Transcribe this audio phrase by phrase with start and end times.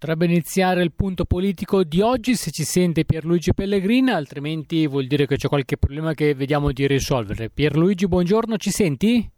[0.00, 5.26] Potrebbe iniziare il punto politico di oggi se ci sente Pierluigi Pellegrina, altrimenti vuol dire
[5.26, 7.50] che c'è qualche problema che vediamo di risolvere.
[7.50, 9.30] Pierluigi, buongiorno, ci senti?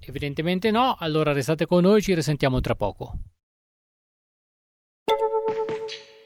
[0.00, 3.12] Evidentemente no, allora restate con noi, ci risentiamo tra poco.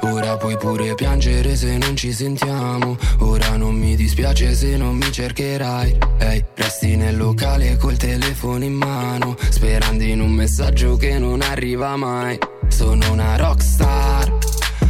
[0.00, 2.96] Ora puoi pure piangere se non ci sentiamo.
[3.18, 5.98] Ora non mi dispiace se non mi cercherai.
[6.18, 9.36] Ehi, hey, resti nel locale col telefono in mano.
[9.50, 12.38] Sperando in un messaggio che non arriva mai.
[12.68, 14.32] Sono una rockstar,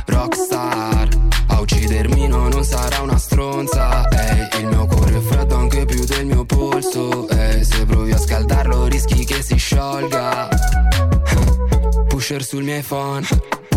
[0.06, 1.08] rockstar.
[1.48, 4.08] A uccidermi no, non sarà una stronza.
[4.08, 7.28] Ehi, hey, il mio cuore è freddo anche più del mio polso.
[7.28, 10.48] Ehi, hey, se provi a scaldarlo rischi che si sciolga.
[12.18, 13.24] Pusher sul mio iPhone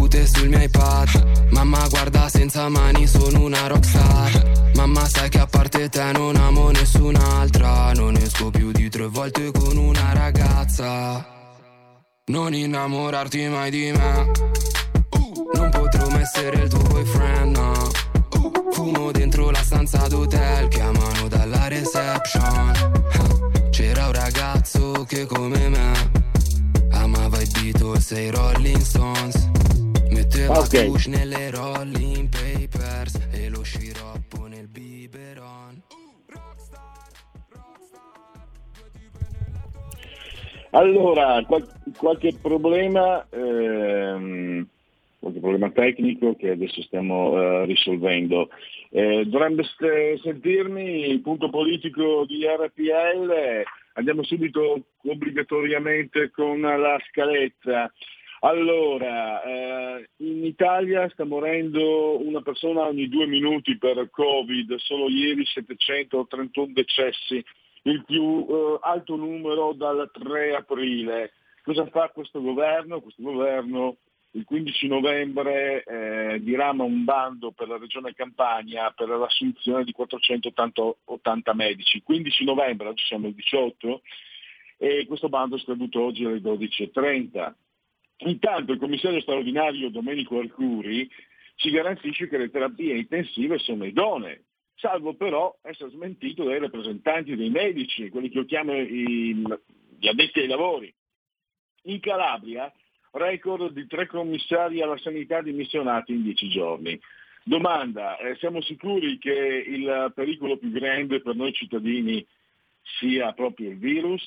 [0.02, 1.50] battute sul mio iPad.
[1.52, 4.72] Mamma guarda senza mani sono una rockstar.
[4.74, 7.94] Mamma sai che a parte te non amo nessun'altra.
[7.94, 11.24] Non esco più di tre volte con una ragazza.
[12.32, 14.32] Non innamorarti mai di me.
[15.54, 17.92] Non potrò mai essere il tuo boyfriend no.
[18.72, 22.72] Fumo dentro la stanza d'hotel Chiamano dalla reception.
[23.70, 26.21] C'era un ragazzo che come me
[28.02, 29.50] i Beatles e i Rolling Stones
[30.10, 30.88] Metteva okay.
[30.88, 35.82] push nelle rolling papers e lo sciroppo nel biberon.
[40.72, 41.68] Allora, qual-
[41.98, 44.66] qualche problema, ehm,
[45.20, 48.50] qualche problema tecnico che adesso stiamo eh, risolvendo.
[48.90, 57.92] Eh, dovreste sentirmi il punto politico di RPL, andiamo subito obbligatoriamente con la scaletta.
[58.44, 65.46] Allora, eh, in Italia sta morendo una persona ogni due minuti per Covid, solo ieri
[65.46, 67.44] 731 decessi,
[67.84, 71.34] il più eh, alto numero dal 3 aprile.
[71.64, 73.02] Cosa fa questo governo?
[73.02, 73.98] Questo governo
[74.32, 81.54] il 15 novembre eh, dirama un bando per la regione Campania per l'assunzione di 480
[81.54, 81.98] medici.
[81.98, 84.02] Il 15 novembre, oggi siamo il 18,
[84.78, 87.54] e questo bando è scaduto oggi alle 12.30
[88.24, 91.10] Intanto il commissario straordinario Domenico Arcuri
[91.56, 97.50] ci garantisce che le terapie intensive sono idonee, salvo però essere smentito dai rappresentanti dei
[97.50, 99.44] medici, quelli che io chiamo i,
[99.98, 100.94] gli addetti ai lavori.
[101.86, 102.72] In Calabria,
[103.12, 107.00] record di tre commissari alla sanità dimissionati in dieci giorni.
[107.44, 112.26] Domanda, eh, siamo sicuri che il pericolo più grande per noi cittadini
[113.00, 114.24] sia proprio il virus?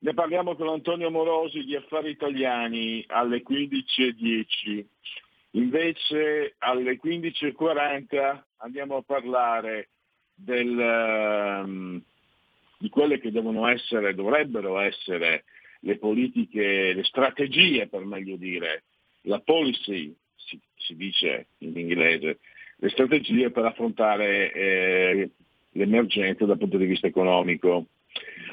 [0.00, 4.86] Ne parliamo con Antonio Morosi di Affari Italiani alle 15.10.
[5.52, 9.88] Invece alle 15.40 andiamo a parlare
[10.34, 12.00] del, um,
[12.78, 15.44] di quelle che devono essere, dovrebbero essere
[15.80, 18.84] le politiche, le strategie per meglio dire,
[19.22, 22.38] la policy, si, si dice in inglese,
[22.76, 25.30] le strategie per affrontare eh,
[25.72, 27.86] l'emergenza dal punto di vista economico.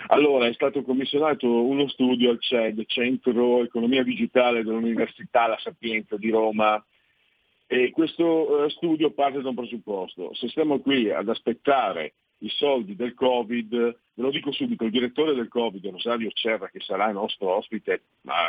[0.07, 6.30] Allora, è stato commissionato uno studio al CED, Centro Economia Digitale dell'Università La Sapienza di
[6.30, 6.83] Roma,
[7.68, 10.33] E questo eh, studio parte da un presupposto.
[10.36, 15.33] Se stiamo qui ad aspettare i soldi del Covid, ve lo dico subito, il direttore
[15.33, 18.03] del Covid, Rosario Cerra, che sarà il nostro ospite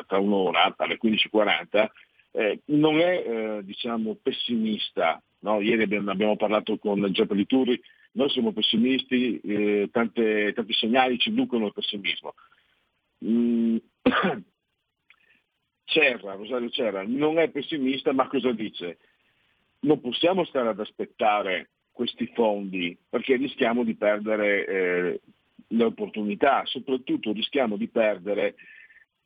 [0.06, 1.88] tra un'ora alle 15.40,
[2.32, 5.22] eh, non è eh, diciamo, pessimista.
[5.40, 5.60] No?
[5.60, 7.80] Ieri abbiamo, abbiamo, parlato con Giappoli Turri,
[8.12, 12.34] noi siamo pessimisti, eh, tante, tanti segnali ci inducono al pessimismo.
[13.24, 13.76] Mm.
[15.88, 18.98] Cerra, Rosario Cerra, non è pessimista, ma cosa dice?
[19.80, 25.20] Non possiamo stare ad aspettare questi fondi perché rischiamo di perdere eh,
[25.68, 28.54] le opportunità, soprattutto rischiamo di perdere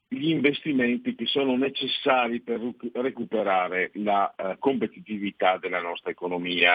[0.06, 2.60] gli investimenti che sono necessari per
[2.92, 6.74] recuperare la uh, competitività della nostra economia.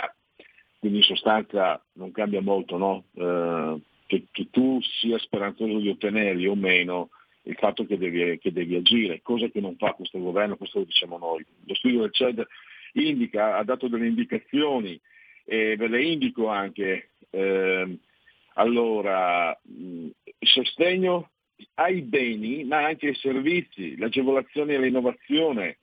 [0.80, 3.06] Quindi in sostanza non cambia molto no?
[3.13, 7.09] uh, che, che, tu sia speranzoso di ottenerli o meno
[7.44, 10.86] il fatto che devi, che devi, agire, cosa che non fa questo governo, questo lo
[10.86, 11.45] diciamo noi.
[11.65, 12.45] Lo studio del CED
[12.94, 15.00] indica, ha dato delle indicazioni
[15.45, 17.12] e ve le indico anche.
[17.30, 17.97] Eh,
[18.56, 19.57] allora,
[20.39, 21.30] sostegno
[21.75, 25.77] ai beni ma anche ai servizi, l'agevolazione all'innovazione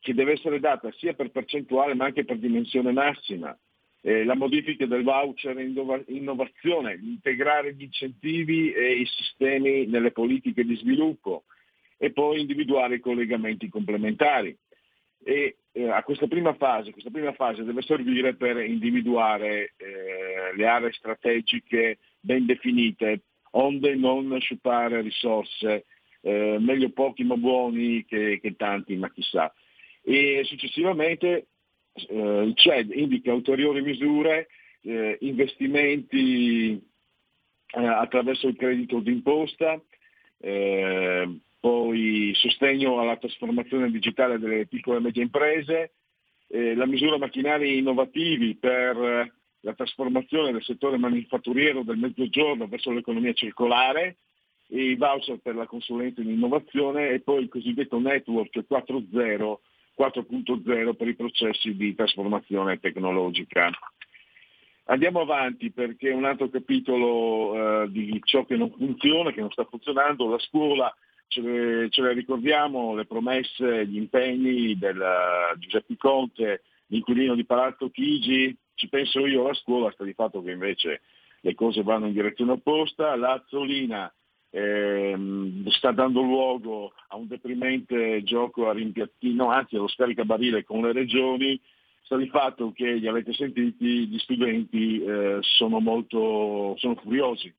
[0.00, 3.56] che deve essere data sia per percentuale ma anche per dimensione massima,
[4.02, 5.58] eh, la modifica del voucher
[6.06, 11.44] innovazione, integrare gli incentivi e i sistemi nelle politiche di sviluppo
[11.96, 14.56] e poi individuare i collegamenti complementari.
[15.28, 20.66] E eh, a questa prima fase, questa prima fase deve servire per individuare eh, le
[20.68, 25.86] aree strategiche ben definite onde non sciupare risorse,
[26.20, 29.52] eh, meglio pochi ma buoni che, che, tanti, ma chissà.
[30.02, 31.48] E successivamente
[32.08, 34.46] eh, il CED indica ulteriori misure,
[34.82, 39.82] eh, investimenti eh, attraverso il credito d'imposta,
[40.38, 45.94] eh, poi sostegno alla trasformazione digitale delle piccole e medie imprese,
[46.46, 53.32] eh, la misura macchinari innovativi per la trasformazione del settore manifatturiero del mezzogiorno verso l'economia
[53.32, 54.18] circolare,
[54.68, 59.56] i voucher per la consulenza in innovazione e poi il cosiddetto network 4.0,
[59.98, 63.70] 4.0 per i processi di trasformazione tecnologica.
[64.84, 69.64] Andiamo avanti perché un altro capitolo eh, di ciò che non funziona, che non sta
[69.64, 70.94] funzionando, la scuola,
[71.28, 77.44] ce le, ce le ricordiamo, le promesse, gli impegni del uh, Giuseppe Conte, l'inquilino di
[77.44, 81.00] Palazzo Chigi, ci penso io alla scuola, sta di fatto che invece
[81.40, 84.12] le cose vanno in direzione opposta, la Zolina
[84.50, 90.92] ehm, sta dando luogo a un deprimente gioco a rimpiattino, anzi allo scaricabarile con le
[90.92, 91.60] regioni,
[92.02, 97.52] sta di fatto che, li avete sentiti, gli studenti eh, sono molto sono furiosi.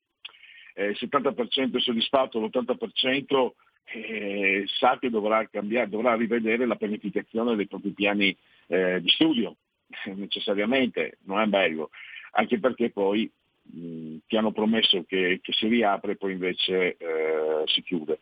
[0.78, 3.52] Eh, il 70% è soddisfatto, l'80%
[3.86, 8.38] eh, sa che dovrà cambiare, dovrà rivedere la pianificazione dei propri piani
[8.68, 9.56] eh, di studio
[10.14, 11.90] necessariamente, non è bello,
[12.34, 13.28] anche perché poi
[13.64, 18.20] mh, ti hanno promesso che, che, si riapre e poi invece eh, si chiude.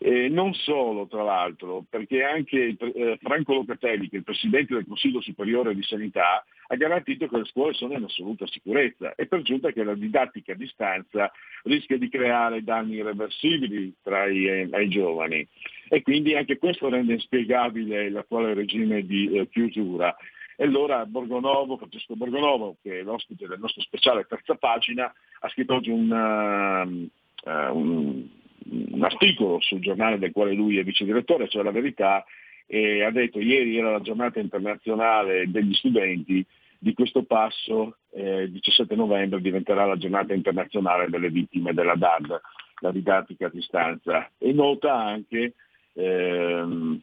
[0.00, 4.86] E non solo, tra l'altro, perché anche eh, Franco Locatelli, che è il Presidente del
[4.86, 9.42] Consiglio Superiore di Sanità, ha garantito che le scuole sono in assoluta sicurezza e per
[9.42, 11.32] giunta che la didattica a distanza
[11.64, 15.46] rischia di creare danni irreversibili tra i, eh, ai giovani.
[15.88, 20.14] E quindi anche questo rende inspiegabile l'attuale regime di eh, chiusura.
[20.60, 25.74] E allora Borgonovo, Francesco Borgonovo, che è l'ospite del nostro speciale terza pagina, ha scritto
[25.74, 28.28] oggi un, uh, un,
[28.70, 32.24] un articolo sul giornale del quale lui è vice direttore, cioè La Verità,
[32.66, 36.44] e ha detto ieri era la giornata internazionale degli studenti,
[36.78, 42.40] di questo passo eh, 17 novembre diventerà la giornata internazionale delle vittime della DAD,
[42.80, 44.30] la didattica a distanza.
[44.38, 45.54] E nota anche
[45.94, 47.00] ehm,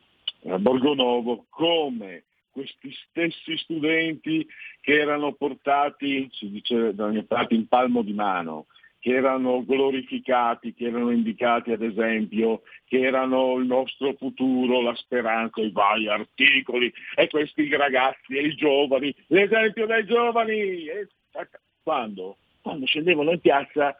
[0.60, 4.48] Borgonovo come questi stessi studenti
[4.79, 6.93] che erano portati, si dice
[7.50, 8.67] in palmo di mano,
[9.05, 15.62] che erano glorificati, che erano indicati ad esempio, che erano il nostro futuro, la speranza,
[15.62, 21.07] i vari articoli, e questi ragazzi e i giovani, l'esempio dei giovani, e
[21.83, 22.38] quando?
[22.63, 23.95] Quando scendevano in piazza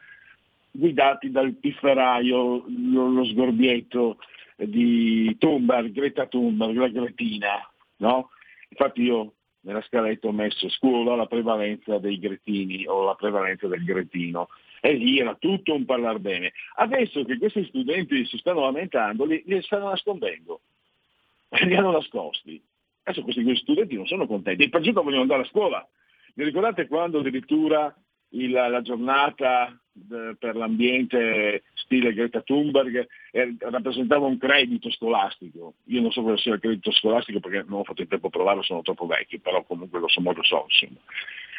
[0.72, 4.18] guidati dal pifferaio, lo, lo sgorbietto
[4.56, 8.30] di Thunberg, Greta Thunberg, la Gretina, no?
[8.70, 13.84] Infatti io nella scaletta ho messo scuola la prevalenza dei gretini o la prevalenza del
[13.84, 14.48] gretino
[14.86, 16.52] e lì era tutto un parlare bene.
[16.76, 20.60] Adesso che questi studenti si stanno lamentando, li, li stanno nascondendo,
[21.64, 22.62] li hanno nascosti.
[23.02, 25.86] Adesso questi studenti non sono contenti, e per giunta vogliono andare a scuola.
[26.34, 27.92] Vi ricordate quando addirittura
[28.30, 33.06] il, la giornata eh, per l'ambiente stile Greta Thunberg,
[33.58, 35.74] rappresentava un credito scolastico.
[35.86, 38.30] Io non so cosa sia il credito scolastico perché non ho fatto il tempo a
[38.30, 40.66] provarlo, sono troppo vecchio, però comunque lo so molto so.
[40.68, 41.00] Insomma.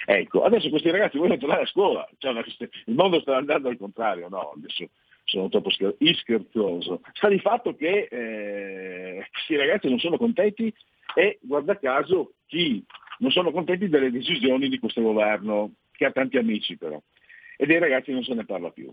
[0.10, 4.30] Ecco, adesso questi ragazzi vogliono tornare a scuola, cioè, il mondo sta andando al contrario,
[4.30, 4.88] no, adesso
[5.26, 7.02] sono troppo scherzoso.
[7.12, 10.74] Sta di fatto che eh, questi ragazzi non sono contenti
[11.14, 12.82] e guarda caso chi
[13.20, 16.98] non sono contenti delle decisioni di questo governo, che ha tanti amici però,
[17.58, 18.90] e dei ragazzi non se ne parla più.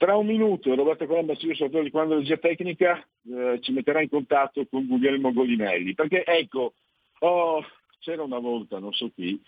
[0.00, 4.66] Tra un minuto Roberto Colombo, Salvatore di Quando Regia Tecnica, eh, ci metterà in contatto
[4.66, 6.72] con Guglielmo Golinelli, perché ecco,
[7.18, 7.62] oh,
[7.98, 9.38] c'era una volta, non so chi,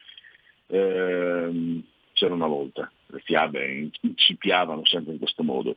[0.66, 1.82] ehm,
[2.12, 5.72] c'era una volta, le fiabe incipiavano sempre in questo modo.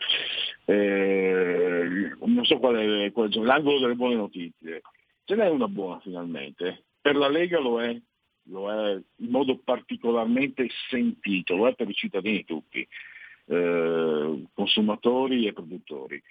[0.65, 4.81] Eh, non so qual è l'angolo delle buone notizie.
[5.23, 6.83] Ce n'è una buona finalmente.
[6.99, 7.97] Per la Lega lo è,
[8.49, 12.85] lo è in modo particolarmente sentito, lo è per i cittadini tutti
[13.47, 16.21] eh, consumatori e produttori.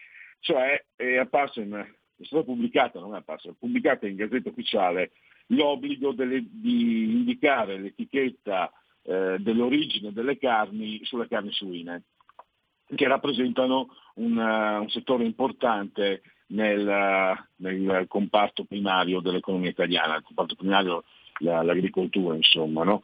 [0.40, 5.12] Cioè è, apparso in, è stata pubblicata, non è apparsa, è pubblicata in Gazzetta Ufficiale
[5.48, 12.04] l'obbligo delle, di indicare l'etichetta eh, dell'origine delle carni sulle carni suine,
[12.94, 20.54] che rappresentano un, uh, un settore importante nel, nel, comparto primario dell'economia italiana, il comparto
[20.54, 21.04] primario
[21.38, 22.84] l'agricoltura insomma.
[22.84, 23.02] No?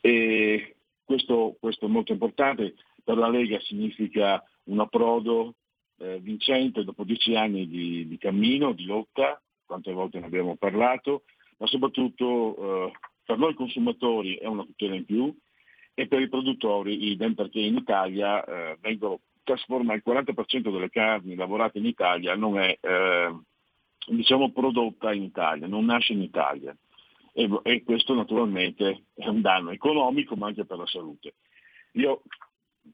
[0.00, 5.54] E questo, questo, è molto importante per la Lega significa un approdo
[5.98, 11.24] eh, vincente dopo dieci anni di, di, cammino, di lotta, quante volte ne abbiamo parlato,
[11.58, 12.92] ma soprattutto eh,
[13.24, 15.34] per noi consumatori è una tutela in più
[15.94, 21.34] e per i produttori idem perché in Italia eh, vengono trasforma il 40% delle carni
[21.34, 23.36] lavorate in Italia non è eh,
[24.06, 26.74] diciamo prodotta in Italia, non nasce in Italia
[27.32, 31.34] e, e, questo naturalmente è un danno economico ma anche per la salute.
[31.92, 32.22] Io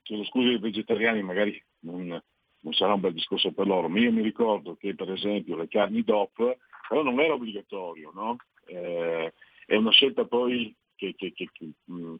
[0.03, 4.13] chiedo scusa ai vegetariani, magari non, non, sarà un bel discorso per loro, ma io
[4.13, 6.57] mi ricordo che per esempio le carni DOP,
[6.89, 8.37] però non era obbligatorio, no?
[8.67, 9.33] eh,
[9.67, 12.15] è una scelta poi che, che, che, che mh,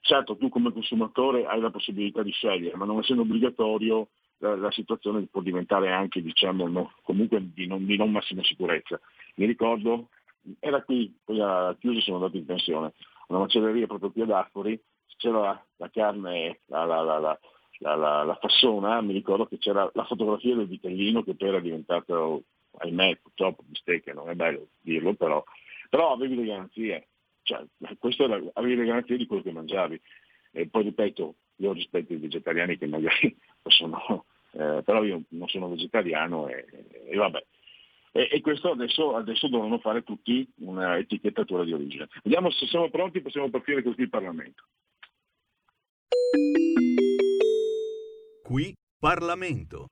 [0.00, 4.70] certo tu come consumatore hai la possibilità di scegliere, ma non essendo obbligatorio la, la
[4.70, 8.98] situazione può diventare anche diciamo, no, comunque di non, di non, massima sicurezza.
[9.36, 10.08] Mi ricordo,
[10.58, 12.92] era qui, poi ha chiuso sono andato in pensione,
[13.28, 14.80] una macelleria proprio qui ad Arfori,
[15.16, 20.66] c'era la, carne, la, la, la, la, fassona, mi ricordo che c'era la fotografia del
[20.66, 22.42] vitellino che poi era diventato,
[22.78, 25.42] ahimè, purtroppo bistecca, non è bello dirlo, però,
[25.88, 27.08] però avevi le garanzie,
[27.42, 27.64] cioè,
[28.18, 30.00] era, avevi le garanzie di quello che mangiavi.
[30.52, 33.36] E poi ripeto, io rispetto i vegetariani che magari
[33.68, 36.66] sono, eh, però io non sono vegetariano e,
[37.06, 37.44] e vabbè.
[38.12, 42.08] E, e, questo adesso, adesso devono fare tutti una etichettatura di origine.
[42.24, 44.64] Vediamo se siamo pronti, possiamo partire così il Parlamento.
[48.42, 49.86] Qui Parlamento.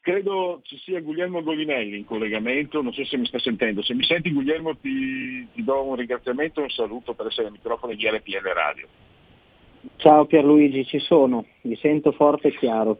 [0.00, 3.82] Credo ci sia Guglielmo Golinelli in collegamento, non so se mi sta sentendo.
[3.82, 7.52] Se mi senti Guglielmo ti, ti do un ringraziamento e un saluto per essere al
[7.52, 8.86] microfono di RPL Radio.
[9.96, 12.98] Ciao Pierluigi, ci sono, mi sento forte e chiaro.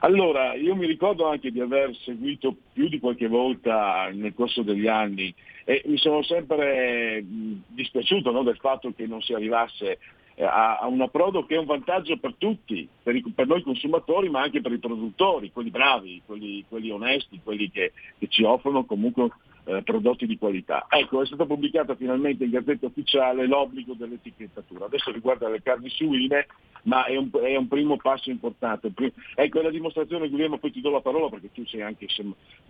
[0.00, 4.86] Allora, io mi ricordo anche di aver seguito più di qualche volta nel corso degli
[4.86, 9.98] anni e mi sono sempre dispiaciuto no, del fatto che non si arrivasse
[10.44, 14.28] a, a, un approdo che è un vantaggio per tutti, per, i, per, noi consumatori
[14.28, 18.84] ma anche per i produttori, quelli bravi, quelli, quelli onesti, quelli che, che ci offrono
[18.84, 19.30] comunque
[19.66, 20.86] eh, prodotti di qualità.
[20.88, 24.86] Ecco, è stata pubblicata finalmente in Gazzetta Ufficiale l'obbligo dell'etichettatura.
[24.86, 26.46] Adesso riguarda le carni suine,
[26.84, 28.92] ma è un, è un primo passo importante.
[29.34, 32.06] Ecco, è la dimostrazione, Guglielmo, poi ti do la parola perché tu sei anche,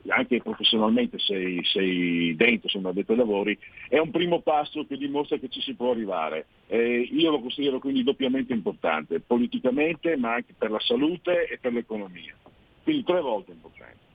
[0.08, 4.96] anche professionalmente sei, sei, dentro, sei un addetto ai lavori, è un primo passo che
[4.96, 6.46] dimostra che ci si può arrivare.
[6.68, 11.74] Eh, io lo considero quindi doppiamente importante, politicamente, ma anche per la salute e per
[11.74, 12.34] l'economia.
[12.82, 14.05] Quindi tre volte importante.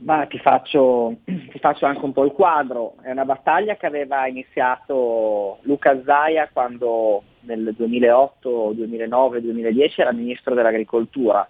[0.00, 2.94] Ma ti faccio, ti faccio, anche un po' il quadro.
[3.02, 10.54] È una battaglia che aveva iniziato Luca Zaia quando nel 2008, 2009, 2010 era ministro
[10.54, 11.48] dell'agricoltura,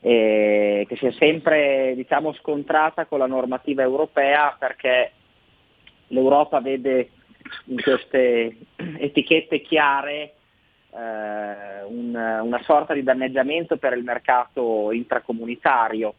[0.00, 5.12] e che si è sempre diciamo, scontrata con la normativa europea perché
[6.08, 7.08] l'Europa vede
[7.66, 8.56] in queste
[8.98, 10.34] etichette chiare
[10.90, 16.14] eh, un, una sorta di danneggiamento per il mercato intracomunitario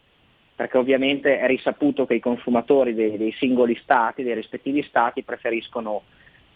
[0.56, 6.04] perché ovviamente è risaputo che i consumatori dei, dei singoli stati, dei rispettivi stati, preferiscono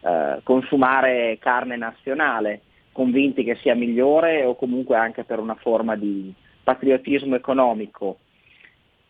[0.01, 2.61] eh, consumare carne nazionale,
[2.93, 8.19] convinti che sia migliore o comunque anche per una forma di patriottismo economico.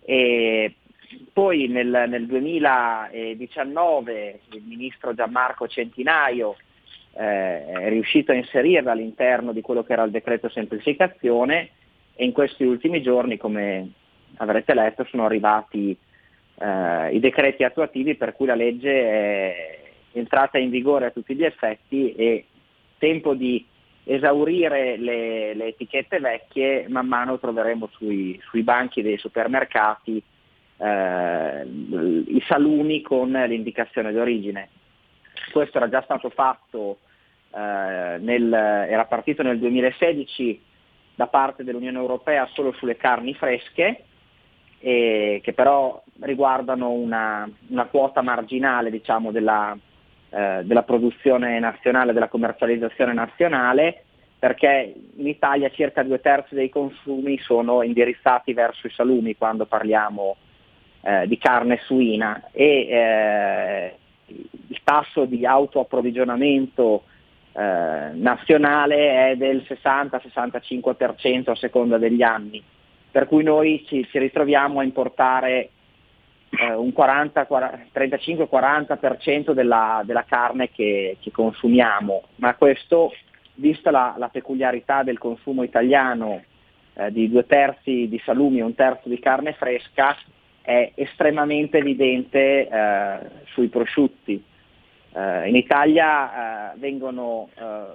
[0.01, 0.74] E
[1.34, 6.55] poi nel, nel 2019 il ministro Gianmarco Centinaio
[7.13, 11.69] eh, è riuscito a inserirla all'interno di quello che era il decreto semplificazione
[12.15, 13.91] e in questi ultimi giorni, come
[14.38, 15.98] avrete letto, sono arrivati
[16.55, 19.79] eh, i decreti attuativi per cui la legge è
[20.13, 22.45] entrata in vigore a tutti gli effetti e
[22.98, 23.65] tempo di
[24.03, 30.21] esaurire le, le etichette vecchie, man mano troveremo sui, sui banchi dei supermercati
[30.77, 34.69] eh, i salumi con l'indicazione d'origine.
[35.51, 37.00] Questo era già stato fatto,
[37.53, 40.62] eh, nel, era partito nel 2016
[41.15, 44.05] da parte dell'Unione Europea solo sulle carni fresche,
[44.79, 49.77] eh, che però riguardano una, una quota marginale diciamo, della,
[50.29, 54.03] eh, della produzione nazionale, della commercializzazione nazionale,
[54.39, 60.38] perché in Italia circa due terzi dei consumi sono indirizzati verso i salumi quando parliamo
[61.01, 62.50] eh, di carne suina.
[62.51, 63.95] E eh,
[64.27, 67.03] il tasso di autoapprovvigionamento
[67.51, 72.63] eh, nazionale è del 60-65% a seconda degli anni,
[73.12, 75.72] per cui noi ci, ci ritroviamo a importare
[76.50, 83.13] eh, un 35-40% della, della, carne che, che, consumiamo, ma questo,
[83.56, 86.42] vista la, la peculiarità del consumo italiano
[86.94, 90.16] eh, di due terzi di salumi e un terzo di carne fresca,
[90.62, 93.20] è estremamente evidente eh,
[93.54, 94.44] sui prosciutti.
[95.12, 97.86] Eh, in Italia eh, vengono eh,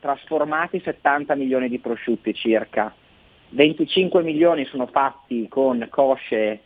[0.00, 2.94] trasformati 70 milioni di prosciutti circa,
[3.54, 6.60] 25 milioni sono fatti con cosce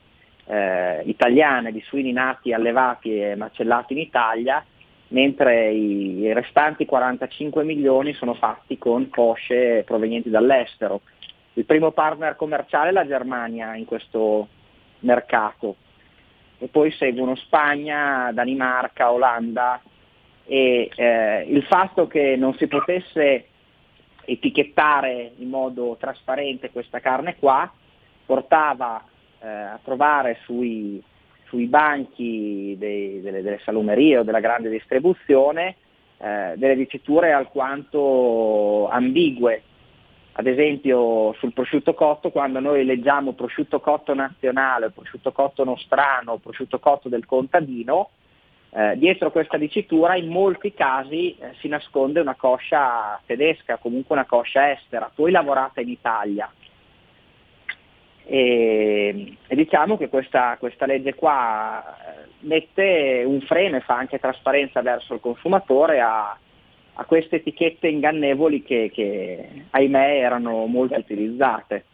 [0.47, 4.65] eh, italiane di suini nati, allevati e macellati in Italia,
[5.09, 11.03] mentre i, i restanti 45 milioni sono fatti con cosce provenienti dall'estero.
[11.55, 14.49] Il primo partner commerciale è la Germania in questo
[15.01, 15.77] mercato
[16.59, 19.81] e poi seguono Spagna, Danimarca, Olanda
[20.47, 23.47] e eh, il fatto che non si potesse
[24.29, 27.71] etichettare in modo trasparente questa carne qua
[28.27, 29.03] portava
[29.41, 31.03] eh, a trovare sui,
[31.47, 35.77] sui banchi dei, delle, delle, salumerie o della grande distribuzione
[36.19, 39.63] eh, delle diciture alquanto ambigue.
[40.33, 46.79] Ad esempio sul prosciutto cotto, quando noi leggiamo prosciutto cotto nazionale, prosciutto cotto nostrano, prosciutto
[46.79, 48.11] cotto del contadino,
[48.71, 54.27] eh, dietro questa dicitura in molti casi eh, si nasconde una coscia tedesca, comunque una
[54.27, 56.51] coscia estera, poi lavorata in Italia.
[58.31, 64.19] E, e diciamo che questa, questa, legge qua eh, mette un freno e fa anche
[64.19, 66.37] trasparenza verso il consumatore a,
[66.93, 71.85] a queste etichette ingannevoli che, che ahimè erano molto utilizzate.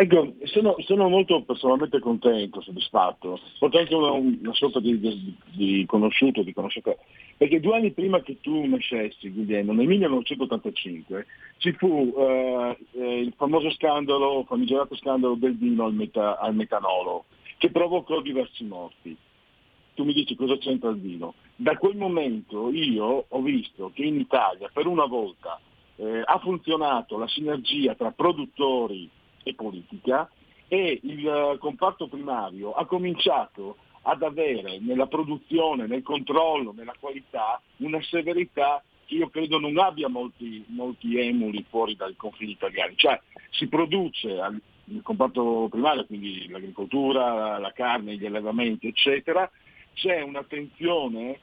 [0.00, 5.84] Ecco, sono, sono, molto personalmente contento, soddisfatto, porto anche una, una sorta di, di, di,
[5.88, 6.98] conosciuto, di conoscitore,
[7.36, 13.34] perché due anni prima che tu nascessi, Guglielmo, nel 1985, ci fu eh, eh, il
[13.36, 17.24] famoso scandalo, famigerato scandalo del vino al, meta, al metanolo,
[17.56, 19.16] che provocò diversi morti.
[19.94, 21.34] Tu mi dici cosa c'entra il vino.
[21.56, 25.58] Da quel momento io ho visto che in Italia per una volta
[25.96, 29.10] eh, ha funzionato la sinergia tra produttori
[29.50, 30.30] e politica
[30.68, 37.60] e il eh, comparto primario ha cominciato ad avere nella produzione, nel controllo, nella qualità
[37.78, 42.94] una severità che io credo non abbia molti, molti emuli fuori dai confini italiani.
[42.96, 44.28] Cioè si produce
[44.84, 49.50] nel comparto primario, quindi l'agricoltura, la carne, gli allevamenti, eccetera,
[49.94, 51.40] c'è un'attenzione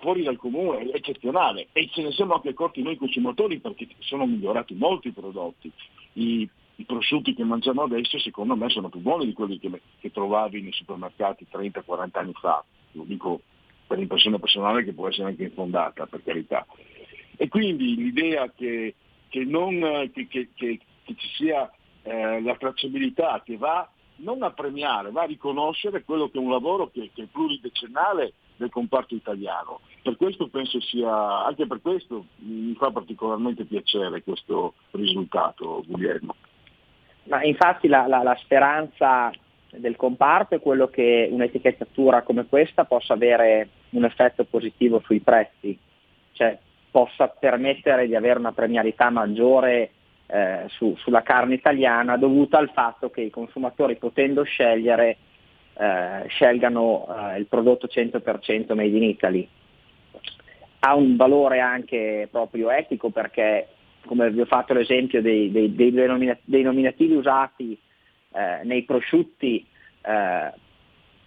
[0.00, 4.74] fuori dal comune, eccezionale e ce ne siamo anche accorti noi consumatori perché sono migliorati
[4.74, 5.70] molti prodotti.
[6.14, 10.10] I i prosciutti che mangiamo adesso secondo me sono più buoni di quelli che, che
[10.10, 13.40] trovavi nei supermercati 30-40 anni fa, lo dico
[13.86, 16.66] per impressione personale che può essere anche infondata, per carità.
[17.36, 18.94] E quindi l'idea che,
[19.28, 21.70] che, non, che, ci sia
[22.02, 26.50] eh, la tracciabilità che va non a premiare, va a riconoscere quello che è un
[26.50, 29.80] lavoro che, che è pluridecennale del comparto italiano.
[30.02, 36.34] Per questo penso sia, anche per questo mi fa particolarmente piacere questo risultato, Guglielmo.
[37.24, 39.30] Ma infatti la, la, la speranza
[39.70, 45.78] del comparto è quello che un'etichettatura come questa possa avere un effetto positivo sui prezzi,
[46.32, 46.58] cioè
[46.90, 49.90] possa permettere di avere una premialità maggiore
[50.26, 55.16] eh, su, sulla carne italiana dovuta al fatto che i consumatori potendo scegliere
[55.74, 59.48] eh, scelgano eh, il prodotto 100% made in Italy.
[60.80, 63.68] Ha un valore anche proprio etico perché
[64.06, 65.92] come vi ho fatto l'esempio dei, dei, dei,
[66.44, 67.78] dei nominativi usati
[68.32, 69.66] eh, nei prosciutti,
[70.02, 70.52] eh,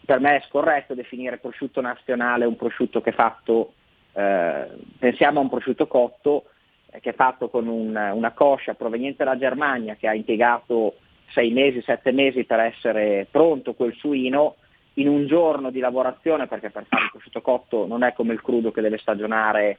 [0.05, 3.73] per me è scorretto definire prosciutto nazionale un prosciutto che è fatto
[4.17, 6.45] Eh, pensiamo a un prosciutto cotto
[6.89, 10.95] eh, che è fatto con un, una coscia proveniente dalla Germania che ha impiegato
[11.33, 14.55] sei mesi, sette mesi per essere pronto quel suino,
[14.97, 18.41] in un giorno di lavorazione, perché per fare il prosciutto cotto non è come il
[18.41, 19.77] crudo che deve stagionare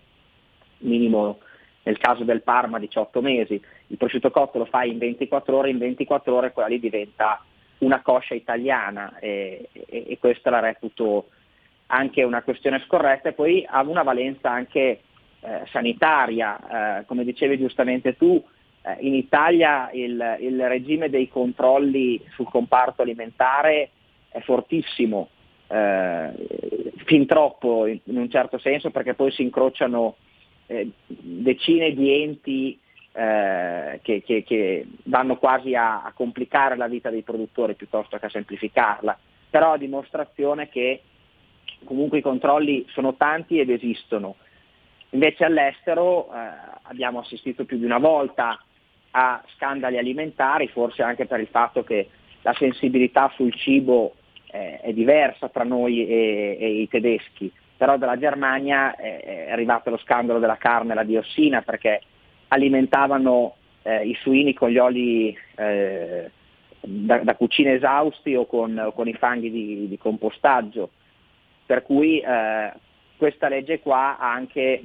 [0.80, 1.38] minimo
[1.86, 5.78] nel caso del Parma 18 mesi, il prosciutto cotto lo fai in 24 ore, in
[5.78, 7.40] 24 ore quella lì diventa
[7.78, 11.28] una coscia italiana e, e, e questa la reputo
[11.86, 13.28] anche una questione scorretta.
[13.28, 14.80] E poi ha una valenza anche
[15.40, 18.42] eh, sanitaria, eh, come dicevi giustamente tu,
[18.82, 23.90] eh, in Italia il, il, regime dei controlli sul comparto alimentare
[24.28, 25.28] è fortissimo,
[25.68, 26.32] eh,
[27.04, 30.16] fin troppo in, in, un certo senso perché poi si incrociano
[30.66, 32.78] eh, decine di enti
[33.12, 38.26] eh, che, che, che, vanno quasi a, a, complicare la vita dei produttori piuttosto che
[38.26, 41.00] a semplificarla, però a dimostrazione che
[41.84, 44.36] comunque i controlli sono tanti ed esistono.
[45.10, 46.36] Invece all'estero eh,
[46.82, 48.60] abbiamo assistito più di una volta
[49.12, 52.08] a scandali alimentari, forse anche per il fatto che
[52.42, 54.14] la sensibilità sul cibo
[54.50, 59.90] eh, è diversa tra noi e, e, i tedeschi, però dalla Germania è, è arrivato
[59.90, 62.00] lo scandalo della carne e la diossina perché
[62.48, 66.30] alimentavano eh, i suini con gli oli eh,
[66.80, 70.90] da, da, cucine esausti o con, o con i fanghi di, di, compostaggio.
[71.64, 72.72] Per cui eh,
[73.16, 74.84] questa legge qua ha anche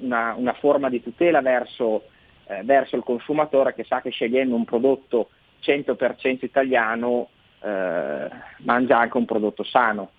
[0.00, 2.04] una, una forma di tutela verso,
[2.46, 5.30] eh, verso, il consumatore che sa che scegliendo un prodotto
[5.62, 7.28] 100% italiano
[7.62, 10.10] eh, mangia anche un prodotto sano.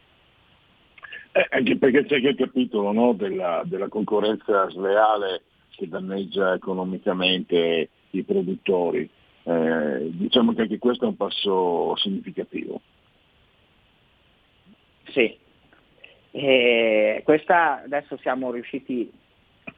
[1.34, 8.24] Eh, anche perché c'è anche capitolo no, della, della concorrenza sleale che danneggia economicamente i
[8.24, 9.10] produttori.
[9.44, 12.82] Eh, diciamo che anche questo è un passo significativo.
[15.06, 15.38] Sì,
[16.32, 19.12] e questa adesso siamo riusciti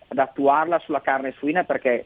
[0.08, 2.06] ad attuarla sulla carne suina perché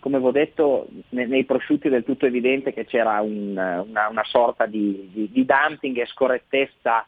[0.00, 4.24] come avevo detto nei, nei prosciutti è del tutto evidente che c'era un, una, una,
[4.24, 7.04] sorta di, di, di, dumping e scorrettezza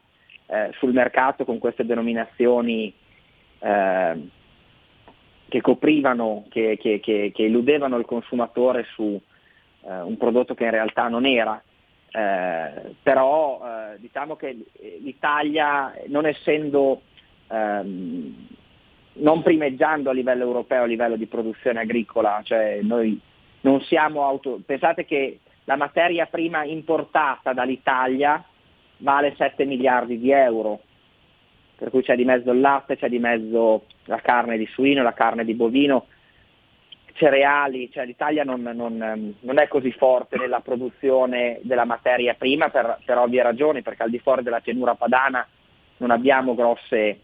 [0.50, 2.92] eh, sul mercato con queste denominazioni
[3.60, 4.28] eh,
[5.48, 9.20] che coprivano, che, che, che, che, illudevano il consumatore su
[9.82, 11.62] eh, un prodotto che in realtà non era.
[12.12, 14.56] Eh, però eh, diciamo che
[15.00, 17.02] l'Italia, non essendo,
[17.48, 18.46] ehm,
[19.12, 23.20] non primeggiando a livello europeo a livello di produzione agricola, cioè noi
[23.62, 24.60] non siamo auto...
[24.66, 28.44] Pensate che la materia prima importata dall'Italia
[29.00, 30.80] vale 7 miliardi di euro,
[31.76, 35.12] per cui c'è di mezzo il latte, c'è di mezzo la carne di suino, la
[35.12, 36.06] carne di bovino,
[37.14, 42.98] cereali, cioè l'Italia non, non, non, è così forte nella produzione della materia prima per,
[43.04, 45.46] per, ovvie ragioni, perché al di fuori della pianura padana
[45.98, 47.20] non abbiamo grosse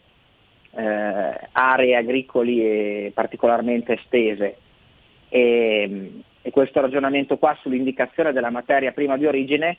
[0.70, 4.56] eh, aree agricoli particolarmente estese.
[5.28, 6.12] E,
[6.42, 9.78] e questo ragionamento qua sull'indicazione della materia prima di origine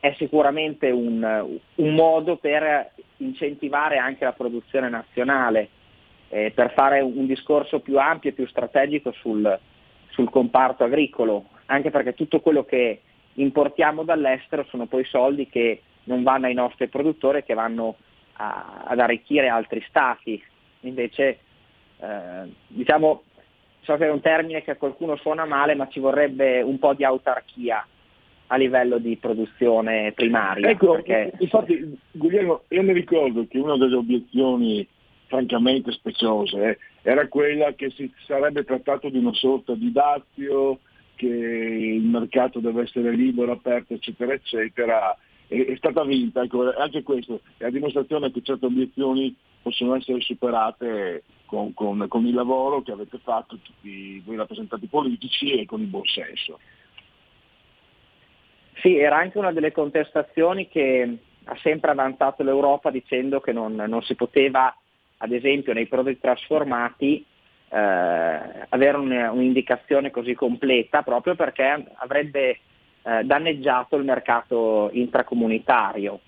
[0.00, 5.68] è sicuramente un, un modo per incentivare anche la produzione nazionale,
[6.28, 9.58] eh, per fare un discorso più ampio e più strategico sul,
[10.08, 13.00] sul comparto agricolo, anche perché tutto quello che
[13.34, 17.96] importiamo dall'estero sono poi soldi che non vanno ai nostri produttori che vanno
[18.34, 20.42] a, ad arricchire altri stati.
[20.80, 21.38] Invece,
[21.98, 23.22] eh, diciamo,
[23.80, 26.94] so che è un termine che a qualcuno suona male, ma ci vorrebbe un po'
[26.94, 27.84] di autarchia
[28.48, 30.70] a livello di produzione primaria.
[30.70, 31.32] Ecco, perché...
[31.38, 34.86] infatti Guglielmo, io mi ricordo che una delle obiezioni
[35.26, 40.78] francamente speciose eh, era quella che si sarebbe trattato di una sorta di dazio,
[41.14, 45.16] che il mercato deve essere libero, aperto, eccetera, eccetera.
[45.46, 50.20] È, è stata vinta, ecco, anche questo è la dimostrazione che certe obiezioni possono essere
[50.20, 55.80] superate con, con, con il lavoro che avete fatto tutti voi rappresentanti politici e con
[55.80, 56.58] il buon senso.
[58.80, 64.02] Sì, era anche una delle contestazioni che ha sempre avanzato l'Europa dicendo che non, non
[64.02, 64.74] si poteva,
[65.18, 67.24] ad esempio, nei prodotti trasformati
[67.68, 67.78] eh,
[68.68, 72.58] avere un, un'indicazione così completa proprio perché avrebbe
[73.02, 76.20] eh, danneggiato il mercato intracomunitario.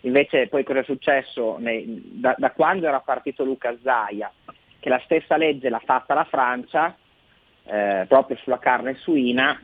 [0.00, 4.30] Invece poi cosa è successo nei, da, da, quando era partito Luca Zaia?
[4.78, 6.94] Che la stessa legge l'ha fatta la Francia
[7.64, 9.58] eh, proprio sulla carne suina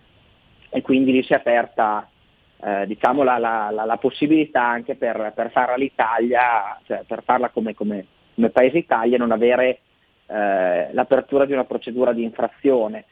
[0.70, 2.08] e quindi lì si è aperta
[2.62, 7.48] eh, diciamo la, la, la, la, possibilità anche per, per farla l'Italia, cioè per farla
[7.48, 9.80] come, come, come Paese Italia, non avere
[10.26, 13.04] eh, l'apertura di una procedura di infrazione.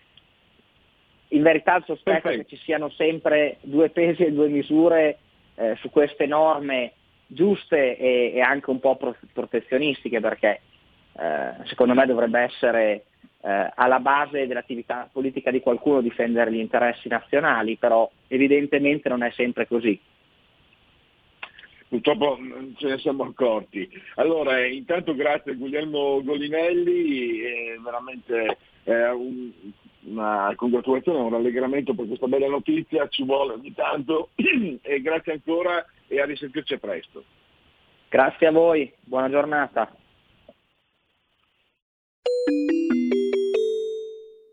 [1.28, 2.42] In verità il sospetto Perfetto.
[2.42, 5.18] è che ci siano sempre due pesi e due misure
[5.54, 6.92] eh, su queste norme
[7.26, 8.98] giuste e, e, anche un po'
[9.32, 10.60] protezionistiche perché
[11.18, 13.04] eh, secondo me dovrebbe essere
[13.40, 19.30] eh, alla base dell'attività politica di qualcuno difendere gli interessi nazionali, però evidentemente non è
[19.30, 19.98] sempre così.
[21.88, 22.38] Purtroppo
[22.76, 23.88] ce ne siamo accorti.
[24.16, 29.50] Allora, intanto grazie a Guglielmo Golinelli, è veramente eh, un,
[30.02, 35.84] una congratulazione, un rallegramento per questa bella notizia, ci vuole ogni tanto e grazie ancora
[36.06, 37.24] e a risentirci presto.
[38.08, 39.90] Grazie a voi, buona giornata.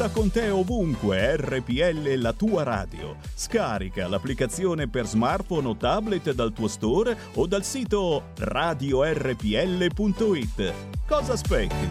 [0.00, 3.16] Porta con te ovunque RPL la tua radio.
[3.34, 9.92] Scarica l'applicazione per smartphone o tablet dal tuo store o dal sito radiorpl.it.
[11.06, 11.90] Cosa aspetti?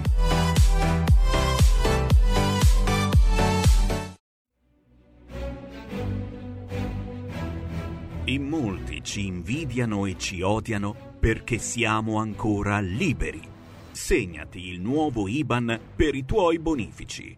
[8.23, 13.47] In molti ci invidiano e ci odiano perché siamo ancora liberi.
[13.91, 17.37] Segnati il nuovo IBAN per i tuoi bonifici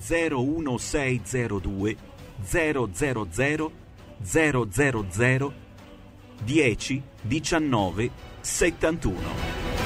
[0.00, 1.96] 01602
[2.52, 2.88] 000
[5.16, 5.52] 000
[6.46, 8.10] 10 19
[8.42, 9.85] 71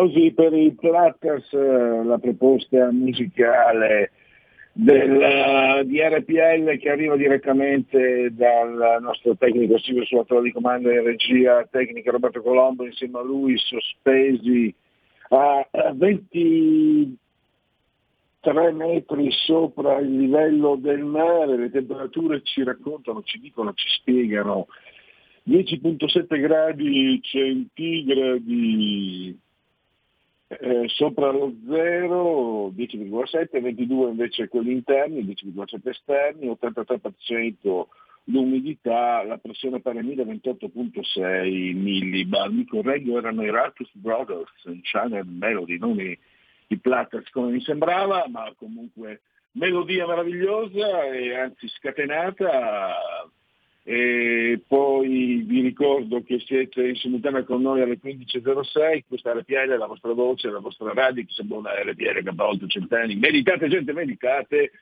[0.00, 4.12] applausi per i Platters, la proposta musicale
[4.72, 11.66] del, di RPL che arriva direttamente dal nostro tecnico Silvio Suatore di comando in regia
[11.70, 14.74] tecnica Roberto Colombo insieme a lui sospesi
[15.28, 17.16] a 23
[18.72, 24.66] metri sopra il livello del mare, le temperature ci raccontano, ci dicono, ci spiegano.
[25.46, 28.08] 10.7 gradi centigradi
[30.58, 37.86] eh, sopra lo 0, 10,7, 22 invece quelli interni, 10,7 esterni, 83%
[38.24, 42.50] l'umidità, la pressione a 1028.6 millibar.
[42.50, 46.18] Mi correggo, erano i Ratus Brothers in Channel Melody, non i,
[46.66, 49.20] i Platters come mi sembrava, ma comunque
[49.52, 52.94] melodia meravigliosa e anzi scatenata
[53.82, 59.76] e poi vi ricordo che siete in simultanea con noi alle 15.06, questa RPL è
[59.76, 63.16] la vostra voce, la vostra radio, che sembra una RPL che ha oltre cent'anni.
[63.16, 64.72] Meditate gente, meditate,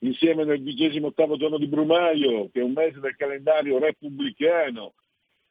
[0.00, 4.94] insieme nel 28 giorno di Brumaio, che è un mese del calendario repubblicano.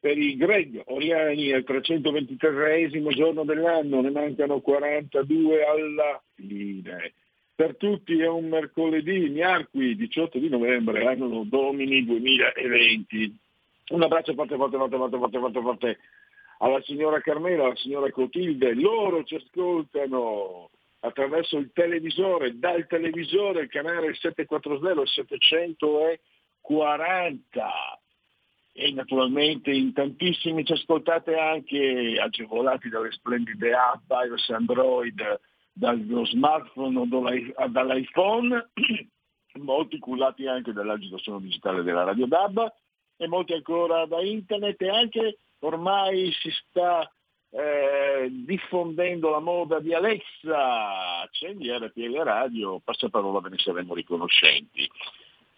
[0.00, 7.14] Per i Greg Oriani il 323 giorno dell'anno, ne mancano 42 alla fine
[7.54, 13.38] per tutti è un mercoledì, miarqui 18 di novembre, anno domini 2020.
[13.90, 15.98] Un abbraccio forte, forte, forte, forte, forte, forte, forte
[16.58, 18.74] alla signora Carmela, alla signora Cotilde.
[18.74, 27.98] Loro ci ascoltano attraverso il televisore, dal televisore, il canale 740 740
[28.76, 35.40] e naturalmente in tantissimi ci ascoltate anche agevolati dalle splendide app iOS Android
[35.74, 38.70] dallo smartphone o dall'iPhone,
[39.58, 42.72] molti cullati anche dall'agitazione digitale della Radio DAB
[43.16, 47.10] e molti ancora da internet e anche ormai si sta
[47.50, 54.88] eh, diffondendo la moda di Alexa, accendi RPL Radio, passaparola ve ne saremo riconoscenti.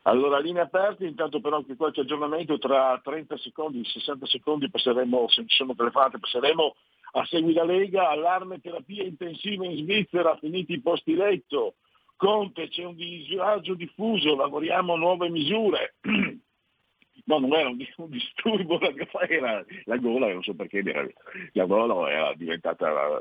[0.03, 5.45] Allora, linee aperte, intanto però anche qualche aggiornamento, tra 30 secondi, 60 secondi passeremo, se
[5.47, 6.77] ci sono telefonate, passeremo
[7.19, 11.77] a Segui Lega, allarme terapia intensiva in Svizzera, finiti i posti letto.
[12.15, 15.95] Conte, c'è un disagio diffuso, lavoriamo nuove misure.
[17.29, 18.79] No, non era un, un disturbo,
[19.29, 20.81] era la gola, non so perché,
[21.53, 23.21] la gola era diventata,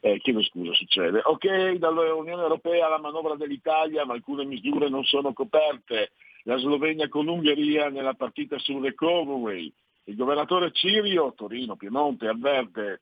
[0.00, 1.22] eh, chiedo scusa, succede.
[1.24, 6.10] Ok, dall'Unione Europea la manovra dell'Italia, ma alcune misure non sono coperte.
[6.42, 9.72] La Slovenia con l'Ungheria nella partita sul recovery.
[10.04, 13.00] Il governatore Cirio, Torino, Piemonte, avverte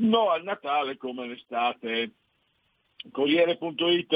[0.00, 2.12] no al Natale come l'estate.
[3.10, 4.12] Corriere.it,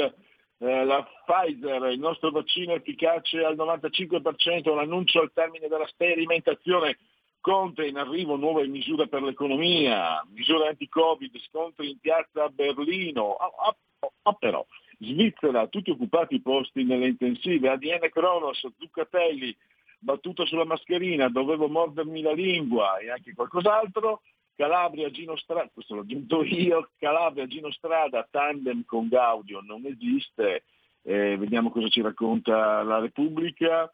[0.59, 6.97] eh, la Pfizer, il nostro vaccino efficace al 95%, l'annuncio al termine della sperimentazione.
[7.41, 13.35] Conte in arrivo nuove misure per l'economia, misure anti-Covid, scontri in piazza a Berlino.
[13.35, 14.65] Ah, ah, ah, però,
[14.97, 19.55] Svizzera, tutti occupati i posti nelle intensive, ADN Cronos, Zuccatelli,
[19.99, 24.21] battuta sulla mascherina, dovevo mordermi la lingua e anche qualcos'altro.
[24.55, 30.63] Calabria Gino Strada, questo l'ho aggiunto io, Calabria Gino Strada, tandem con Gaudio non esiste,
[31.03, 33.91] eh, vediamo cosa ci racconta la Repubblica.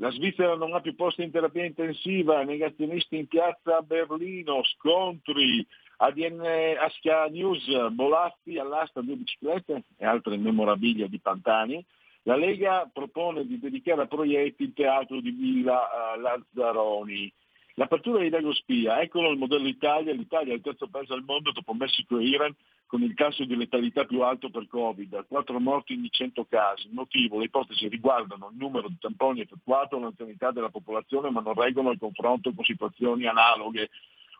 [0.00, 5.66] La Svizzera non ha più posti in terapia intensiva, negazionisti in piazza a Berlino, scontri,
[5.96, 11.84] ADN Aschia News, Bolazzi all'asta due biciclette e altre memorabilia di Pantani.
[12.22, 17.32] La Lega propone di dedicare a proietti il teatro di Villa uh, Lazzaroni.
[17.78, 21.52] L'apertura di Lego Spia, eccolo il modello Italia, l'Italia è il terzo paese al mondo
[21.52, 22.52] dopo Messico e Iran
[22.86, 26.88] con il tasso di letalità più alto per Covid, 4 morti ogni 100 casi.
[26.88, 31.54] Il motivo, le ipotesi riguardano il numero di tamponi effettuato, l'anzianità della popolazione, ma non
[31.54, 33.90] reggono il confronto con situazioni analoghe.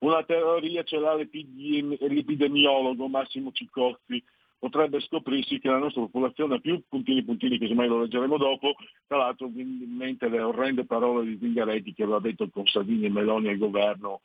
[0.00, 4.20] Una teoria ce l'ha l'epidemiologo Massimo Ciccozzi,
[4.58, 8.74] potrebbe scoprirsi che la nostra popolazione più puntini puntini, che semmai lo leggeremo dopo,
[9.06, 13.10] tra l'altro in mente le orrende parole di Zingaretti che aveva detto con Salvini e
[13.10, 14.20] Meloni al governo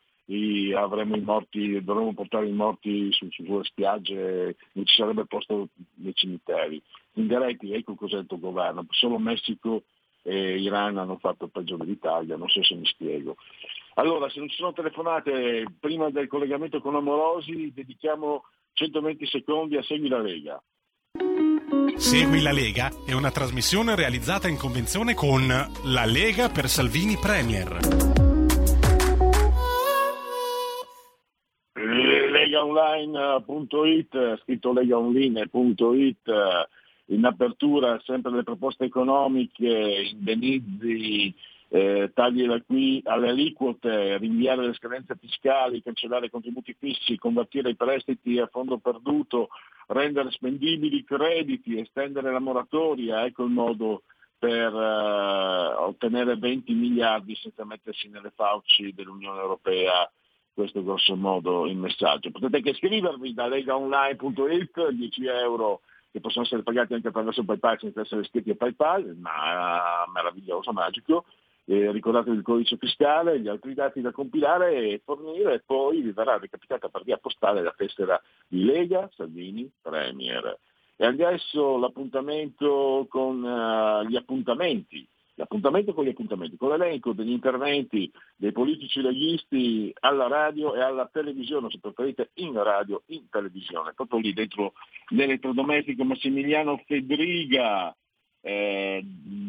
[0.76, 5.68] avremo i morti, dovremmo portare i morti su, su, sulle spiagge, non ci sarebbe posto
[5.96, 6.82] nei cimiteri.
[7.14, 9.84] Zingaretti, ecco cos'è il tuo governo, solo Messico
[10.22, 13.36] e Iran hanno fatto peggio dell'Italia, non so se mi spiego.
[13.96, 18.44] Allora, se non ci sono telefonate prima del collegamento con Amorosi, dedichiamo
[18.74, 20.62] 120 secondi a Segui la Lega.
[21.96, 27.78] Segui la Lega è una trasmissione realizzata in convenzione con La Lega per Salvini Premier.
[31.74, 36.32] Legaonline.it, scritto legaonline.it,
[37.06, 41.34] in apertura sempre le proposte economiche, indenizzi
[41.76, 47.76] eh, tagli qui alle aliquote, rinviare le scadenze fiscali, cancellare i contributi fissi, convertire i
[47.76, 49.50] prestiti a fondo perduto,
[49.88, 54.04] rendere spendibili i crediti, estendere la moratoria, ecco il modo
[54.38, 60.08] per eh, ottenere 20 miliardi senza mettersi nelle fauci dell'Unione Europea.
[60.54, 62.30] Questo è grosso modo il messaggio.
[62.30, 68.02] Potete anche iscrivervi da legaonline.it, 10 euro che possono essere pagati anche attraverso PayPal senza
[68.02, 71.26] essere iscritti a PayPal, ma meraviglioso, magico
[71.66, 76.12] eh, ricordatevi il codice fiscale, gli altri dati da compilare e fornire e poi vi
[76.12, 80.58] verrà recapitata per via postale la tessera di Lega Salvini Premier.
[80.96, 88.12] E adesso l'appuntamento con uh, gli appuntamenti, l'appuntamento con gli appuntamenti, con l'elenco degli interventi
[88.36, 94.20] dei politici leghisti alla radio e alla televisione, se preferite in radio, in televisione, proprio
[94.20, 94.74] lì dentro
[95.10, 97.96] l'elettrodomestico Massimiliano Fedriga,
[98.46, 99.02] eh,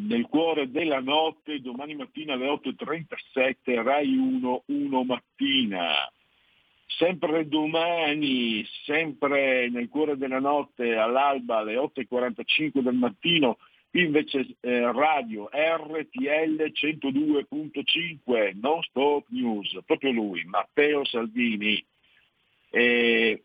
[0.06, 6.08] nel cuore della notte, domani mattina alle 8.37, Rai 1, 1 mattina.
[6.86, 13.58] Sempre domani, sempre nel cuore della notte, all'alba alle 8.45 del mattino,
[13.92, 21.84] invece eh, radio RTL 102.5, non stop news, proprio lui, Matteo Salvini.
[22.70, 23.42] Eh,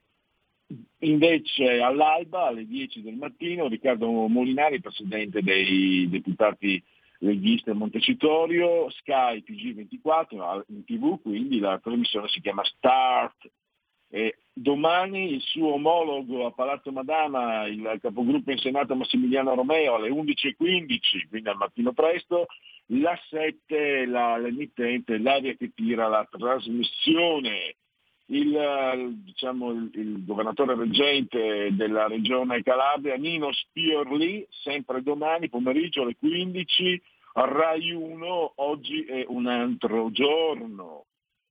[1.00, 6.82] Invece all'alba, alle 10 del mattino, Riccardo Molinari, presidente dei deputati
[7.20, 13.50] leghisti a Montecitorio, Sky TG24 in tv, quindi la trasmissione si chiama Start.
[14.12, 20.10] E domani il suo omologo a Palazzo Madama, il capogruppo in Senato Massimiliano Romeo alle
[20.10, 22.48] 11.15, quindi al mattino presto,
[22.88, 27.76] la 7 la, l'emittente, l'aria che tira la trasmissione
[28.32, 36.16] il, diciamo, il, il, governatore reggente della regione Calabria, Nino Spiorli, sempre domani pomeriggio alle
[36.16, 37.02] 15,
[37.34, 41.06] a Rai 1, oggi è un altro giorno.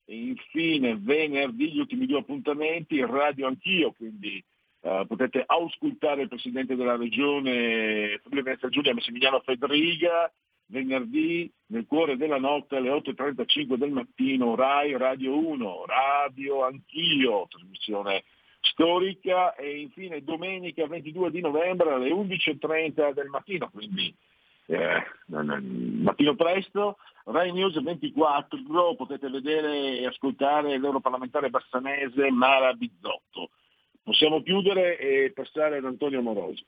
[0.04, 4.42] E infine venerdì gli ultimi due appuntamenti, radio anch'io, quindi
[4.80, 10.32] uh, potete auscultare il presidente della regione Friuli Venezia Giulia Massimiliano Federiga
[10.68, 18.24] venerdì nel cuore della notte alle 8.35 del mattino, Rai Radio 1, Radio Anch'io, trasmissione
[18.60, 24.14] storica e infine domenica 22 di novembre alle 11.30 del mattino, quindi
[24.66, 33.50] eh, mattino presto, Rai News 24, potete vedere e ascoltare l'europarlamentare bassanese Mara Bizzotto.
[34.02, 36.64] Possiamo chiudere e passare ad Antonio Morosi.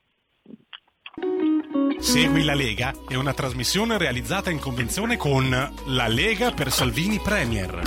[1.99, 7.83] Segui la Lega è una trasmissione realizzata in convenzione con La Lega per Salvini Premier.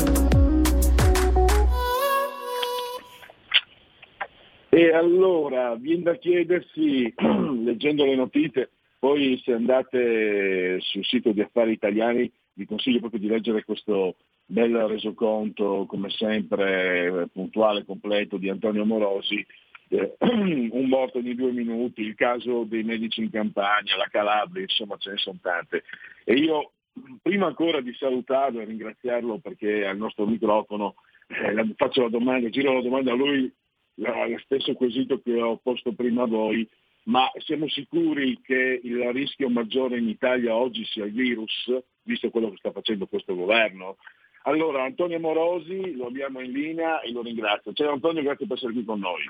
[4.69, 7.13] E allora, viene da chiedersi,
[7.63, 13.27] leggendo le notizie, poi se andate sul sito di Affari Italiani vi consiglio proprio di
[13.27, 14.15] leggere questo
[14.45, 19.45] bel resoconto, come sempre puntuale, completo, di Antonio Morosi,
[20.19, 25.11] un morto di due minuti, il caso dei medici in campagna, la Calabria, insomma ce
[25.11, 25.83] ne sono tante.
[26.23, 26.71] E io
[27.21, 30.95] prima ancora di salutarlo e ringraziarlo perché al nostro microfono
[31.27, 33.51] eh, faccio la domanda, giro la domanda a lui,
[33.95, 36.67] la, lo stesso quesito che ho posto prima a voi,
[37.05, 41.71] ma siamo sicuri che il rischio maggiore in Italia oggi sia il virus,
[42.03, 43.97] visto quello che sta facendo questo governo?
[44.43, 47.73] Allora, Antonio Morosi lo abbiamo in linea e lo ringrazio.
[47.73, 49.23] Ciao Antonio, grazie per essere qui con noi.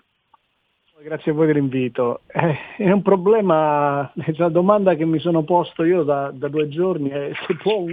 [1.03, 2.21] Grazie a voi dell'invito.
[2.27, 7.09] Eh, è un problema, la domanda che mi sono posto io da, da due giorni
[7.09, 7.85] è se può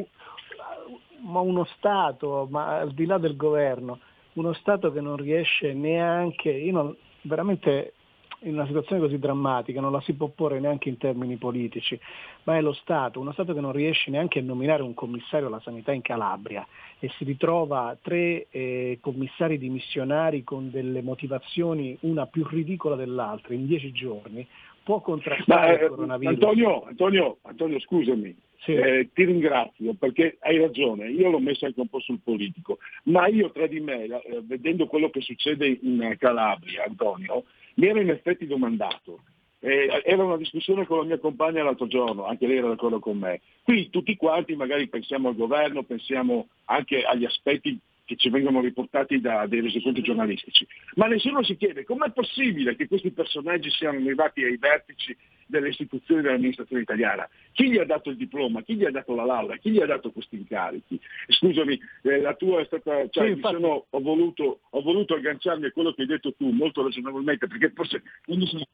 [1.23, 3.99] ma uno Stato, ma al di là del governo,
[4.35, 7.95] uno Stato che non riesce neanche, io non, veramente
[8.43, 11.99] in una situazione così drammatica non la si può porre neanche in termini politici,
[12.45, 15.61] ma è lo Stato, uno Stato che non riesce neanche a nominare un commissario alla
[15.61, 16.67] sanità in Calabria
[16.99, 23.67] e si ritrova tre eh, commissari dimissionari con delle motivazioni una più ridicola dell'altra in
[23.67, 24.47] dieci giorni,
[24.83, 26.35] può contrastare Ma, il coronavirus.
[26.35, 28.73] Antonio, Antonio, Antonio scusami, sì.
[28.73, 33.27] eh, ti ringrazio perché hai ragione, io l'ho messo anche un po' sul politico, ma
[33.27, 37.45] io tra di me, eh, vedendo quello che succede in Calabria, Antonio,
[37.81, 39.21] mi ero in effetti domandato.
[39.63, 43.19] Eh, era una discussione con la mia compagna l'altro giorno, anche lei era d'accordo con
[43.19, 43.41] me.
[43.63, 47.79] Qui tutti quanti magari pensiamo al governo, pensiamo anche agli aspetti
[48.11, 50.67] che ci vengono riportati da dei resoconti giornalistici.
[50.97, 56.21] Ma nessuno si chiede com'è possibile che questi personaggi siano arrivati ai vertici delle istituzioni
[56.21, 57.29] dell'amministrazione italiana.
[57.53, 58.63] Chi gli ha dato il diploma?
[58.63, 59.59] Chi gli ha dato la laurea?
[59.59, 61.01] Chi gli ha dato questi incarichi?
[61.29, 63.09] Scusami, eh, la tua è stata.
[63.09, 63.55] Cioè, sì, infatti...
[63.55, 67.71] sono, ho, voluto, ho, voluto, agganciarmi a quello che hai detto tu molto ragionevolmente, perché
[67.71, 68.65] forse quando sono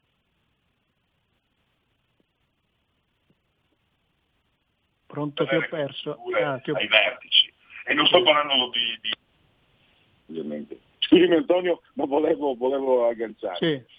[5.05, 6.17] Pronto, ti ho perso.
[6.43, 6.75] Ah, ti ho...
[6.75, 7.53] ai vertici.
[7.85, 8.97] E non sto parlando di...
[9.01, 9.25] di...
[10.29, 10.79] Ovviamente.
[10.99, 13.57] Scusami Antonio, ma volevo, volevo agganciare.
[13.59, 13.95] Sì.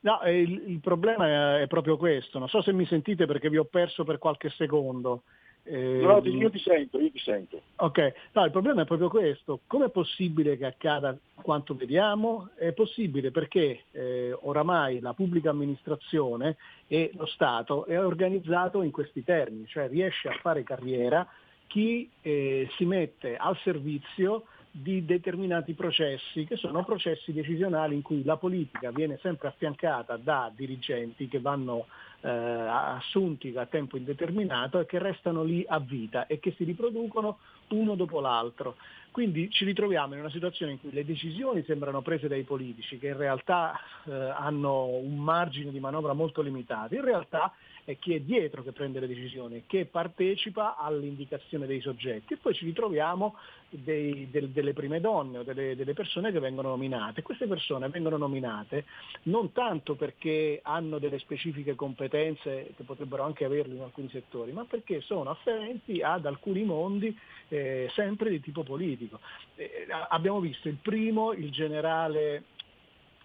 [0.00, 2.38] No, il, il, problema è, è, proprio questo.
[2.38, 5.22] Non so se mi sentite perché vi ho perso per qualche secondo.
[5.64, 7.60] Eh, no, io ti sento, io ti sento.
[7.76, 9.60] Ok, no, il problema è proprio questo.
[9.66, 12.50] Com'è possibile che accada quanto vediamo?
[12.54, 19.24] È possibile perché eh, oramai la pubblica amministrazione e lo Stato è organizzato in questi
[19.24, 21.26] termini, cioè riesce a fare carriera
[21.66, 24.44] chi eh, si mette al servizio
[24.80, 30.52] di determinati processi che sono processi decisionali in cui la politica viene sempre affiancata da
[30.54, 31.86] dirigenti che vanno
[32.20, 37.38] eh, assunti a tempo indeterminato e che restano lì a vita e che si riproducono
[37.68, 38.76] uno dopo l'altro.
[39.10, 43.08] Quindi ci ritroviamo in una situazione in cui le decisioni sembrano prese dai politici che
[43.08, 43.74] in realtà
[44.04, 47.52] eh, hanno un margine di manovra molto limitato, in realtà
[47.88, 52.52] è chi è dietro che prende le decisioni, che partecipa all'indicazione dei soggetti e poi
[52.52, 53.36] ci ritroviamo
[53.70, 57.22] dei, del, delle prime donne o delle, delle, persone che vengono nominate.
[57.22, 58.84] Queste persone vengono nominate
[59.22, 64.66] non tanto perché hanno delle specifiche competenze che potrebbero anche averle in alcuni settori, ma
[64.66, 67.18] perché sono afferenti ad alcuni mondi
[67.48, 69.18] eh, sempre di tipo politico.
[69.54, 72.44] Eh, abbiamo visto il primo, il generale,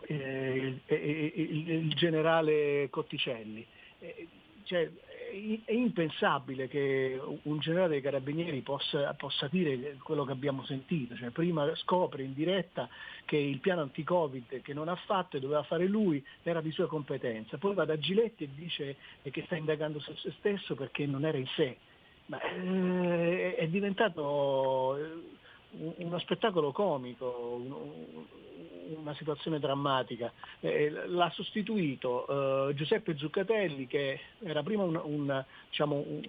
[0.08, 3.68] eh, il, il, il generale Cotticelli
[4.04, 4.28] eh,
[4.64, 4.90] cioè,
[5.66, 11.32] è impensabile che un generale dei carabinieri possa, possa, dire quello che abbiamo sentito, cioè,
[11.32, 12.88] prima scopre in diretta
[13.26, 16.88] che il piano anti-Covid che non ha fatto e doveva fare lui era di sua
[16.88, 21.26] competenza, poi va da Giletti e dice che sta indagando su se stesso perché non
[21.26, 21.78] era in sé.
[22.28, 24.98] Ma, eh, è diventato
[25.76, 27.60] uno spettacolo comico,
[28.96, 30.32] una situazione drammatica.
[30.60, 36.22] Eh, l'ha sostituito eh, Giuseppe Zuccatelli che era prima un, un, diciamo, un,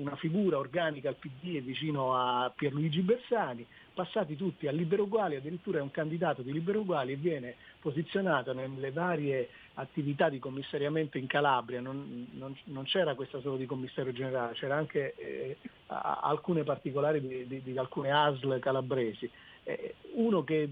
[0.00, 5.36] una figura organica al PD e vicino a Pierluigi Bersani, passati tutti a Libero Uguali,
[5.36, 11.18] addirittura è un candidato di Libero Uguali e viene posizionato nelle varie attività di commissariamento
[11.18, 15.56] in Calabria, non, non, non c'era questa solo di commissario generale, c'era anche eh,
[15.86, 19.30] alcune particolari di, di, di alcune ASL calabresi.
[19.64, 20.68] Eh, uno che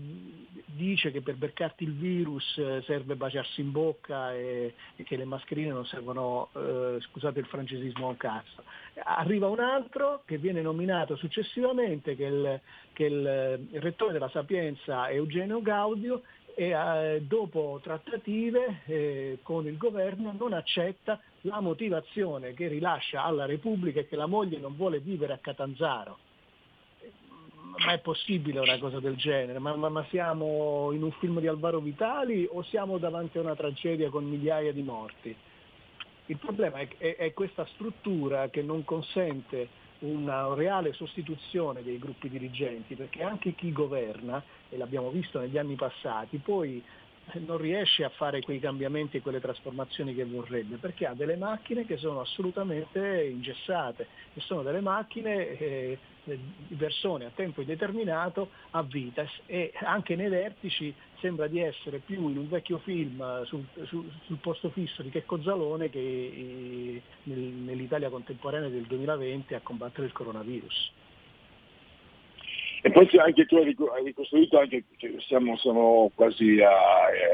[0.81, 5.25] dice che per beccarti il virus eh, serve baciarsi in bocca e, e che le
[5.25, 8.63] mascherine non servono, eh, scusate il francesismo, a un cazzo.
[9.05, 12.61] Arriva un altro che viene nominato successivamente, che è il,
[12.93, 16.23] che il, il rettore della Sapienza Eugenio Gaudio,
[16.55, 23.47] e eh, dopo trattative eh, con il governo non accetta la motivazione che rilascia alla
[23.47, 26.19] Repubblica e che la moglie non vuole vivere a Catanzaro
[27.79, 29.59] ma è possibile una cosa del genere?
[29.59, 33.55] Ma, ma, ma, siamo in un film di Alvaro Vitali o siamo davanti a una
[33.55, 35.35] tragedia con migliaia di morti?
[36.27, 39.69] Il problema è, è, è questa struttura che non consente
[40.01, 45.75] una reale sostituzione dei gruppi dirigenti, perché anche chi governa, e l'abbiamo visto negli anni
[45.75, 46.83] passati, poi
[47.39, 51.87] non riesce a fare quei cambiamenti e quelle trasformazioni che vorrebbe, perché ha delle macchine
[51.87, 58.83] che sono assolutamente ingessate e sono delle macchine eh, di persone a tempo indeterminato a
[58.83, 64.11] vita e anche nei vertici sembra di essere più in un vecchio film sul, sul,
[64.27, 70.07] sul posto fisso di Checco Zalone che eh, nel, nell'Italia contemporanea del 2020 a combattere
[70.07, 70.93] il coronavirus.
[72.83, 74.85] E poi anche tu hai ricostruito, anche,
[75.27, 76.71] siamo, siamo quasi a,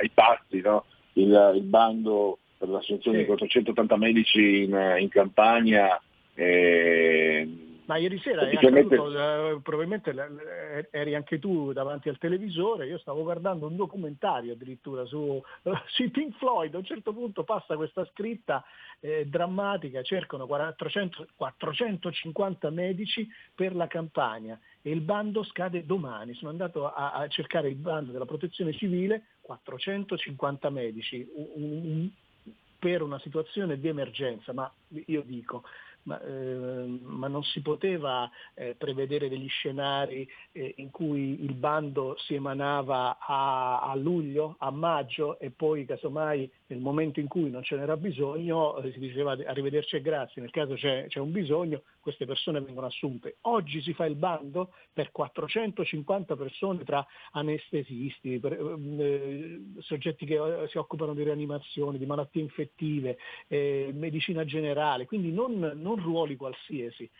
[0.00, 0.84] ai pazzi, no?
[1.14, 3.22] il, il, bando per l'assunzione sì.
[3.22, 6.00] di 480 medici in, in campagna.
[6.34, 7.48] Eh,
[7.86, 8.94] ma ieri sera praticamente...
[8.94, 15.04] accaduto, eh, probabilmente eri anche tu davanti al televisore, io stavo guardando un documentario addirittura
[15.06, 15.42] su,
[15.88, 18.64] su Pink Floyd, a un certo punto passa questa scritta
[19.00, 26.34] eh, drammatica, cercano 400, 450 medici per la campagna e il bando scade domani.
[26.34, 32.10] Sono andato a, a cercare il bando della protezione civile, 450 medici, un, un,
[32.78, 34.70] per una situazione di emergenza, ma
[35.06, 35.62] io dico,
[36.06, 42.16] ma, eh, ma non si poteva eh, prevedere degli scenari eh, in cui il bando
[42.18, 47.62] si emanava a, a, luglio, a maggio e poi casomai nel momento in cui non
[47.62, 51.82] ce n'era bisogno eh, si diceva arrivederci e grazie, nel caso c'è, c'è un bisogno
[52.06, 53.38] queste persone vengono assunte.
[53.42, 60.68] Oggi si fa il bando per 450 persone tra anestesisti, per, eh, soggetti che eh,
[60.68, 67.02] si occupano di rianimazione, di malattie infettive, eh, medicina generale, quindi non, non ruoli qualsiasi
[67.02, 67.10] eh,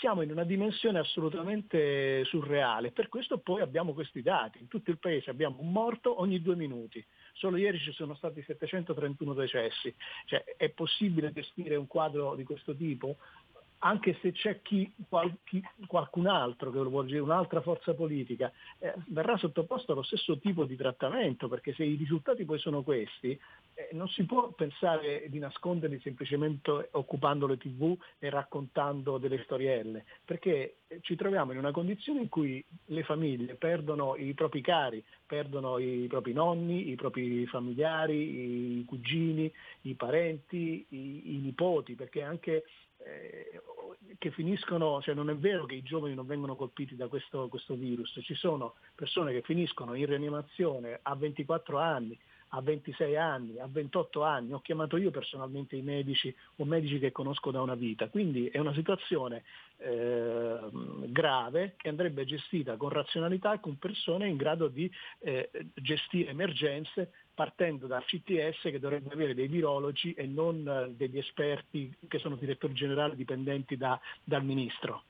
[0.00, 4.58] siamo in una dimensione assolutamente surreale, per questo poi abbiamo questi dati.
[4.58, 7.04] In tutto il paese abbiamo un morto ogni due minuti.
[7.32, 9.94] Solo ieri ci sono stati 731 decessi.
[10.26, 13.16] Cioè, è possibile gestire un quadro di questo tipo?
[13.78, 18.50] anche se c'è chi, qual, chi, qualcun altro che lo vuole dire, un'altra forza politica,
[18.78, 23.30] eh, verrà sottoposto allo stesso tipo di trattamento, perché se i risultati poi sono questi,
[23.32, 23.38] eh,
[23.92, 30.78] non si può pensare di nasconderli semplicemente occupando le tv e raccontando delle storielle, perché
[31.00, 36.06] ci troviamo in una condizione in cui le famiglie perdono i propri cari, perdono i
[36.08, 39.52] propri nonni, i propri familiari, i cugini,
[39.82, 42.64] i parenti, i, i nipoti, perché anche
[42.98, 43.60] eh,
[44.18, 47.74] che finiscono, cioè non è vero che i giovani non vengono colpiti da questo, questo
[47.74, 52.18] virus, ci sono persone che finiscono in rianimazione a 24 anni,
[52.56, 57.12] a 26 anni, a 28 anni, ho chiamato io personalmente i medici o medici che
[57.12, 59.42] conosco da una vita, quindi è una situazione
[59.76, 60.58] eh,
[61.06, 64.90] grave che andrebbe gestita con razionalità e con persone in grado di
[65.20, 71.18] eh, gestire emergenze partendo dal CTS che dovrebbe avere dei virologi e non eh, degli
[71.18, 75.02] esperti che sono direttori generali dipendenti da, dal ministro.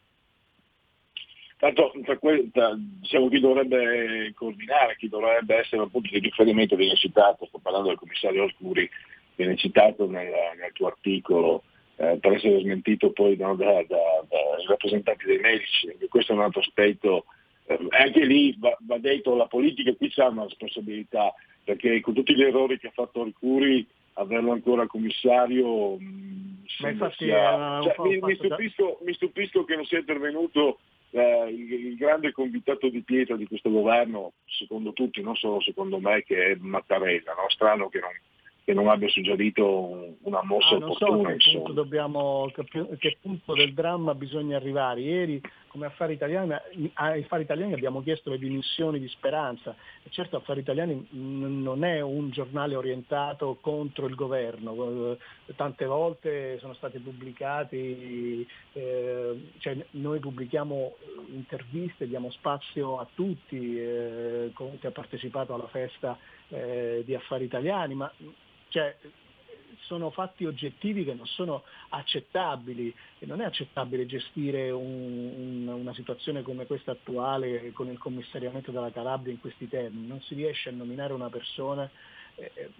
[1.58, 7.58] Tanto diciamo, chi dovrebbe coordinare, chi dovrebbe essere un punto di riferimento viene citato, sto
[7.58, 8.88] parlando del commissario Alcuri,
[9.36, 10.28] viene citato nel,
[10.58, 11.62] nel tuo articolo
[11.96, 13.96] eh, per essere smentito poi no, dai da,
[14.28, 14.38] da
[14.68, 17.24] rappresentanti dei medici, questo è un altro aspetto,
[17.66, 21.32] eh, anche lì va, va detto la politica qui c'è una responsabilità,
[21.64, 27.80] perché con tutti gli errori che ha fatto Arcuri averlo ancora commissario mh, sia...
[27.82, 30.78] cioè, mi, mi, stupisco, mi, stupisco, che non sia intervenuto
[31.16, 35.98] eh, il, il, grande convitato di pietra di questo governo, secondo tutti, non solo secondo
[35.98, 37.32] me, che è Mattarella.
[37.32, 37.48] No?
[37.48, 38.10] Strano che non,
[38.64, 41.30] che non abbia suggerito una mossa ah, non opportuna.
[41.30, 42.50] So che, punto dobbiamo,
[42.98, 45.00] che punto del dramma bisogna arrivare.
[45.00, 45.40] Ieri
[45.76, 46.54] come Affari Italiani,
[46.94, 49.76] a Affari Italiani abbiamo chiesto le dimissioni di Speranza.
[50.02, 56.58] E certo Affari Italiani non è un giornale orientato contro il governo, eh, tante volte
[56.60, 60.96] sono stati pubblicati, eh, cioè noi pubblichiamo
[61.28, 66.16] interviste, diamo spazio a tutti, eh, Conte ha partecipato alla festa
[66.48, 68.10] eh, di Affari Italiani, ma
[68.68, 68.96] cioè,
[69.86, 75.94] sono fatti oggettivi che non sono accettabili e non è accettabile gestire un, un, una
[75.94, 80.68] situazione come questa attuale con il commissariamento della Calabria in questi termini, non si riesce
[80.68, 81.88] a nominare una persona
[82.38, 82.70] eh,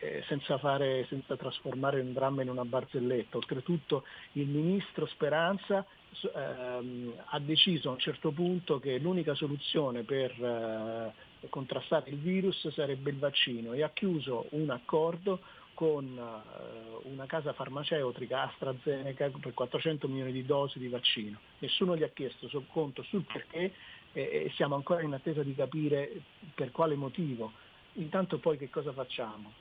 [0.00, 3.36] eh, senza, fare, senza trasformare un dramma in una barzelletta.
[3.36, 5.86] Oltretutto il ministro Speranza
[6.34, 12.68] ehm, ha deciso a un certo punto che l'unica soluzione per eh, contrastare il virus
[12.70, 15.40] sarebbe il vaccino e ha chiuso un accordo
[15.74, 21.38] con uh, una casa farmaceutica AstraZeneca per 400 milioni di dosi di vaccino.
[21.58, 23.72] Nessuno gli ha chiesto sul conto sul perché
[24.12, 26.10] e siamo ancora in attesa di capire
[26.54, 27.52] per quale motivo.
[27.94, 29.52] Intanto poi che cosa facciamo?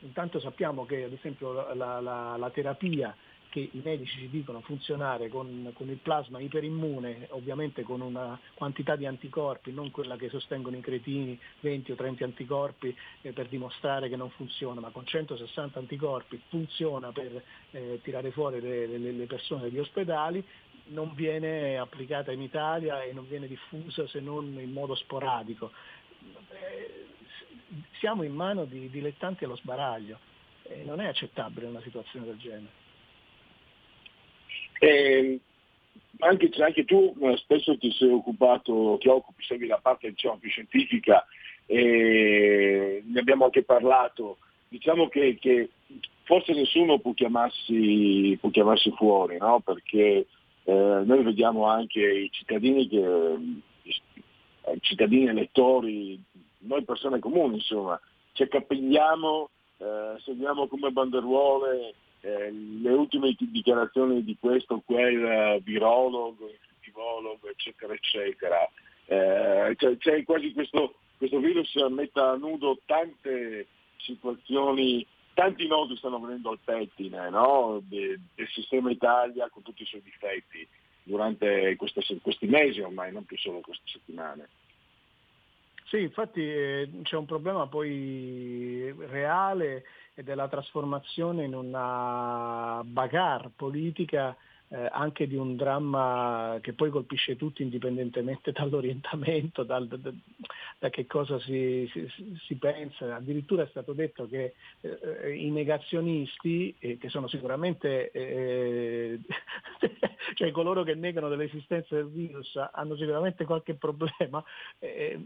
[0.00, 3.14] Intanto sappiamo che ad esempio la, la, la terapia
[3.50, 8.96] che i medici ci dicono funzionare con, con, il plasma iperimmune, ovviamente con una quantità
[8.96, 14.08] di anticorpi, non quella che sostengono i cretini, 20 o 30 anticorpi eh, per dimostrare
[14.08, 17.42] che non funziona, ma con 160 anticorpi funziona per
[17.72, 20.42] eh, tirare fuori le, le, le persone dagli ospedali,
[20.86, 25.72] non viene applicata in Italia e non viene diffusa se non in modo sporadico.
[26.50, 27.06] Eh,
[27.98, 30.18] siamo in mano di dilettanti allo sbaraglio
[30.62, 32.79] e non è accettabile una situazione del genere.
[34.82, 35.38] Eh,
[36.20, 40.48] anche, anche, tu eh, spesso ti sei occupato, ti occupi, segui la parte diciamo, più
[40.48, 41.26] scientifica
[41.66, 44.38] e ne abbiamo anche parlato.
[44.68, 45.68] Diciamo che, che
[46.22, 49.60] forse nessuno può chiamarsi, può chiamarsi fuori, no?
[49.60, 50.26] perché
[50.64, 53.36] eh, noi vediamo anche i cittadini, che,
[53.82, 56.18] i cittadini elettori,
[56.60, 58.00] noi persone comuni, insomma,
[58.32, 67.48] ci accapigliamo, eh, seguiamo come banderuole eh, le ultime dichiarazioni di questo, quel virologo, infettivologo,
[67.48, 68.70] eccetera, eccetera.
[69.06, 73.66] Eh, cioè, c'è quasi questo, questo virus metta a nudo tante
[73.96, 77.82] situazioni, tanti nodi stanno venendo al pettine no?
[77.84, 80.66] De, del sistema Italia con tutti i suoi difetti
[81.02, 84.48] durante queste, questi mesi ormai, non più solo queste settimane.
[85.86, 89.84] Sì, infatti eh, c'è un problema poi reale
[90.20, 94.36] e della trasformazione in una bagarre politica
[94.72, 100.12] eh, anche di un dramma che poi colpisce tutti indipendentemente dall'orientamento, dal, da,
[100.78, 102.08] da, che cosa si, si,
[102.46, 103.16] si, pensa.
[103.16, 109.18] Addirittura è stato detto che eh, i negazionisti, eh, che sono sicuramente eh,
[110.34, 114.42] cioè coloro che negano dell'esistenza del virus, hanno sicuramente qualche problema,
[114.78, 115.18] eh,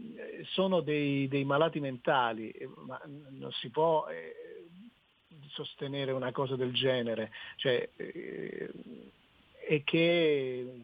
[0.53, 2.51] sono dei, dei, malati mentali,
[2.87, 4.07] ma non si può
[5.49, 7.31] sostenere una cosa del genere.
[7.57, 8.69] Cioè, eh,
[9.67, 10.81] e che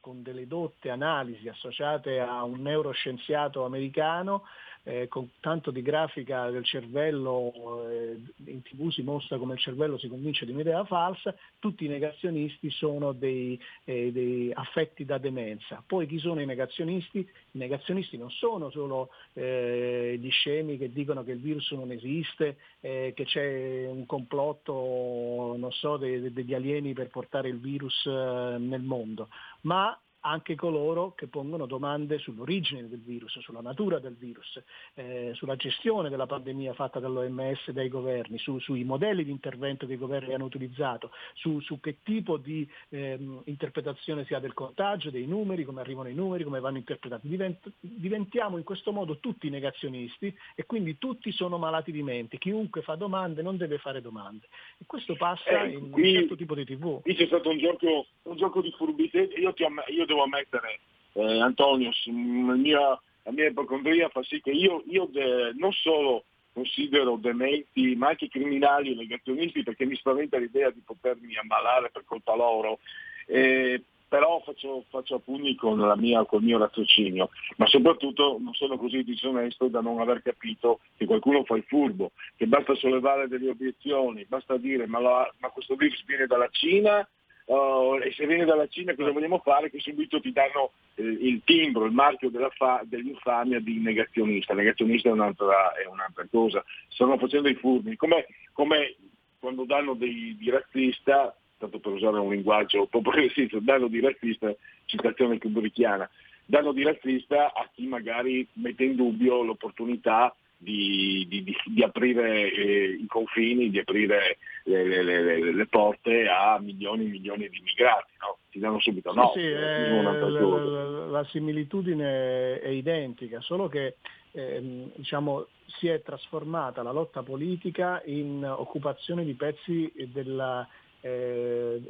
[0.00, 4.44] con delle dotte analisi associate a un neuroscienziato americano
[4.84, 9.98] eh, con tanto di grafica del cervello, eh, in tv si mostra come il cervello
[9.98, 15.82] si convince di un'idea falsa, tutti i negazionisti sono dei, eh, dei affetti da demenza.
[15.86, 17.18] Poi chi sono i negazionisti?
[17.18, 22.56] I negazionisti non sono solo eh, gli scemi che dicono che il virus non esiste,
[22.80, 29.28] eh, che c'è un complotto, so, degli alieni per portare il virus eh, nel mondo,
[29.62, 34.60] ma anche coloro che pongono domande sull'origine del virus, sulla natura del virus,
[34.94, 39.86] eh, sulla gestione della pandemia fatta dall'OMS e dai governi, su, sui modelli di intervento
[39.86, 44.54] che i governi hanno utilizzato, su, su che tipo di ehm, interpretazione si ha del
[44.54, 47.28] contagio, dei numeri, come arrivano i numeri, come vanno interpretati.
[47.28, 52.38] Divent- diventiamo in questo modo tutti negazionisti e quindi tutti sono malati di mente.
[52.38, 54.46] Chiunque fa domande non deve fare domande.
[54.78, 57.00] E questo passa eh, in qui, un certo tipo di tv.
[57.02, 59.22] Qui c'è stato un gioco, un gioco di furbizia.
[59.22, 59.54] Io,
[59.88, 60.80] io devo ammettere,
[61.12, 67.16] eh, Antonio, mia, la mia ipocondria fa sì che io, io de, non solo considero
[67.16, 72.34] dementi, ma anche criminali o negazionisti perché mi spaventa l'idea di potermi ammalare per colpa
[72.34, 72.80] loro.
[73.26, 78.52] Eh, però faccio, faccio a pugni con, mia, con, il mio raziocinio, ma soprattutto non
[78.54, 83.28] sono così disonesto da non aver capito che qualcuno fa il furbo, che basta sollevare
[83.28, 87.08] delle obiezioni, basta dire ma, la, ma questo virus viene dalla Cina
[87.50, 89.70] uh, e se viene dalla Cina cosa vogliamo fare?
[89.70, 94.54] Che subito ti danno eh, il timbro, il marchio fa- dell'infamia di negazionista.
[94.54, 96.64] Negazionista è un'altra, è un'altra cosa.
[96.88, 97.96] Stanno facendo i furbi.
[97.96, 98.96] Come, come
[99.38, 105.38] quando danno dei, di razzista, tanto per usare un linguaggio progressista, danno di razzista, citazione
[105.38, 106.08] kubrickiana,
[106.46, 112.52] danno di razzista a chi magari mette in dubbio l'opportunità di, di, di, di aprire
[112.52, 117.58] eh, i confini, di aprire le, le, le, le, porte a milioni e milioni di
[117.58, 118.12] immigrati.
[118.20, 118.38] No?
[118.50, 119.30] Ti danno subito no.
[119.32, 123.96] Sì, sì, eh, la, la, similitudine è identica, solo che
[124.32, 130.68] eh, diciamo, si è trasformata la lotta politica in occupazione di pezzi della,
[131.00, 131.80] eh,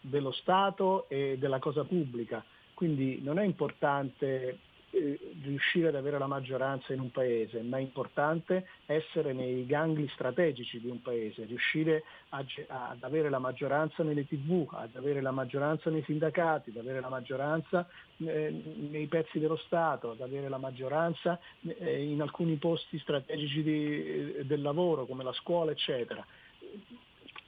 [0.00, 2.44] dello Stato e della cosa pubblica.
[2.72, 4.58] Quindi non è importante
[4.94, 10.06] eh, riuscire ad avere la maggioranza in un paese, ma è importante essere nei gangli
[10.12, 15.30] strategici di un paese, riuscire a, ad avere la maggioranza nelle tv, ad avere la
[15.30, 17.88] maggioranza nei sindacati, ad avere la maggioranza
[18.18, 24.46] eh, nei pezzi dello Stato, ad avere la maggioranza eh, in alcuni posti strategici di,
[24.46, 26.24] del lavoro come la scuola, eccetera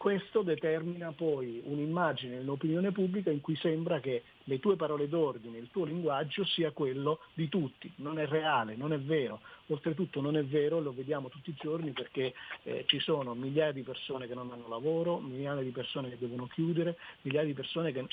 [0.05, 5.71] questo determina poi un'immagine nell'opinione pubblica in cui sembra che le tue parole d'ordine, il
[5.71, 9.41] tuo linguaggio sia quello di tutti, non è reale, non è vero.
[9.69, 12.35] Oltretutto non è vero, lo vediamo tutti i giorni perché
[12.65, 16.49] eh, ci sono migliaia di persone che non hanno lavoro, migliaia di persone che devono
[16.49, 18.07] chiudere, migliaia di persone che,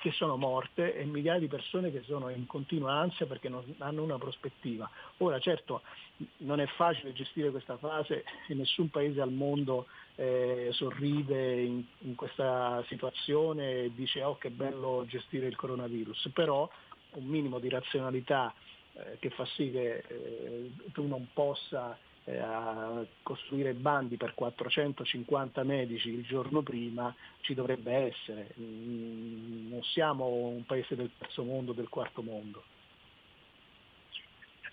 [0.00, 4.02] che sono morte e migliaia di persone che sono in continua ansia perché non hanno
[4.02, 4.90] una prospettiva.
[5.18, 5.82] Ora certo
[6.38, 9.86] non è facile gestire questa fase e nessun paese al mondo
[10.16, 16.68] eh, sorride in, in, questa situazione e dice oh che bello gestire il coronavirus, però
[17.14, 18.52] un minimo di razionalità
[18.94, 22.40] eh, che fa sì che eh, tu non possa eh,
[23.22, 28.54] costruire bandi per 450 medici il giorno prima ci dovrebbe essere.
[28.60, 32.62] Mm, non siamo un paese del terzo mondo, del quarto mondo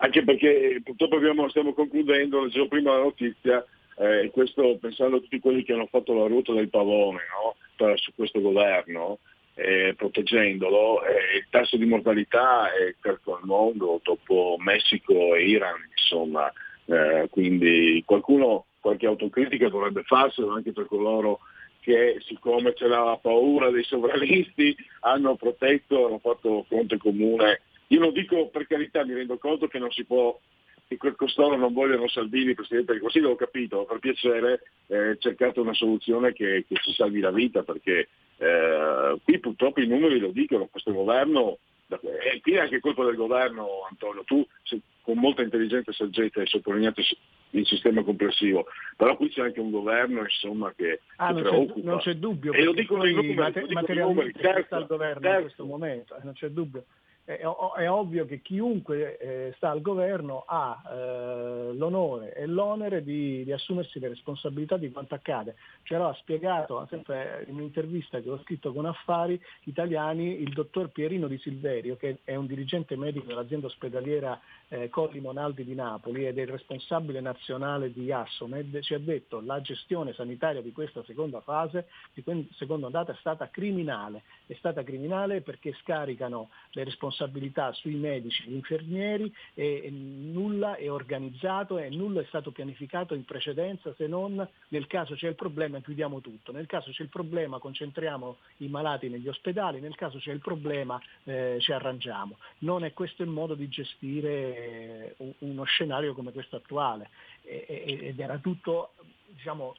[0.01, 3.65] anche perché purtroppo abbiamo, stiamo concludendo, leggevo prima la notizia,
[3.99, 7.55] eh, questo pensando a tutti quelli che hanno fatto la ruota del pavone no?
[7.75, 9.19] per, su questo governo,
[9.55, 15.85] eh, proteggendolo, eh, il tasso di mortalità è terzo al mondo dopo Messico e Iran,
[15.91, 16.51] insomma,
[16.85, 21.39] eh, quindi qualcuno, qualche autocritica dovrebbe farselo anche per coloro
[21.81, 28.11] che siccome c'era la paura dei sovranisti hanno protetto, hanno fatto fronte comune io lo
[28.11, 30.39] dico per carità, mi rendo conto che non si può,
[30.97, 35.73] che costoro non vogliono Salvini Presidente del Consiglio, ho capito, per piacere eh, cercate una
[35.73, 40.65] soluzione che, che, ci salvi la vita, perché eh, qui purtroppo i numeri lo dicono,
[40.65, 41.59] questo governo,
[41.89, 44.45] e qui è anche colpa del governo Antonio, tu
[45.01, 47.01] con molta intelligenza e saggezza hai sottolineato
[47.51, 48.65] il sistema complessivo.
[48.95, 52.63] Però qui c'è anche un governo insomma, che ah, non, c'è, non, c'è, dubbio, e
[52.63, 55.35] lo dicono i numeri, mate- materialmente certo, governo certo.
[55.35, 56.85] in questo momento, eh, non c'è dubbio
[57.29, 63.43] è, è, ovvio che chiunque eh, sta al governo ha eh, l'onore e l'onere di,
[63.43, 65.55] di, assumersi le responsabilità di quanto accade.
[65.83, 71.27] Ce l'ha spiegato sempre in un'intervista che ho scritto con Affari Italiani il dottor Pierino
[71.27, 74.39] Di Silverio, che è un dirigente medico dell'azienda ospedaliera
[74.69, 79.39] eh, Colli Monaldi di Napoli ed è il responsabile nazionale di Assomed, ci ha detto
[79.39, 82.23] che la gestione sanitaria di questa seconda fase, di
[82.55, 84.23] seconda ondata, è stata criminale.
[84.45, 90.75] È stata criminale perché scaricano le responsabilità responsabilità sui medici, gli infermieri e, e nulla
[90.75, 95.35] è organizzato e nulla è stato pianificato in precedenza se non nel caso c'è il
[95.35, 100.17] problema chiudiamo tutto, nel caso c'è il problema concentriamo i malati negli ospedali, nel caso
[100.19, 102.37] c'è il problema eh, ci arrangiamo.
[102.59, 104.58] Non è questo il modo di gestire
[105.17, 107.09] eh, uno scenario come questo attuale
[107.41, 108.93] ed era tutto
[109.39, 109.75] diciamo,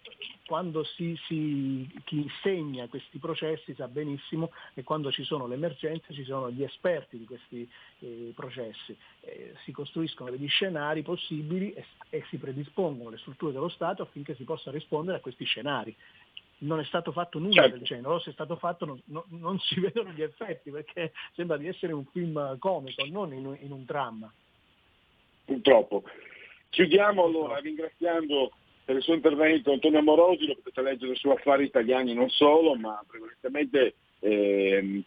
[0.47, 6.13] quando si, si, chi insegna questi processi sa benissimo che quando ci sono le emergenze
[6.13, 7.69] ci sono gli esperti di questi
[8.01, 13.69] eh, processi, eh, si costruiscono degli scenari possibili e, e si predispongono le strutture dello
[13.69, 15.95] Stato affinché si possa rispondere a questi scenari
[16.63, 17.77] non è stato fatto nulla certo.
[17.77, 21.13] del genere, o se è stato fatto non, non, non, si vedono gli effetti perché
[21.33, 24.31] sembra di essere un film comico, non in, in un dramma.
[25.51, 26.05] Purtroppo.
[26.69, 28.53] Chiudiamo allora ringraziando
[28.85, 33.03] per il suo intervento Antonio Amorosi, lo potete leggere su Affari Italiani non solo, ma
[33.05, 35.03] prevalentemente eh,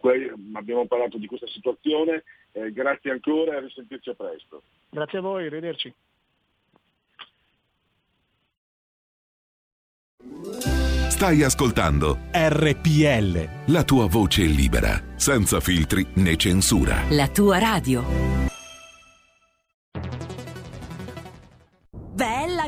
[0.54, 2.26] abbiamo parlato di questa situazione.
[2.52, 4.64] Eh, grazie ancora e a risentirci a presto.
[4.90, 5.94] Grazie a voi, arrivederci.
[11.08, 13.72] Stai ascoltando RPL.
[13.72, 17.06] La tua voce libera, senza filtri né censura.
[17.12, 18.43] La tua radio.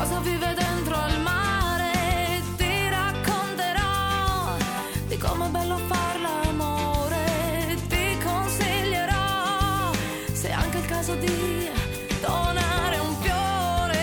[0.00, 1.92] cosa vive dentro al mare.
[2.56, 4.56] Ti racconterò
[5.08, 7.76] di come è bello far l'amore.
[7.86, 9.92] Ti consiglierò
[10.32, 11.68] se è anche il caso di
[12.22, 13.98] donare un fiore.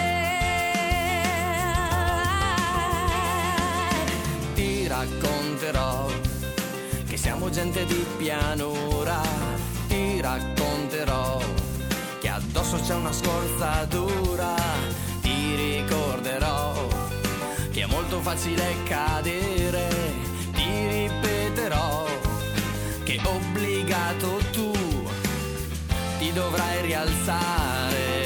[4.54, 6.06] Ti racconterò
[7.08, 9.20] che siamo gente di pianura.
[9.88, 11.42] Ti racconterò
[12.20, 14.87] che addosso c'è una scorza dura
[17.98, 19.90] molto facile cadere.
[20.52, 22.06] Ti ripeterò
[23.04, 24.72] che obbligato tu
[26.20, 28.17] ti dovrai rialzare.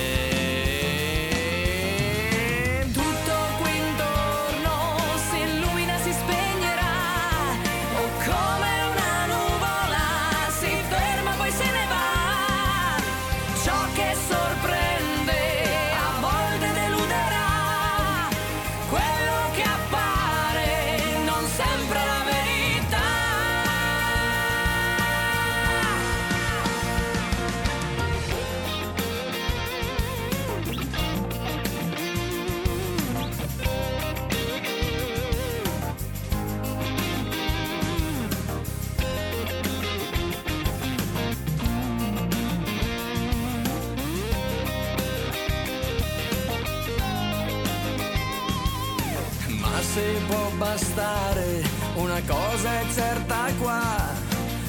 [52.62, 53.82] Cosa è certa qua,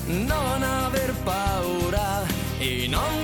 [0.07, 2.22] non aver paura
[2.59, 3.21] e non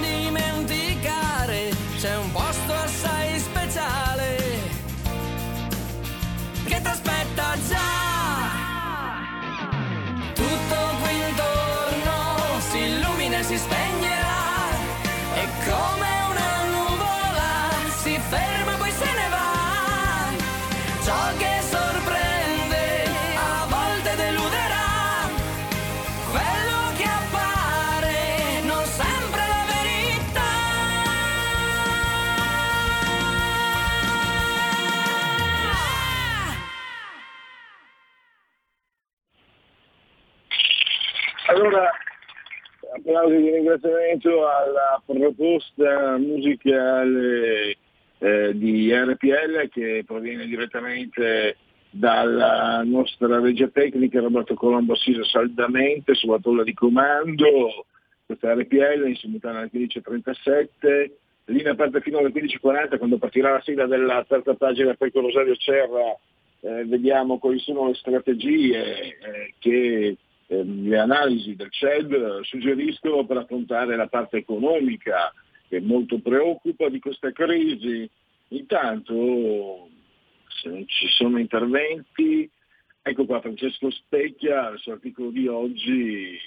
[43.19, 47.77] applausi di ringraziamento alla proposta musicale
[48.19, 51.57] eh, di RPL che proviene direttamente
[51.91, 57.87] dalla nostra regia tecnica Roberto Colombo assiso saldamente sulla tolla di comando,
[58.25, 61.11] questa RPL in simultanea alle 15.37,
[61.47, 65.57] linea aperta fino alle 15.40 quando partirà la sigla della terza pagina poi con Rosario
[65.57, 66.17] Cerra
[66.61, 70.17] eh, vediamo quali sono le strategie eh, che
[70.49, 75.33] ehm, le analisi del CED suggeriscono per affrontare la parte economica
[75.69, 78.09] che molto preoccupa di questa crisi.
[78.49, 79.89] Intanto
[80.49, 82.51] se non ci sono interventi,
[83.03, 86.39] ecco qua Francesco Specchia, il suo articolo di oggi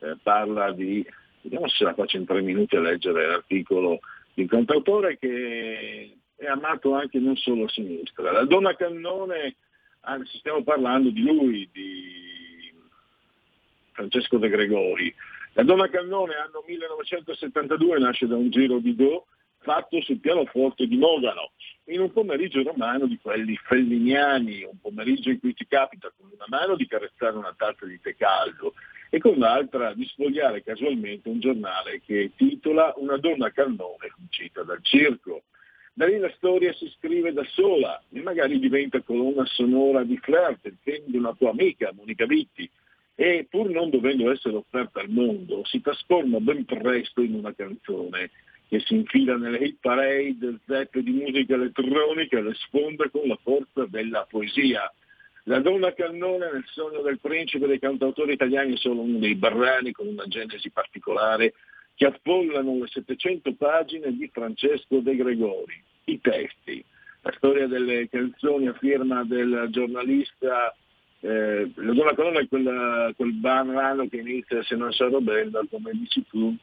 [0.00, 1.06] eh, parla di,
[1.42, 4.00] vediamo se la faccio in tre minuti a leggere l'articolo
[4.34, 8.30] di un cantautore che è amato anche non solo a sinistra.
[8.30, 9.56] La donna cannone,
[10.00, 12.45] anzi stiamo parlando di lui, di
[13.96, 15.12] Francesco De Gregori.
[15.54, 19.24] La donna cannone, anno 1972, nasce da un giro di do
[19.60, 21.50] fatto sul pianoforte di Mogano,
[21.86, 26.44] in un pomeriggio romano di quelli felliniani, un pomeriggio in cui ti capita con una
[26.46, 28.74] mano di carezzare una tazza di tè caldo
[29.10, 34.82] e con l'altra di sfogliare casualmente un giornale che titola Una donna cannone fuggita dal
[34.82, 35.42] circo.
[35.94, 40.66] Da lì la storia si scrive da sola e magari diventa colonna sonora di Flirt,
[40.66, 42.70] il film di una tua amica, Monica Vitti,
[43.18, 48.30] e pur non dovendo essere offerta al mondo, si trasforma ben presto in una canzone
[48.68, 53.38] che si infila nelle hit parade, zeppe di musica elettronica e le sfonda con la
[53.42, 54.92] forza della poesia.
[55.44, 59.92] La donna cannone nel sogno del principe dei cantautori italiani è solo uno dei brani
[59.92, 61.54] con una genesi particolare
[61.94, 65.80] che affollano le 700 pagine di Francesco De Gregori.
[66.04, 66.84] I testi,
[67.22, 70.74] la storia delle canzoni a firma del giornalista
[71.20, 75.92] eh, la donna colonna è quella, quel brano che inizia se non sarò bella, come
[75.92, 76.54] dici tu.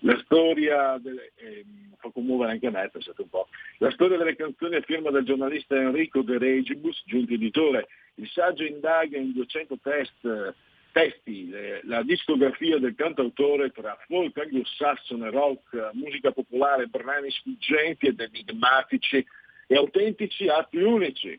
[0.00, 1.64] La storia delle, eh,
[1.98, 3.48] fa commuovere anche me, pensate un po'.
[3.78, 7.88] La storia delle canzoni a firma del giornalista Enrico De Regibus, giunto editore.
[8.16, 10.54] Il saggio indaga in 200 test,
[10.92, 18.20] testi eh, la discografia del cantautore tra folk anglosassone, rock, musica popolare, brani sfuggenti ed
[18.20, 19.26] enigmatici
[19.66, 21.38] e autentici atti unici è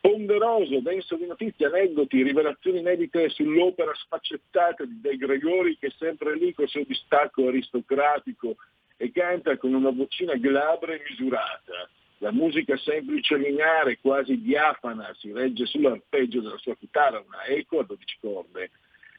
[0.00, 6.36] ponderoso, denso di notizie, aneddoti, rivelazioni inedite sull'opera sfaccettata di De Gregori che è sempre
[6.36, 8.56] lì col suo distacco aristocratico
[8.96, 11.88] e canta con una vocina glabra e misurata.
[12.18, 17.80] La musica semplice e lineare, quasi diafana, si regge sull'arpeggio della sua chitarra, una eco
[17.80, 18.70] a 12 corde.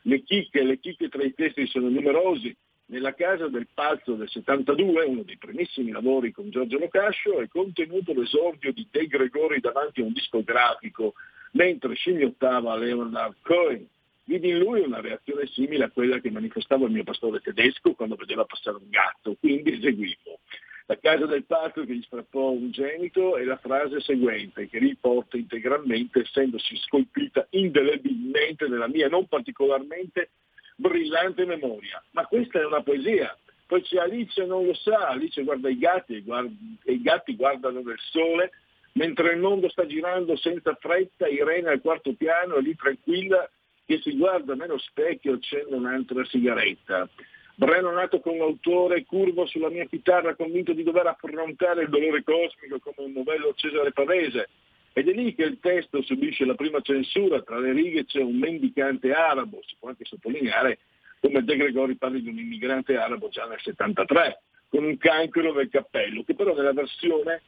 [0.03, 2.55] Le chicche, le chicche tra i testi sono numerosi,
[2.93, 8.13] nella casa del Palzo del 72, uno dei primissimi lavori con Giorgio Locascio, è contenuto
[8.13, 11.15] l'esordio di De Gregori davanti a un discografico,
[11.53, 13.87] mentre scimmiottava Leonard Cohen.
[14.25, 18.15] vidi in lui una reazione simile a quella che manifestava il mio pastore tedesco quando
[18.15, 20.39] vedeva passare un gatto, quindi eseguivo.
[20.85, 25.35] La casa del patro che gli strappò un genito è la frase seguente che riporto
[25.37, 30.29] integralmente essendosi scolpita indelebilmente nella mia non particolarmente
[30.76, 32.03] brillante memoria.
[32.11, 33.38] Ma questa è una poesia.
[33.65, 36.51] Poi c'è Alice non lo sa, Alice guarda i gatti guarda,
[36.84, 38.51] e i gatti guardano nel sole
[38.93, 43.49] mentre il mondo sta girando senza fretta, Irene al quarto piano lì tranquilla
[43.86, 47.07] che si guarda nello specchio e accende un'altra sigaretta.
[47.55, 52.80] Breno nato con l'autore curvo sulla mia chitarra, convinto di dover affrontare il dolore cosmico
[52.80, 54.49] come un novello Cesare Pavese.
[54.93, 58.37] Ed è lì che il testo subisce la prima censura, tra le righe c'è un
[58.37, 60.79] mendicante arabo, si può anche sottolineare
[61.19, 65.69] come De Gregori parli di un immigrante arabo già nel 73, con un cancro del
[65.69, 67.41] cappello, che però nella versione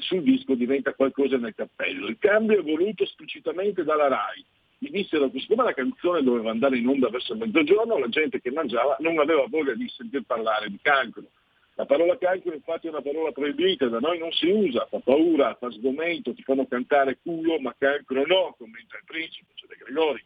[0.00, 2.06] sul disco diventa qualcosa nel cappello.
[2.06, 4.44] Il cambio è voluto esplicitamente dalla RAI.
[4.78, 8.50] Mi dissero che siccome la canzone doveva andare in onda verso mezzogiorno, la gente che
[8.50, 11.22] mangiava non aveva voglia di sentir parlare di cancro.
[11.76, 15.56] La parola cancro infatti è una parola proibita, da noi non si usa, fa paura,
[15.56, 20.24] fa sgomento, ti fanno cantare culo, ma cancro no, commenta il principe, cioè De Gregori,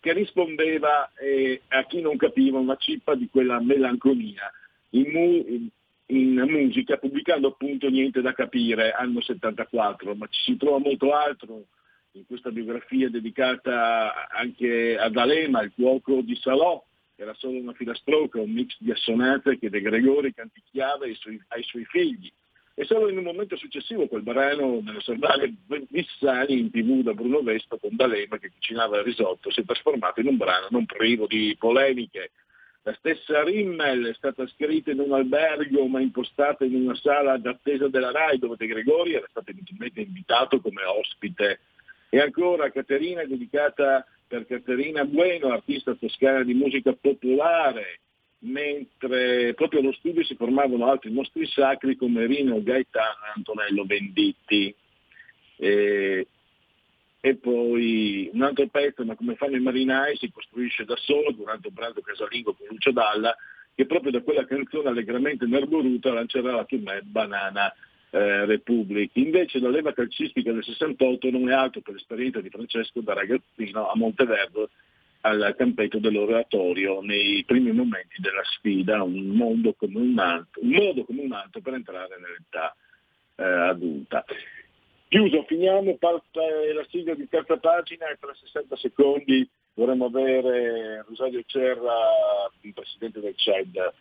[0.00, 4.52] che rispondeva eh, a chi non capiva una cippa di quella melanconia.
[4.90, 5.70] In, mu-
[6.06, 11.64] in musica pubblicando appunto Niente da capire, anno 74, ma ci si trova molto altro
[12.12, 16.84] in questa biografia dedicata anche ad Alema, il cuoco di Salò,
[17.22, 21.62] era solo una filastrocca, un mix di assonate che De Gregori canticchiava ai suoi, ai
[21.62, 22.30] suoi figli.
[22.74, 25.52] E solo in un momento successivo quel brano nell'osservare
[25.90, 30.20] Vissani in tv da Bruno Vespa con D'Alema che cucinava il risotto si è trasformato
[30.20, 32.30] in un brano non privo di polemiche,
[32.84, 37.86] la stessa Rimmel è stata scritta in un albergo ma impostata in una sala d'attesa
[37.88, 41.60] della RAI dove De Gregori era stato inizialmente invitato come ospite.
[42.08, 48.00] E ancora Caterina è dedicata per Caterina Bueno, artista toscana di musica popolare,
[48.38, 54.74] mentre proprio allo studio si formavano altri mostri sacri come Rino Gaetano e Antonello Venditti.
[55.56, 56.26] E
[57.24, 61.68] e poi un altro pezzo, ma come fanno i marinai, si costruisce da solo durante
[61.68, 63.36] un pranzo casalingo con Lucio Dalla,
[63.76, 67.72] che proprio da quella canzone allegramente nerboruta lancerà la tournée Banana
[68.12, 69.10] eh, Republic.
[69.14, 73.88] Invece la leva calcistica del 68 non è altro che l'esperienza di Francesco da ragazzino
[73.88, 74.68] a Monteverdo
[75.22, 81.04] al campetto dell'oratorio nei primi momenti della sfida, un, mondo come un, altro, un modo
[81.04, 82.76] come un altro per entrare nell'età
[83.36, 84.24] eh, adulta.
[85.08, 91.42] Chiuso, finiamo, parte la sigla di terza pagina e tra 60 secondi dovremmo avere Rosario
[91.46, 91.94] Cerra,
[92.62, 93.92] il presidente del CED,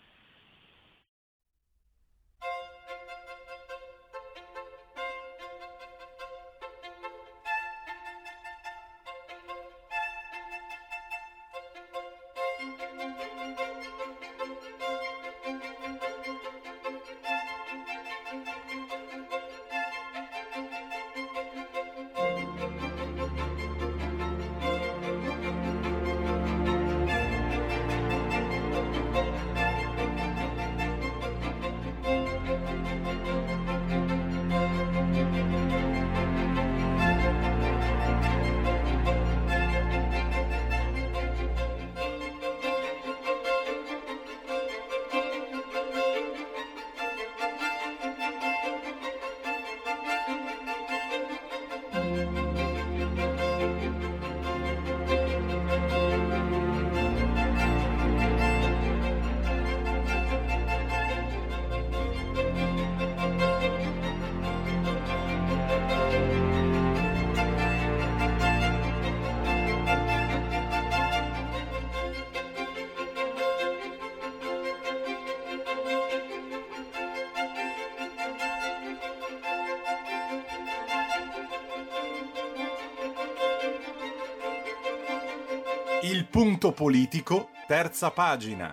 [86.61, 88.71] punto politico, terza pagina.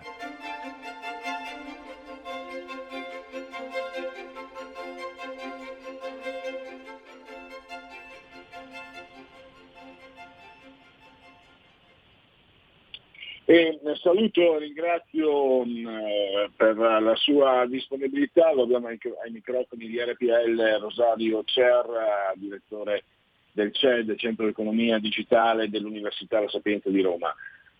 [13.45, 19.99] E saluto e ringrazio mh, per la sua disponibilità, lo abbiamo ai, ai microfoni di
[19.99, 23.03] RPL Rosario Cerra, direttore
[23.51, 27.33] del CED, Centro di Economia Digitale dell'Università La Sapienza di Roma.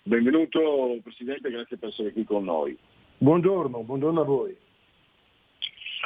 [0.09, 2.75] Benvenuto Presidente, grazie per essere qui con noi.
[3.19, 4.57] Buongiorno, buongiorno a voi.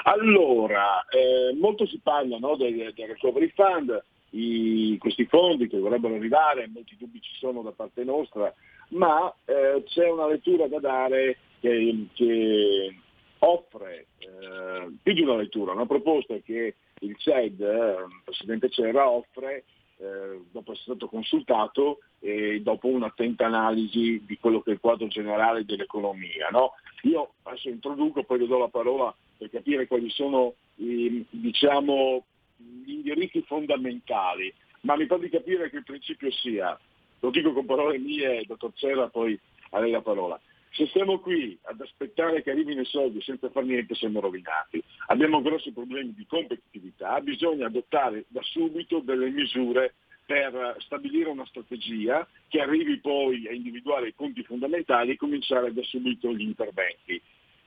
[0.03, 6.15] Allora, eh, molto si parla no, del, del Recovery Fund, i- questi fondi che dovrebbero
[6.15, 8.53] arrivare, molti dubbi ci sono da parte nostra,
[8.89, 12.97] ma eh, c'è una lettura da dare che, che
[13.38, 19.09] offre eh, più di una lettura, una proposta che il CED, eh, il Presidente Cerra,
[19.09, 19.63] offre
[19.97, 25.07] eh, dopo essere stato consultato e dopo un'attenta analisi di quello che è il quadro
[25.07, 26.49] generale dell'economia.
[26.51, 26.73] no?
[27.03, 32.23] Io adesso introduco, poi le do la parola per capire quali sono i, diciamo,
[32.57, 36.77] gli indirizzi fondamentali, ma mi pare di capire che il principio sia,
[37.19, 39.37] lo dico con parole mie, dottor Cerra, poi
[39.71, 40.39] a lei la parola.
[40.75, 44.83] Se stiamo qui ad aspettare che arrivino i soldi senza fare niente siamo rovinati.
[45.07, 49.93] Abbiamo grossi problemi di competitività, bisogna adottare da subito delle misure
[50.25, 55.83] per stabilire una strategia che arrivi poi a individuare i punti fondamentali e cominciare da
[55.83, 57.21] subito gli interventi.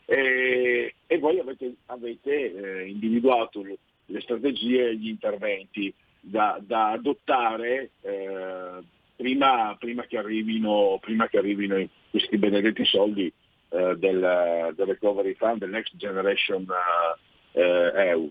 [0.04, 6.90] E, e voi avete, avete, eh, individuato le, le strategie e gli interventi da, da
[6.90, 8.82] adottare eh,
[9.16, 13.32] prima, prima, che arrivino, prima che arrivino questi benedetti soldi
[13.70, 16.66] eh, del, del, Recovery Fund, del Next Generation
[17.52, 18.30] eh, eh, EU.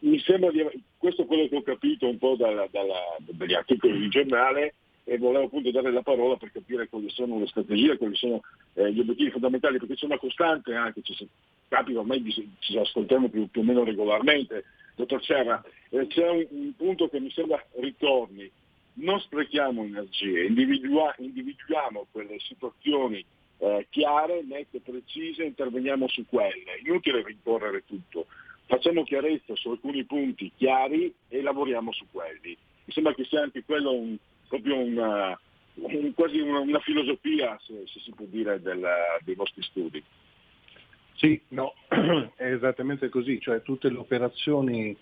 [0.00, 0.66] mi sembra di,
[0.98, 4.74] questo è quello che ho capito un po' dalla, dalla, dagli articoli di giornale
[5.04, 8.40] e volevo appunto dare la parola per capire quali sono le strategie, quali sono
[8.72, 11.28] eh, gli obiettivi fondamentali, perché c'è una costante anche, ci,
[11.68, 12.24] capita ormai
[12.58, 14.64] ci ascoltiamo più, più, o meno regolarmente,
[14.96, 18.50] dottor Serra, eh, c'è un, un, punto che mi sembra ritorni,
[18.94, 23.24] non sprechiamo energie, individua, individuiamo quelle situazioni
[23.58, 28.26] eh, chiare, nette, precise, interveniamo su quelle, inutile rincorrere tutto,
[28.66, 32.56] facciamo chiarezza su alcuni punti chiari e lavoriamo su quelli.
[32.84, 34.16] Mi sembra che sia anche quello un,
[34.48, 35.38] proprio una,
[35.74, 38.86] un, quasi una, una filosofia, se, se, si può dire, del,
[39.24, 40.02] dei vostri studi.
[41.14, 41.74] Sì, no,
[42.36, 44.94] è esattamente così, cioè tutte le operazioni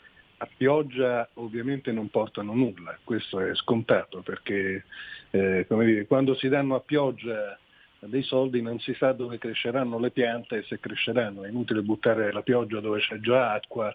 [0.43, 4.85] a pioggia ovviamente non portano nulla, questo è scontato perché
[5.31, 7.57] eh, dire, quando si danno a pioggia
[8.01, 12.33] dei soldi non si sa dove cresceranno le piante e se cresceranno, è inutile buttare
[12.33, 13.95] la pioggia dove c'è già acqua,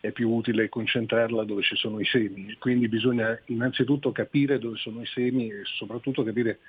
[0.00, 5.02] è più utile concentrarla dove ci sono i semi, quindi bisogna innanzitutto capire dove sono
[5.02, 6.60] i semi e soprattutto capire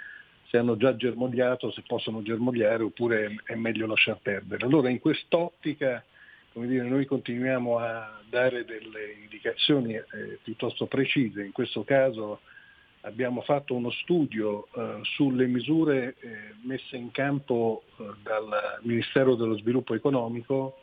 [0.49, 4.65] se hanno già germogliato, se possono germogliare oppure è meglio lasciar perdere.
[4.65, 6.03] Allora in quest'ottica
[6.53, 12.41] come dire, noi continuiamo a dare delle indicazioni eh, piuttosto precise, in questo caso
[13.01, 19.57] abbiamo fatto uno studio eh, sulle misure eh, messe in campo eh, dal Ministero dello
[19.57, 20.77] Sviluppo Economico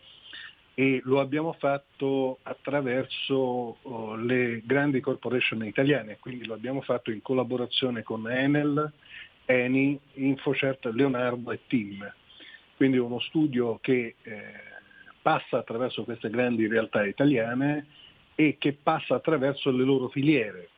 [0.75, 7.23] e lo abbiamo fatto attraverso oh, le grandi corporation italiane, quindi lo abbiamo fatto in
[7.23, 8.93] collaborazione con Enel,
[9.45, 12.13] Eni, Infocert, Leonardo e Team.
[12.77, 14.69] Quindi uno studio che eh,
[15.23, 17.87] passa attraverso queste grandi realtà italiane
[18.35, 20.69] e che passa attraverso le loro filiere,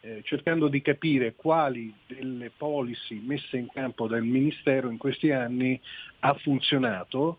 [0.00, 5.80] eh, cercando di capire quali delle policy messe in campo dal Ministero in questi anni
[6.20, 7.38] ha funzionato,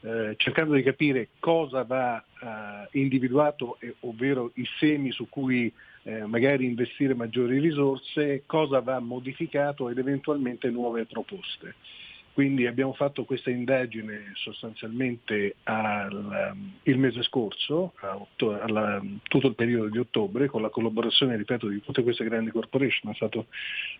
[0.00, 5.72] eh, cercando di capire cosa va eh, individuato, eh, ovvero i semi su cui
[6.04, 11.74] eh, magari investire maggiori risorse, cosa va modificato ed eventualmente nuove proposte.
[12.38, 19.56] Quindi abbiamo fatto questa indagine sostanzialmente al, um, il mese scorso, otto, alla, tutto il
[19.56, 23.10] periodo di ottobre, con la collaborazione, ripeto, di tutte queste grandi corporation.
[23.10, 23.46] È stato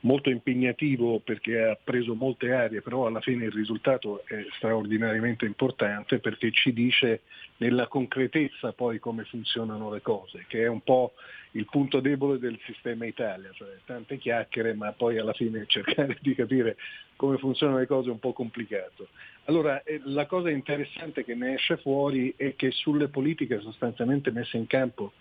[0.02, 6.20] molto impegnativo perché ha preso molte aree, però alla fine il risultato è straordinariamente importante
[6.20, 7.22] perché ci dice
[7.58, 11.12] nella concretezza poi come funzionano le cose, che è un po'
[11.52, 16.34] il punto debole del sistema Italia, cioè tante chiacchiere ma poi alla fine cercare di
[16.34, 16.76] capire
[17.16, 19.08] come funzionano le cose è un po' complicato.
[19.44, 24.56] Allora eh, la cosa interessante che ne esce fuori è che sulle politiche sostanzialmente messe
[24.56, 25.12] in campo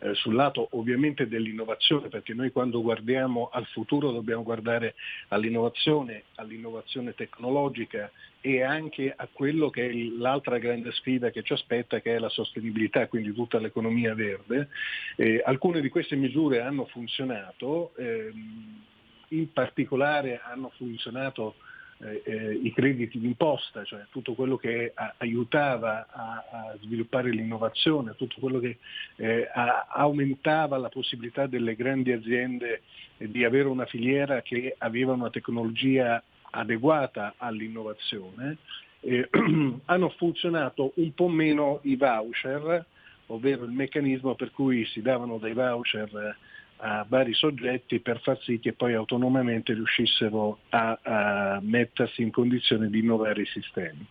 [0.00, 4.94] eh, sul lato ovviamente dell'innovazione, perché noi quando guardiamo al futuro dobbiamo guardare
[5.28, 8.10] all'innovazione, all'innovazione tecnologica
[8.40, 12.28] e anche a quello che è l'altra grande sfida che ci aspetta, che è la
[12.28, 14.68] sostenibilità, quindi tutta l'economia verde.
[15.16, 18.82] Eh, alcune di queste misure hanno funzionato, ehm,
[19.28, 21.56] in particolare hanno funzionato
[22.00, 28.14] eh, eh, i crediti d'imposta, cioè tutto quello che a, aiutava a, a, sviluppare l'innovazione,
[28.16, 28.78] tutto quello che
[29.16, 32.82] eh, a, aumentava la possibilità delle grandi aziende
[33.16, 38.58] di avere una filiera che aveva una tecnologia adeguata all'innovazione,
[39.84, 42.84] hanno funzionato un po' meno i voucher,
[43.26, 46.36] ovvero il meccanismo per cui si davano dei voucher
[46.80, 52.88] a vari soggetti per far sì che poi autonomamente riuscissero a, a mettersi in condizione
[52.88, 54.06] di innovare i sistemi.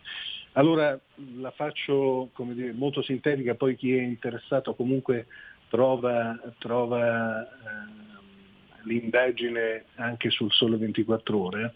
[0.52, 0.98] Allora
[1.36, 5.26] la faccio dire, molto sintetica, poi chi è interessato comunque
[5.68, 7.46] trova, trova eh,
[8.84, 11.74] l'indagine anche sul Sole 24 ore.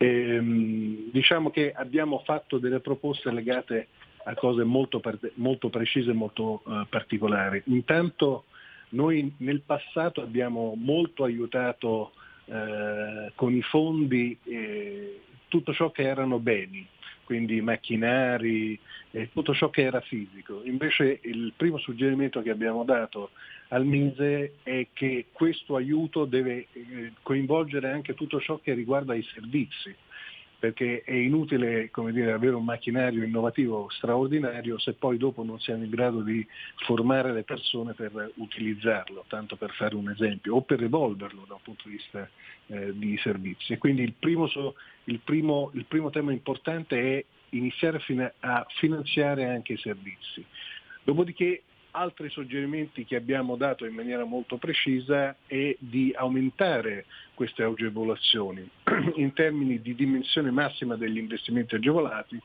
[0.00, 3.88] E, diciamo che abbiamo fatto delle proposte legate
[4.24, 5.00] a cose molto,
[5.34, 7.62] molto precise e molto uh, particolari.
[7.66, 8.44] Intanto
[8.90, 12.12] noi nel passato abbiamo molto aiutato
[12.44, 16.86] uh, con i fondi eh, tutto ciò che erano beni,
[17.24, 18.78] quindi macchinari,
[19.10, 20.62] eh, tutto ciò che era fisico.
[20.64, 23.30] Invece il primo suggerimento che abbiamo dato
[23.68, 29.22] al Mise è che questo aiuto deve eh, coinvolgere anche tutto ciò che riguarda i
[29.34, 29.94] servizi
[30.58, 35.90] perché è inutile dire, avere un macchinario innovativo straordinario se poi dopo non siamo in
[35.90, 36.44] grado di
[36.84, 41.60] formare le persone per utilizzarlo, tanto per fare un esempio, o per evolverlo da un
[41.62, 42.28] punto di vista
[42.66, 43.78] eh, di servizi.
[43.78, 44.50] Quindi il primo,
[45.04, 48.02] il, primo, il primo, tema importante è iniziare
[48.40, 50.44] a finanziare anche i servizi.
[51.04, 51.62] Dopodiché
[51.98, 58.68] altri suggerimenti che abbiamo dato in maniera molto precisa è di aumentare queste agevolazioni
[59.16, 62.40] in termini di dimensione massima degli investimenti agevolati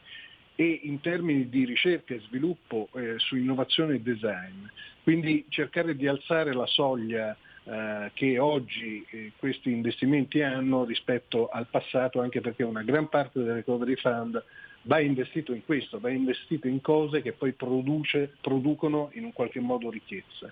[0.56, 4.66] e in termini di ricerca e sviluppo eh, su innovazione e design.
[5.04, 11.68] Quindi cercare di alzare la soglia eh, che oggi eh, questi investimenti hanno rispetto al
[11.70, 14.44] passato, anche perché una gran parte del recovery fund
[14.84, 19.60] va investito in questo, va investito in cose che poi produce, producono in un qualche
[19.60, 20.52] modo ricchezza.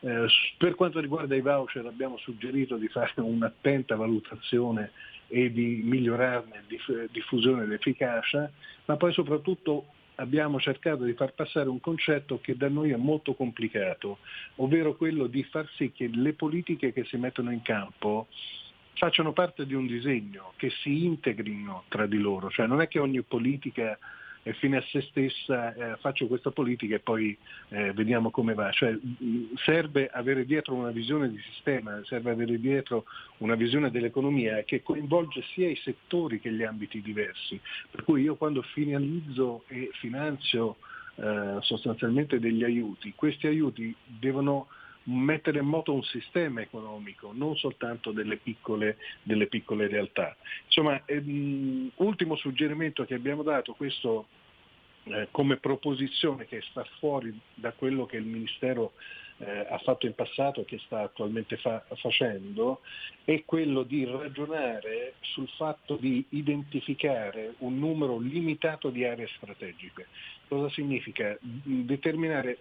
[0.00, 0.26] Eh,
[0.56, 4.92] per quanto riguarda i voucher abbiamo suggerito di fare un'attenta valutazione
[5.26, 8.50] e di migliorarne diff- diffusione ed efficacia,
[8.86, 9.86] ma poi soprattutto
[10.16, 14.18] abbiamo cercato di far passare un concetto che da noi è molto complicato,
[14.56, 18.26] ovvero quello di far sì che le politiche che si mettono in campo
[18.98, 22.98] facciano parte di un disegno, che si integrino tra di loro, cioè non è che
[22.98, 23.98] ogni politica
[24.42, 27.36] è fine a se stessa, eh, faccio questa politica e poi
[27.68, 28.96] eh, vediamo come va, cioè,
[29.56, 33.04] serve avere dietro una visione di sistema, serve avere dietro
[33.38, 37.60] una visione dell'economia che coinvolge sia i settori che gli ambiti diversi,
[37.90, 40.76] per cui io quando finalizzo e finanzio
[41.16, 44.68] eh, sostanzialmente degli aiuti, questi aiuti devono
[45.08, 50.36] mettere in moto un sistema economico, non soltanto delle piccole, delle piccole realtà.
[50.66, 54.26] Insomma, ehm, ultimo suggerimento che abbiamo dato, questo
[55.10, 58.92] eh, come proposizione che sta fuori da quello che il Ministero
[59.38, 62.80] eh, ha fatto in passato e che sta attualmente fa- facendo,
[63.24, 70.06] è quello di ragionare sul fatto di identificare un numero limitato di aree strategiche.
[70.48, 71.36] Cosa significa?
[71.40, 72.58] Determinare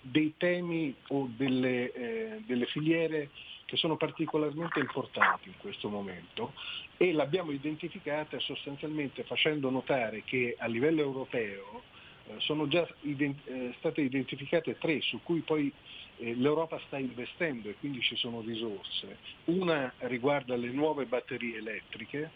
[0.00, 3.30] dei temi o delle, eh, delle filiere
[3.64, 6.52] che sono particolarmente importanti in questo momento
[6.96, 11.89] e l'abbiamo identificata sostanzialmente facendo notare che a livello europeo eh,
[12.38, 15.72] sono già ident- eh, state identificate tre su cui poi
[16.18, 19.18] eh, l'Europa sta investendo e quindi ci sono risorse.
[19.46, 22.30] Una riguarda le nuove batterie elettriche,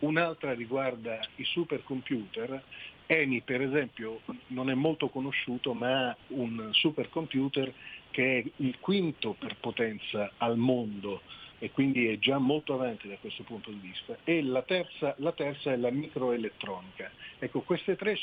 [0.00, 2.62] un'altra riguarda i supercomputer.
[3.08, 7.72] Eni per esempio non è molto conosciuto ma ha un supercomputer
[8.10, 11.20] che è il quinto per potenza al mondo
[11.58, 14.16] e quindi è già molto avanti da questo punto di vista.
[14.24, 17.10] E la terza, la terza è la microelettronica.
[17.38, 18.18] Ecco, questi tre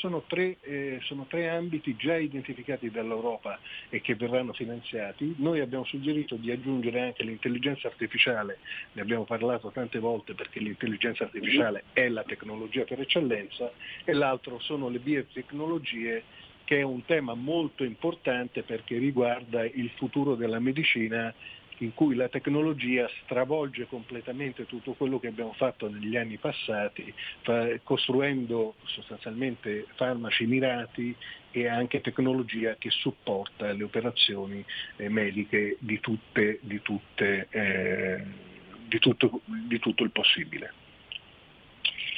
[0.60, 3.58] eh, sono tre ambiti già identificati dall'Europa
[3.88, 5.34] e che verranno finanziati.
[5.38, 8.58] Noi abbiamo suggerito di aggiungere anche l'intelligenza artificiale,
[8.92, 13.70] ne abbiamo parlato tante volte perché l'intelligenza artificiale è la tecnologia per eccellenza,
[14.04, 16.22] e l'altro sono le biotecnologie
[16.64, 21.32] che è un tema molto importante perché riguarda il futuro della medicina
[21.78, 27.12] in cui la tecnologia stravolge completamente tutto quello che abbiamo fatto negli anni passati,
[27.82, 31.14] costruendo sostanzialmente farmaci mirati
[31.50, 34.64] e anche tecnologia che supporta le operazioni
[34.96, 38.22] eh, mediche di, tutte, di, tutte, eh,
[38.86, 40.72] di, tutto, di tutto il possibile.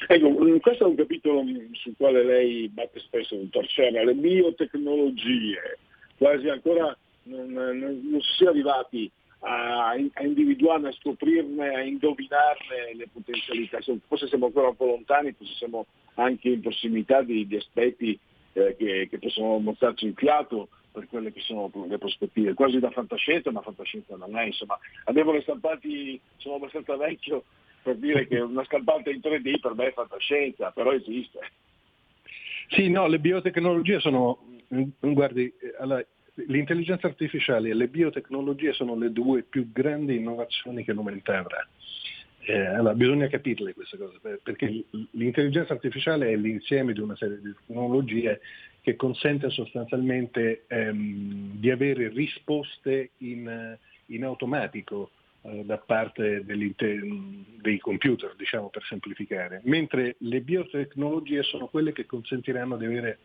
[0.09, 1.43] Ecco, mm, questo è un capitolo
[1.73, 5.79] sul quale lei batte spesso, dottor Cerna, le biotecnologie,
[6.17, 12.95] quasi ancora non, non, non si sia arrivati a, a individuarne, a scoprirne, a indovinarne
[12.95, 13.79] le potenzialità.
[14.07, 18.19] Forse siamo ancora un po' lontani, forse siamo anche in prossimità di, di aspetti
[18.53, 22.91] eh, che, che, possono mostrarci il fiato per quelle che sono le prospettive, quasi da
[22.91, 27.45] fantascienza, ma fantascienza non è, insomma, abbiamo le stampati, sono abbastanza vecchio
[27.83, 31.39] per dire che una stampante in 3D per me è fantascienza, però esiste.
[32.71, 34.39] Sì, no, le biotecnologie sono,
[34.99, 36.05] guardi, allora,
[36.47, 41.67] l'intelligenza artificiale e le biotecnologie sono le due più grandi innovazioni che l'umanità avrà.
[42.49, 47.53] Eh, allora, bisogna capirle queste cose, perché l'intelligenza artificiale è l'insieme di una serie di
[47.67, 48.41] tecnologie
[48.83, 53.77] che consente sostanzialmente ehm, di avere risposte in,
[54.07, 55.11] in automatico
[55.43, 62.77] eh, da parte dei computer, diciamo per semplificare, mentre le biotecnologie sono quelle che consentiranno
[62.77, 63.19] di avere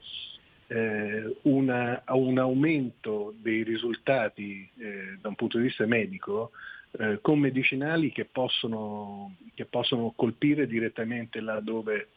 [0.71, 6.51] eh, una, un aumento dei risultati eh, da un punto di vista medico
[6.91, 12.07] eh, con medicinali che possono, che possono colpire direttamente là dove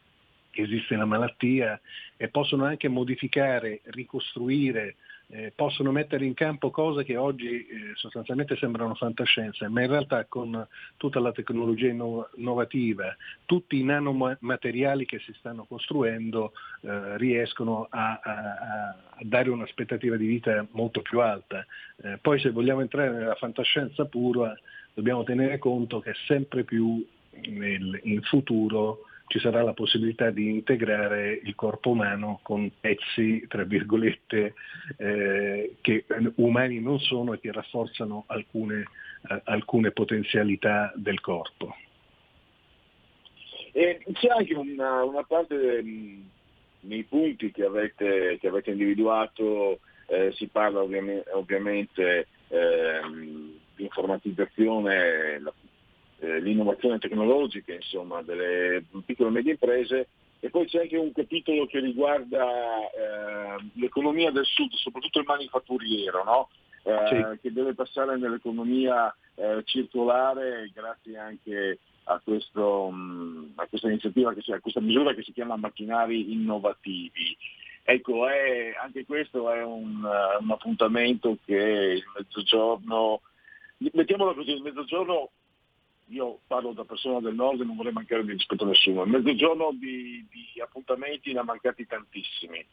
[0.51, 1.77] esiste la malattia
[2.15, 4.95] e possono anche modificare, ricostruire,
[5.27, 10.25] eh, possono mettere in campo cose che oggi eh, sostanzialmente sembrano fantascienza, ma in realtà
[10.25, 13.15] con tutta la tecnologia innovativa,
[13.45, 20.27] tutti i nanomateriali che si stanno costruendo eh, riescono a, a, a, dare un'aspettativa di
[20.27, 21.65] vita molto più alta.
[22.03, 24.55] Eh, poi se vogliamo entrare nella fantascienza pura
[24.93, 27.05] dobbiamo tenere conto che sempre più
[27.47, 33.63] nel, in futuro ci sarà la possibilità di integrare il corpo umano con pezzi, tra
[33.63, 34.53] virgolette,
[34.97, 38.85] eh, che umani non sono e che rafforzano alcune,
[39.29, 41.75] eh, alcune potenzialità del corpo.
[43.71, 46.29] E c'è anche una, una parte mh,
[46.81, 55.39] nei punti che avete, che avete individuato, eh, si parla ovviamente, ovviamente ehm, di informatizzazione,
[55.39, 55.53] la
[56.25, 60.07] eh, l'innovazione tecnologica insomma, delle piccole e medie imprese
[60.39, 62.45] e poi c'è anche un capitolo che riguarda
[62.89, 66.49] eh, l'economia del sud, soprattutto il manifatturiero, no?
[66.83, 67.39] eh, sì.
[67.41, 74.53] che deve passare nell'economia eh, circolare grazie anche a, questo, mh, a questa iniziativa, che,
[74.53, 77.35] a questa misura che si chiama macchinari innovativi.
[77.83, 83.21] Ecco, è, anche questo è un, un appuntamento che il mezzogiorno,
[83.77, 85.29] mettiamolo così, il mezzogiorno
[86.09, 89.09] io parlo da persona del nord e non vorrei mancare di rispetto a nessuno, il
[89.09, 92.63] mezzogiorno di, di appuntamenti ne ha mancati tantissimi.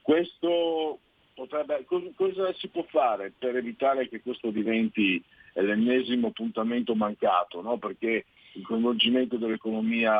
[0.00, 1.00] Questo
[1.34, 1.84] potrebbe,
[2.14, 7.60] cosa si può fare per evitare che questo diventi l'ennesimo appuntamento mancato?
[7.60, 7.76] No?
[7.76, 10.14] Perché il coinvolgimento dell'economia,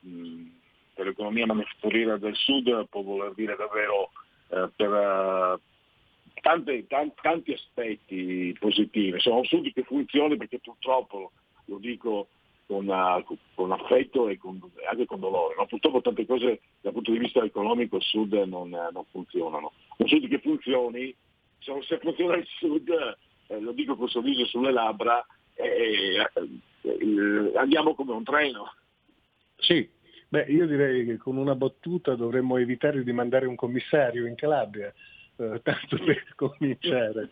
[0.00, 0.46] mh,
[0.94, 4.10] dell'economia manifatturiera del sud può voler dire davvero
[4.48, 5.60] eh, per, uh,
[6.40, 9.20] tanti, tanti aspetti positivi.
[9.20, 11.32] Sono sud che funzioni perché purtroppo
[11.66, 12.28] lo dico
[12.66, 15.54] con, uh, con affetto e con, anche con dolore.
[15.56, 15.66] No?
[15.66, 19.72] Purtroppo tante cose dal punto di vista economico al sud non, uh, non funzionano.
[19.98, 21.14] Un sud che funzioni,
[21.58, 22.88] se, funziona il sud,
[23.48, 25.24] eh, lo dico con sorriso sulle labbra,
[25.54, 26.26] eh,
[26.82, 28.72] eh, andiamo come un treno.
[29.56, 29.88] Sì,
[30.28, 34.92] beh, io direi che con una battuta dovremmo evitare di mandare un commissario in Calabria
[35.36, 37.30] eh, tanto per cominciare.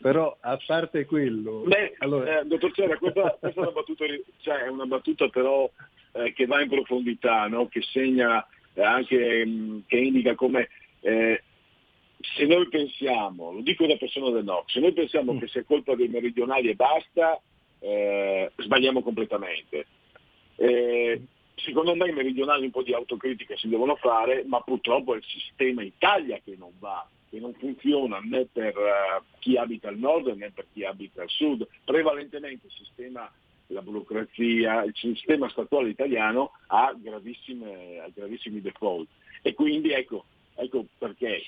[0.00, 1.62] Però a parte quello...
[1.66, 2.40] Beh, allora...
[2.40, 4.04] eh, dottor Cera, questa, questa, è, una battuta,
[4.38, 5.70] cioè, è una battuta però
[6.12, 7.68] eh, che va in profondità, no?
[7.68, 8.46] che segna
[8.76, 10.68] anche, mh, mm, che indica come...
[11.00, 11.42] Eh,
[12.36, 15.38] se noi pensiamo, lo dico da persona del NOC, se noi pensiamo mm.
[15.38, 17.40] che sia colpa dei meridionali e basta,
[17.80, 19.86] eh, sbagliamo completamente.
[21.54, 25.16] Eh, secondo me i meridionali un po' di autocritica si devono fare, ma purtroppo è
[25.16, 29.96] il sistema Italia che non va che non funziona né per uh, chi abita al
[29.96, 31.66] nord né per chi abita al sud.
[31.82, 33.32] Prevalentemente il sistema,
[33.68, 39.08] la burocrazia, il sistema statuale italiano ha, ha gravissimi default.
[39.40, 40.26] E quindi ecco,
[40.56, 41.42] ecco perché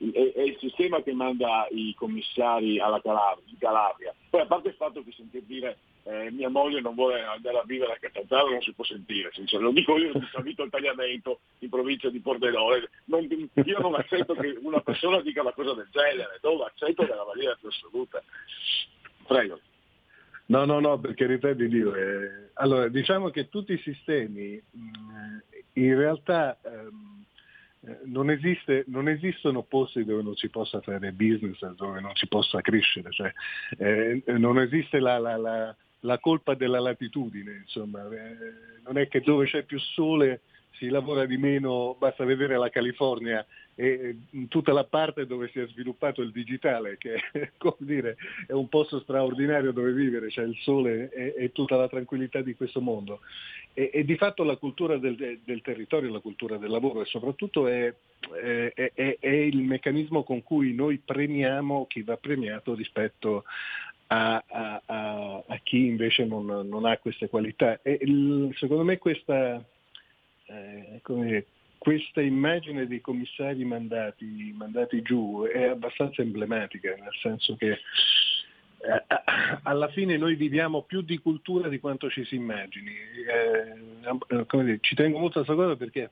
[0.00, 4.14] è, è, il sistema che manda i commissari alla Calabria, Calabria.
[4.30, 7.64] Poi a parte il fatto che sentir dire eh, mia moglie non vuole andare a
[7.66, 9.64] vivere a Catanzaro non si può sentire, sincero.
[9.64, 14.34] lo dico io ho abito al tagliamento in provincia di Pordenone, non, io non accetto
[14.34, 18.22] che una persona dica una cosa del genere, non accetto nella maniera più assoluta.
[19.26, 19.60] Prego.
[20.46, 21.94] No, no, no, per carità di Dio.
[21.94, 25.38] Eh, allora, diciamo che tutti i sistemi mh,
[25.74, 27.29] in realtà ehm, eh,
[28.04, 32.60] non, esiste, non, esistono posti dove non si possa fare business, dove non si possa
[32.60, 33.32] crescere, cioè,
[33.78, 38.06] eh, non esiste la, la, la, la, colpa della latitudine, insomma.
[38.10, 38.36] Eh,
[38.84, 40.42] non è che dove c'è più sole
[40.80, 43.44] si lavora di meno, basta vedere la California
[43.74, 44.16] e
[44.48, 48.16] tutta la parte dove si è sviluppato il digitale, che è, dire,
[48.46, 52.54] è un posto straordinario dove vivere, c'è il sole e, e tutta la tranquillità di
[52.54, 53.20] questo mondo.
[53.74, 57.68] E, e di fatto la cultura del, del, territorio, la cultura del lavoro e soprattutto
[57.68, 57.94] è,
[58.42, 63.44] è, è, il meccanismo con cui noi premiamo chi va premiato rispetto
[64.08, 67.80] a, a, a, a chi invece non, non, ha queste qualità.
[67.82, 69.62] E il, secondo me questa,
[70.50, 71.46] eh, come,
[71.80, 79.04] questa immagine dei commissari mandati, mandati, giù è abbastanza emblematica, nel senso che eh,
[79.62, 82.92] alla fine noi viviamo più di cultura di quanto ci si immagini.
[82.92, 86.10] Eh, dire, ci tengo molto a questa cosa perché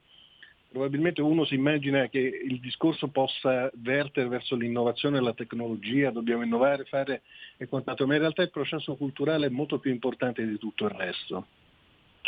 [0.70, 6.44] probabilmente uno si immagina che il discorso possa vertere verso l'innovazione e la tecnologia, dobbiamo
[6.44, 7.22] innovare, fare
[7.58, 10.92] e quant'altro, ma in realtà il processo culturale è molto più importante di tutto il
[10.92, 11.46] resto.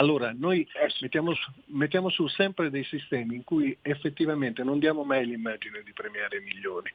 [0.00, 0.66] Allora, noi
[1.02, 5.92] mettiamo su, mettiamo su, sempre dei sistemi in cui effettivamente non diamo mai l'immagine di
[5.92, 6.90] premiare i migliori.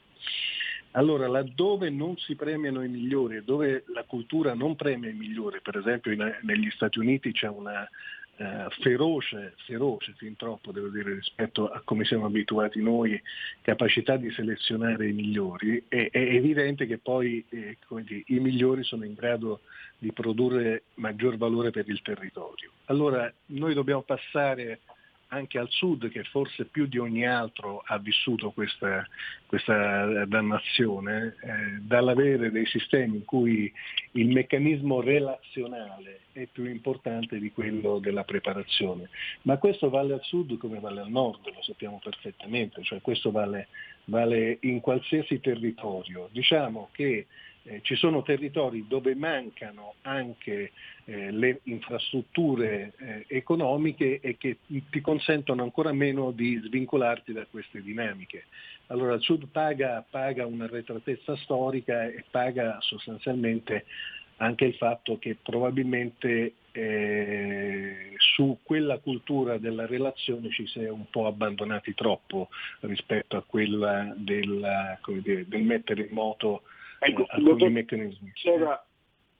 [0.91, 5.77] Allora, laddove non si premiano i migliori dove la cultura non premia i migliori, per
[5.77, 7.87] esempio in, negli Stati Uniti c'è una
[8.37, 13.21] eh, feroce, feroce fin troppo devo dire rispetto a come siamo abituati noi,
[13.61, 19.05] capacità di selezionare i migliori, è, è evidente che poi eh, dire, i migliori sono
[19.05, 19.61] in grado
[19.97, 22.71] di produrre maggior valore per il territorio.
[22.85, 24.81] Allora noi dobbiamo passare
[25.35, 29.05] anche al sud che forse più di ogni altro ha vissuto questa,
[29.45, 33.71] questa dannazione, eh, dall'avere dei sistemi in cui
[34.13, 39.09] il meccanismo relazionale è più importante di quello della preparazione.
[39.43, 43.67] Ma questo vale al sud come vale al nord, lo sappiamo perfettamente, cioè questo vale,
[44.05, 46.29] vale in qualsiasi territorio.
[46.31, 47.27] Diciamo che
[47.67, 50.71] eh, ci sono territori dove mancano anche
[51.05, 57.81] eh, le infrastrutture eh, economiche e che ti consentono ancora meno di svincolarti da queste
[57.81, 58.45] dinamiche.
[58.87, 63.85] Allora il Sud paga, paga un'arretratezza storica e paga sostanzialmente
[64.37, 71.09] anche il fatto che probabilmente eh, su quella cultura della relazione ci si è un
[71.09, 72.49] po' abbandonati troppo
[72.81, 76.63] rispetto a quella della, dire, del mettere in moto
[76.99, 78.31] Ecco, dottor, meccanismi.
[78.33, 78.83] C'era,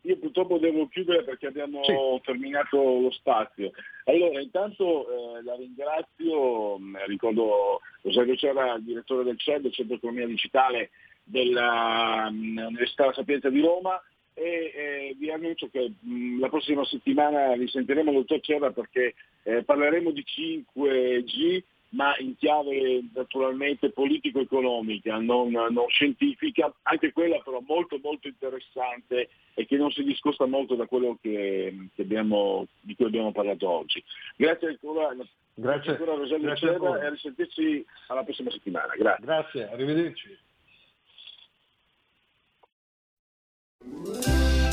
[0.02, 1.94] io purtroppo devo chiudere perché abbiamo sì.
[2.24, 3.72] terminato lo spazio.
[4.06, 10.28] Allora, intanto eh, la ringrazio, mm, ricordo Rosario C'era, il direttore del CED, Centro Economia
[10.28, 10.92] Digitale
[11.24, 14.02] dell'Università mm, La Sapienza di Roma
[14.38, 14.44] e
[14.76, 19.64] eh, vi annuncio che mh, mm, la prossima settimana risentiremo il dottor Cerra perché eh,
[19.64, 21.64] parleremo di 5G
[21.96, 29.66] ma in chiave naturalmente politico-economica, non, non, scientifica, anche quella però molto molto interessante e
[29.66, 34.04] che non si discosta molto da quello che, che abbiamo, di cui abbiamo parlato oggi.
[34.36, 35.16] Grazie ancora,
[35.54, 35.92] grazie.
[35.92, 38.94] ancora a Rosario grazie Cera e a risentirci alla prossima settimana.
[38.96, 39.26] Grazie.
[39.26, 40.38] Grazie, arrivederci.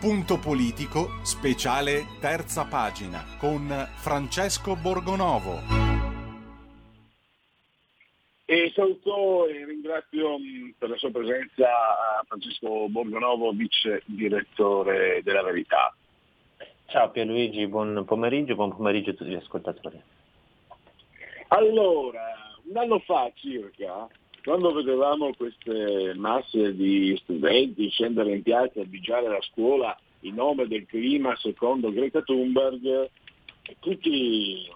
[0.00, 5.60] Punto politico, speciale terza pagina, con Francesco Borgonovo.
[8.46, 15.42] E saluto e ringrazio mh, per la sua presenza a Francesco Borgonovo, vice direttore della
[15.42, 15.94] Verità.
[16.86, 20.00] Ciao Pierluigi, buon pomeriggio, buon pomeriggio a tutti gli ascoltatori.
[21.48, 22.22] Allora,
[22.64, 24.08] un anno fa circa,
[24.42, 30.66] quando vedevamo queste masse di studenti scendere in piazza a bigiare la scuola in nome
[30.66, 33.08] del clima secondo Greta Thunberg,
[33.78, 34.68] tutti,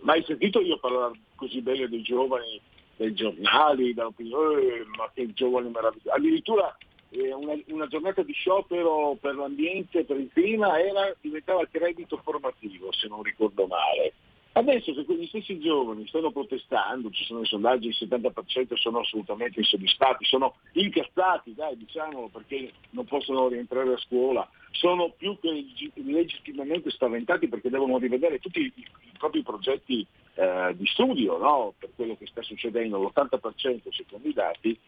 [0.00, 2.60] mai sentito io parlare così bene dei giovani,
[2.96, 6.08] dei giornali, da opinione, ma che giovani meravigliosi.
[6.08, 6.76] Addirittura
[7.10, 12.92] eh, una, una, giornata di sciopero per l'ambiente, per il clima, era, diventava credito formativo,
[12.92, 14.12] se non ricordo male.
[14.56, 19.60] Adesso se quegli stessi giovani stanno protestando, ci sono i sondaggi, il 70% sono assolutamente
[19.60, 25.62] insoddisfatti, sono incazzati, dai, diciamo, perché non possono rientrare a scuola, sono più che
[25.96, 30.06] legittimamente spaventati perché devono rivedere tutti i, i propri progetti
[30.36, 31.74] eh, di studio no?
[31.78, 34.78] per quello che sta succedendo, l'80% secondo i dati,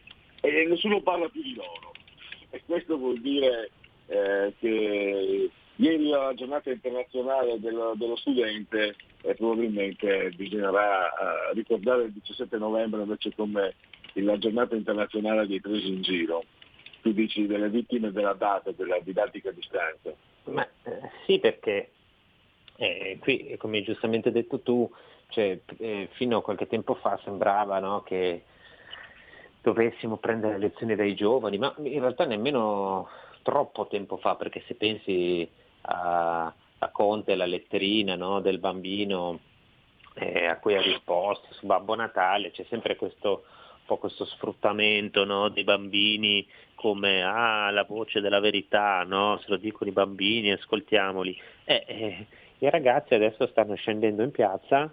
[0.41, 1.91] e nessuno parla più di loro.
[2.49, 3.69] E questo vuol dire
[4.07, 12.11] eh, che ieri la giornata internazionale dello, dello studente e probabilmente bisognerà uh, ricordare il
[12.11, 13.75] 17 novembre invece come
[14.13, 16.43] la giornata internazionale dei presi in giro.
[17.01, 20.13] Tu dici delle vittime della data, della didattica a distanza.
[20.45, 21.91] Ma, eh, sì, perché
[22.75, 24.89] eh, qui, come giustamente hai detto tu,
[25.29, 28.43] cioè, eh, fino a qualche tempo fa sembrava no, che
[29.61, 33.07] dovessimo prendere lezioni dai giovani, ma in realtà nemmeno
[33.43, 35.49] troppo tempo fa, perché se pensi
[35.81, 39.39] a a Conte la letterina no, del bambino
[40.15, 45.25] eh, a cui ha risposto su Babbo Natale, c'è sempre questo, un po' questo sfruttamento
[45.25, 46.45] no, dei bambini
[46.75, 49.37] come ah, la voce della verità, no?
[49.41, 51.37] se lo dicono i bambini, ascoltiamoli.
[51.65, 52.25] Eh, eh,
[52.59, 54.89] I ragazzi adesso stanno scendendo in piazza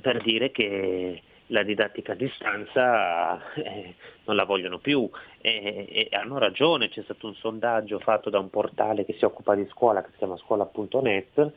[0.00, 3.94] per dire che la didattica a distanza eh,
[4.24, 5.08] non la vogliono più.
[5.40, 9.54] E, e, hanno ragione, c'è stato un sondaggio fatto da un portale che si occupa
[9.54, 11.52] di scuola, che si chiama scuola.net,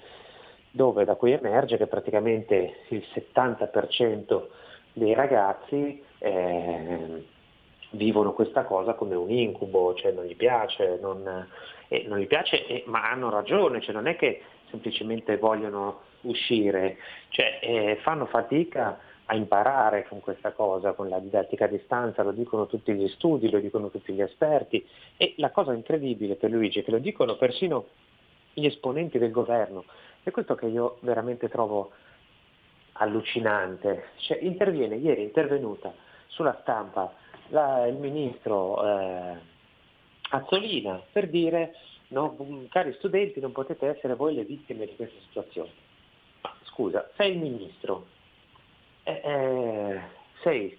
[0.72, 4.48] dove da cui emerge che praticamente il 70%
[4.94, 7.26] dei ragazzi eh,
[7.92, 11.48] vivono questa cosa come un incubo, cioè non gli piace, non,
[11.90, 16.98] eh, non gli piace ma hanno ragione, cioè non è che semplicemente vogliono uscire,
[17.30, 18.98] cioè eh, fanno fatica
[19.32, 23.50] a imparare con questa cosa, con la didattica a distanza, lo dicono tutti gli studi,
[23.50, 24.86] lo dicono tutti gli esperti
[25.16, 27.88] e la cosa incredibile per Luigi è che lo dicono persino
[28.54, 29.86] gli esponenti del governo,
[30.22, 31.92] è questo che io veramente trovo
[32.94, 35.94] allucinante, cioè, interviene, ieri è intervenuta
[36.28, 37.14] sulla stampa
[37.48, 39.36] la, il ministro eh,
[40.30, 41.76] Azzolina per dire
[42.10, 42.36] no,
[42.70, 45.70] cari studenti non potete essere voi le vittime di questa situazione.
[46.64, 48.08] Scusa, sei il ministro,
[49.04, 50.02] eh, eh,
[50.42, 50.78] sei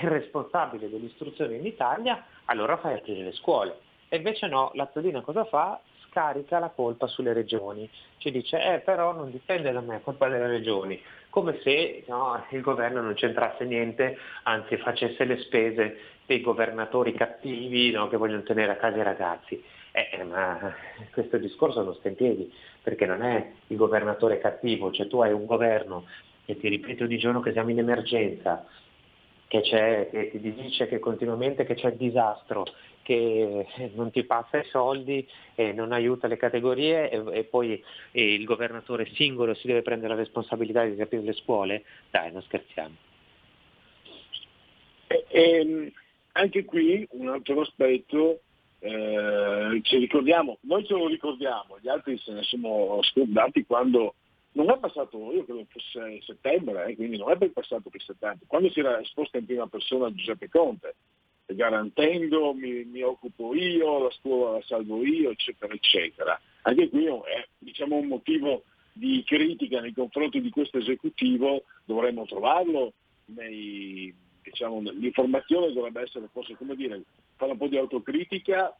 [0.00, 3.78] il responsabile dell'istruzione in Italia, allora fai aprire le scuole.
[4.08, 5.80] E invece no, l'Azzolina cosa fa?
[6.08, 7.88] Scarica la colpa sulle regioni.
[8.18, 11.00] Ci dice, eh però non dipende da me, è colpa delle regioni.
[11.30, 17.90] Come se no, il governo non c'entrasse niente, anzi facesse le spese dei governatori cattivi
[17.90, 19.62] no, che vogliono tenere a casa i ragazzi.
[19.92, 20.74] Eh, eh, ma
[21.12, 22.52] questo discorso non sta in piedi,
[22.82, 26.06] perché non è il governatore cattivo, cioè tu hai un governo
[26.50, 28.66] e ti ripete ogni giorno che siamo in emergenza,
[29.48, 32.64] che, che ti dice che continuamente che c'è il disastro,
[33.02, 38.32] che non ti passa i soldi e non aiuta le categorie e, e poi e
[38.32, 42.94] il governatore singolo si deve prendere la responsabilità di riaprire le scuole, dai, non scherziamo.
[45.06, 45.92] E, e,
[46.32, 48.40] anche qui un altro aspetto,
[48.78, 54.14] eh, ci ricordiamo, noi ce lo ricordiamo, gli altri se ne sono scordati quando
[54.64, 58.70] non è passato, io credo fosse settembre, eh, quindi non è passato per tanto, quando
[58.70, 60.96] si era esposta in prima persona Giuseppe Conte,
[61.46, 66.38] garantendo mi, mi, occupo io, la scuola la salvo io, eccetera, eccetera.
[66.62, 72.94] Anche qui è diciamo, un motivo di critica nei confronti di questo esecutivo, dovremmo trovarlo
[73.26, 74.12] nei,
[74.42, 77.02] diciamo, l'informazione dovrebbe essere forse come dire,
[77.36, 78.76] fare un po' di autocritica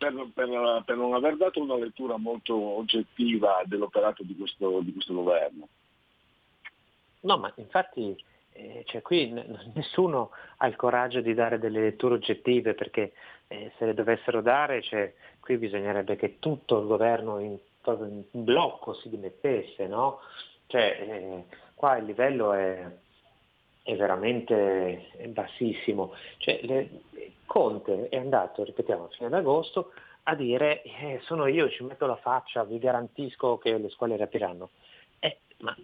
[0.00, 5.12] per, per, per, non aver dato una lettura molto oggettiva dell'operato di questo, di questo
[5.12, 5.68] governo.
[7.20, 8.16] No, ma infatti
[8.52, 13.12] eh, cioè qui n- nessuno ha il coraggio di dare delle letture oggettive perché
[13.48, 18.94] eh, se le dovessero dare, cioè, qui bisognerebbe che tutto il governo in, in blocco
[18.94, 20.20] si dimettesse, no?
[20.66, 22.90] Cioè, eh, qua il livello è,
[23.92, 26.14] è veramente bassissimo.
[26.38, 26.88] Cioè, le,
[27.46, 29.92] Conte è andato, ripetiamo, a fine d'agosto
[30.24, 34.70] a dire eh, sono io, ci metto la faccia, vi garantisco che le scuole riapriranno.
[35.18, 35.76] Eh, ma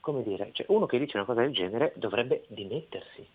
[0.00, 3.26] come dire, cioè, uno che dice una cosa del genere dovrebbe dimettersi.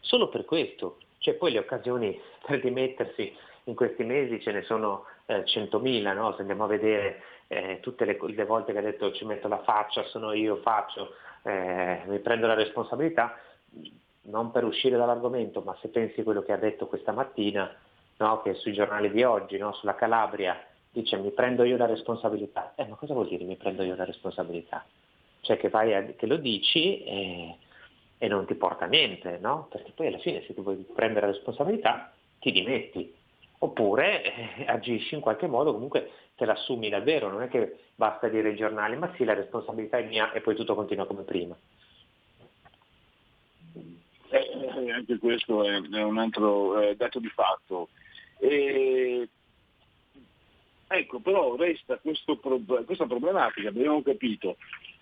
[0.00, 0.98] Solo per questo.
[1.18, 6.34] Cioè, poi le occasioni per dimettersi in questi mesi ce ne sono eh, 100.000, no?
[6.34, 9.62] se andiamo a vedere eh, tutte le, le, volte che ha detto ci metto la
[9.62, 13.38] faccia, sono io, faccio, eh, mi prendo la responsabilità,
[14.22, 17.74] non per uscire dall'argomento, ma se pensi quello che ha detto questa mattina,
[18.16, 18.42] no?
[18.42, 19.72] che sui giornali di oggi, no?
[19.72, 20.58] sulla Calabria,
[20.90, 22.72] dice mi prendo io la responsabilità.
[22.76, 24.84] Eh, ma cosa vuol dire mi prendo io la responsabilità?
[25.40, 27.56] Cioè che, vai a, che lo dici e,
[28.16, 29.66] e non ti porta a niente, no?
[29.70, 33.14] Perché poi alla fine se tu vuoi prendere la responsabilità ti dimetti,
[33.64, 38.50] oppure eh, agisci in qualche modo, comunque te l'assumi davvero, non è che basta dire
[38.50, 41.56] ai giornali ma sì la responsabilità è mia e poi tutto continua come prima.
[44.30, 47.88] Eh, anche questo è, è un altro eh, dato di fatto.
[48.38, 49.28] E,
[50.88, 51.98] ecco, però resta
[52.40, 54.56] pro- questa problematica, abbiamo capito,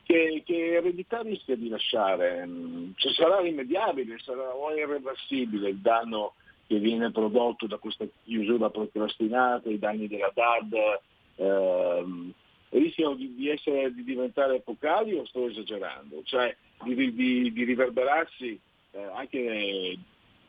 [0.05, 2.49] che, che eredità rischia di lasciare,
[2.97, 6.35] cioè, sarà rimediabile, sarà o irreversibile il danno
[6.67, 11.01] che viene prodotto da questa chiusura procrastinata, i danni della DAD,
[11.37, 12.33] ehm,
[12.71, 16.23] rischiano di, di, essere, di diventare epocali o sto esagerando?
[16.25, 18.59] Cioè di, di, riverberarsi
[18.93, 19.99] eh, anche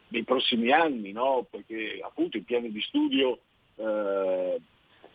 [0.08, 1.46] nei prossimi anni, no?
[1.50, 3.40] perché appunto i piani di studio
[3.76, 4.62] eh,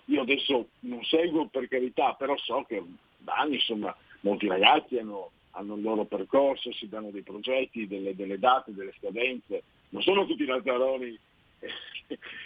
[0.07, 2.83] io adesso non seguo per carità, però so che
[3.19, 8.15] da anni insomma, molti ragazzi hanno, hanno, il loro percorso, si danno dei progetti, delle,
[8.15, 11.19] delle date, delle scadenze, non sono tutti lazzaroni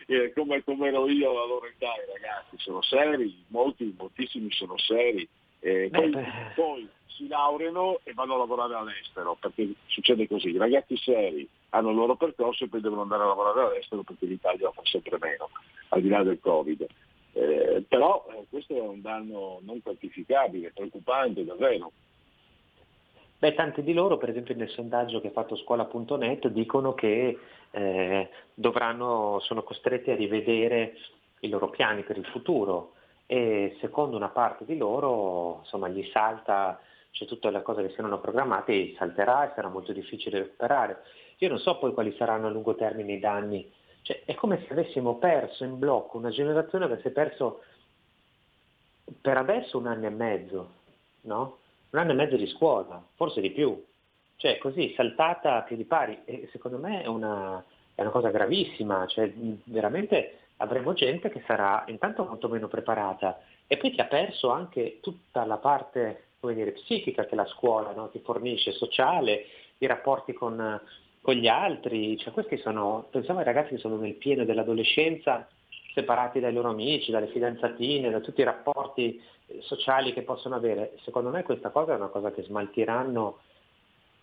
[0.06, 4.76] eh, come, come, ero io alla loro età, i ragazzi sono seri, molti, moltissimi sono
[4.78, 5.28] seri,
[5.60, 6.12] eh, poi,
[6.54, 11.90] poi si laureano e vanno a lavorare all'estero, perché succede così, i ragazzi seri hanno
[11.90, 15.50] il loro percorso e poi devono andare a lavorare all'estero perché l'Italia fa sempre meno,
[15.88, 16.86] al di là del Covid.
[17.34, 21.92] Eh, però eh, questo è un danno non quantificabile, preoccupante davvero.
[23.42, 27.36] Beh, tanti di loro, per esempio nel sondaggio che ha fatto scuola.net, dicono che
[27.72, 30.96] eh, dovranno, sono costretti a rivedere
[31.40, 32.92] i loro piani per il futuro
[33.26, 36.78] e secondo una parte di loro insomma, gli salta
[37.10, 41.02] cioè tutte le cose che si erano programmate salterà e sarà molto difficile recuperare.
[41.38, 43.68] Io non so poi quali saranno a lungo termine i danni,
[44.02, 47.64] cioè, è come se avessimo perso in blocco una generazione che si è perso
[49.20, 50.70] per adesso un anno e mezzo,
[51.22, 51.56] no?
[51.92, 53.82] Un anno e mezzo di scuola, forse di più.
[54.36, 57.62] Cioè così, saltata a piedi pari, e secondo me è una,
[57.94, 59.30] è una cosa gravissima, cioè
[59.64, 64.98] veramente avremo gente che sarà intanto molto meno preparata e poi che ha perso anche
[65.00, 68.08] tutta la parte dire, psichica che la scuola no?
[68.08, 69.44] ti fornisce, sociale,
[69.78, 70.80] i rapporti con,
[71.20, 75.46] con gli altri, cioè questi sono, pensiamo ai ragazzi che sono nel pieno dell'adolescenza,
[75.94, 79.22] separati dai loro amici, dalle fidanzatine, da tutti i rapporti
[79.60, 80.98] sociali che possono avere.
[81.02, 83.38] Secondo me questa cosa è una cosa che smaltiranno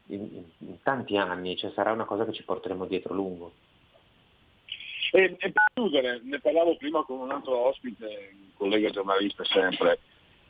[0.07, 3.51] in, in tanti anni, cioè sarà una cosa che ci porteremo dietro lungo.
[5.11, 9.99] E, e, per chiudere, ne parlavo prima con un altro ospite, un collega giornalista sempre.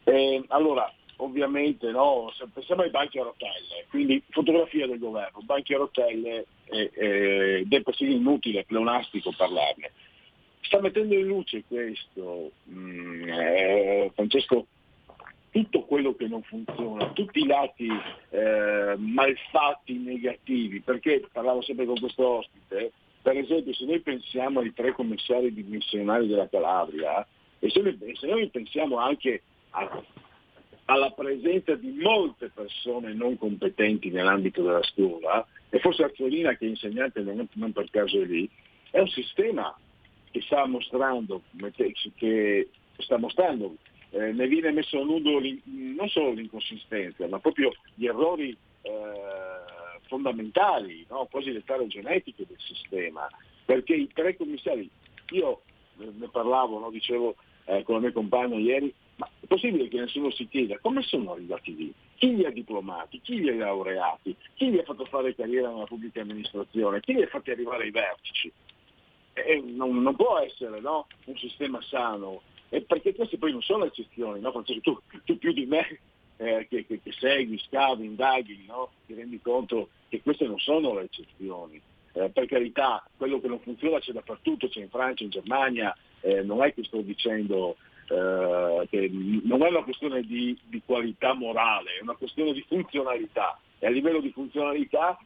[0.03, 5.77] E, allora, ovviamente no, pensiamo ai banchi a rotelle, quindi fotografia del governo, banchi a
[5.77, 9.91] rotelle ed è persino inutile, pleonastico parlarne.
[10.69, 14.67] Sta mettendo in luce questo, mm, eh, Francesco,
[15.49, 17.89] tutto quello che non funziona, tutti i lati
[18.29, 24.71] eh, malfatti negativi, perché parlavo sempre con questo ospite, per esempio se noi pensiamo ai
[24.71, 27.25] tre commissari dimissionari della Calabria
[27.57, 29.41] e se noi, se noi pensiamo anche
[29.71, 30.03] a
[30.85, 36.69] alla presenza di molte persone non competenti nell'ambito della scuola, e forse Azzolina che è
[36.69, 38.49] insegnante non, non per caso è lì,
[38.89, 39.75] è un sistema
[40.31, 41.41] che sta mostrando,
[42.15, 43.75] che sta mostrando
[44.11, 48.91] eh, ne viene messo a nudo non solo l'inconsistenza, ma proprio gli errori eh,
[50.07, 51.27] fondamentali, no?
[51.29, 53.27] quasi le genetiche del sistema,
[53.65, 54.89] perché i tre commissari,
[55.31, 55.61] io
[55.97, 56.89] ne parlavo, no?
[56.89, 57.35] dicevo
[57.65, 61.33] eh, con la mia compagna ieri, ma è possibile che nessuno si chieda come sono
[61.33, 61.93] arrivati lì?
[62.15, 63.21] Chi li ha diplomati?
[63.21, 64.35] Chi li ha laureati?
[64.55, 67.01] Chi li ha fatto fare carriera nella pubblica amministrazione?
[67.01, 68.51] Chi li ha fatti arrivare ai vertici?
[69.45, 71.07] Eh, non, non, può essere no?
[71.25, 74.51] un sistema sano, eh, perché queste poi non sono eccezioni, no?
[74.81, 75.99] tu, tu, più di me
[76.37, 78.91] eh, che, che, che, segui, scavi, indaghi, no?
[79.05, 81.81] ti rendi conto che queste non sono le eccezioni.
[82.13, 86.41] Eh, per carità, quello che non funziona c'è dappertutto, c'è in Francia, in Germania, eh,
[86.41, 87.77] non è che sto dicendo
[88.09, 89.09] eh, che
[89.43, 93.89] non è una questione di, di, qualità morale, è una questione di funzionalità e a
[93.89, 95.17] livello di funzionalità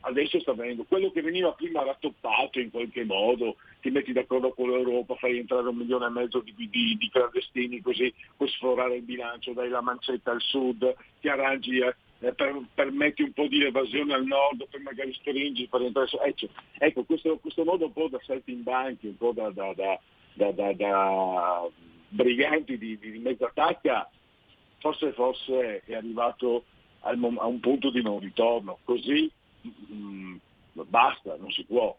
[0.00, 4.70] adesso sta venendo quello che veniva prima rattoppato in qualche modo, ti metti d'accordo con
[4.70, 9.02] l'Europa, fai entrare un milione e mezzo di, di, di clandestini così puoi sforare il
[9.02, 11.94] bilancio, dai la mancetta al sud, ti arrangi, eh,
[12.32, 16.08] per, permetti un po' di evasione al nord, poi magari stringi per entrare.
[16.24, 16.48] Ecco,
[16.78, 19.72] ecco questo, questo modo un po' da saltimbanchi, un po' da, da,
[20.34, 21.68] da, da,
[22.08, 24.08] briganti di, di mezza tacca,
[24.78, 26.64] forse, forse è arrivato
[27.00, 28.78] a un punto di non ritorno.
[28.84, 29.30] Così
[29.66, 30.40] mh,
[30.84, 31.96] basta, non si può.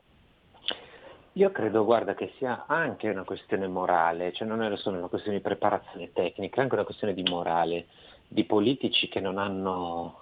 [1.34, 5.38] Io credo, guarda, che sia anche una questione morale, cioè non è solo una questione
[5.38, 7.86] di preparazione tecnica, è anche una questione di morale,
[8.28, 10.22] di politici che non hanno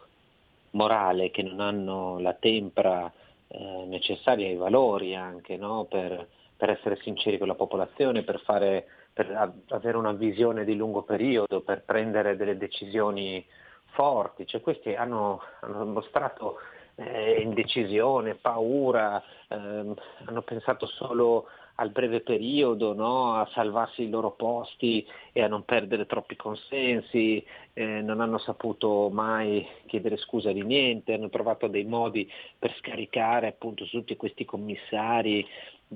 [0.71, 3.11] morale, che non hanno la tempra
[3.47, 5.85] eh, necessaria ai valori anche, no?
[5.85, 6.27] per,
[6.57, 11.61] per, essere sinceri con la popolazione, per, fare, per avere una visione di lungo periodo,
[11.61, 13.45] per prendere delle decisioni
[13.91, 14.45] forti.
[14.45, 16.57] Cioè, questi hanno, hanno mostrato
[16.95, 19.93] eh, indecisione, paura, ehm,
[20.25, 23.33] hanno pensato solo al breve periodo, no?
[23.33, 29.09] a salvarsi i loro posti e a non perdere troppi consensi, eh, non hanno saputo
[29.11, 34.45] mai chiedere scusa di niente, hanno trovato dei modi per scaricare appunto su tutti questi
[34.45, 35.45] commissari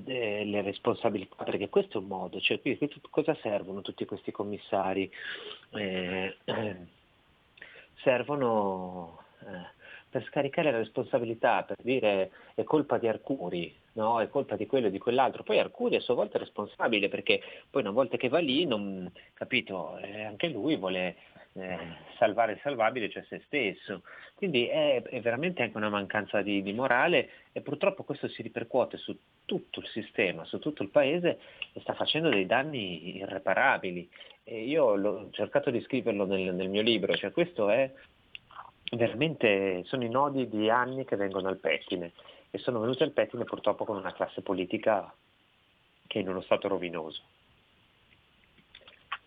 [0.04, 4.32] eh, le responsabilità, perché questo è un modo, cioè qui, qui, cosa servono tutti questi
[4.32, 5.10] commissari?
[5.70, 6.98] Eh, eh
[8.02, 9.79] servono eh,
[10.10, 14.20] per scaricare la responsabilità, per dire è colpa di Arcuri, no?
[14.20, 15.44] è colpa di quello e di quell'altro.
[15.44, 19.10] Poi Arcuri a sua volta è responsabile perché poi una volta che va lì, non,
[19.34, 21.16] capito, eh, anche lui vuole
[21.54, 21.78] eh,
[22.18, 24.02] salvare il salvabile, cioè se stesso.
[24.34, 28.96] Quindi è, è veramente anche una mancanza di, di, morale e purtroppo questo si ripercuote
[28.96, 31.38] su tutto il sistema, su tutto il paese
[31.72, 34.08] e sta facendo dei danni irreparabili.
[34.42, 37.90] E io ho cercato di scriverlo nel, nel mio libro, cioè questo è
[38.96, 42.12] veramente sono i nodi di anni che vengono al pettine
[42.50, 45.12] e sono venuti al pettine purtroppo con una classe politica
[46.06, 47.22] che è in uno stato rovinoso.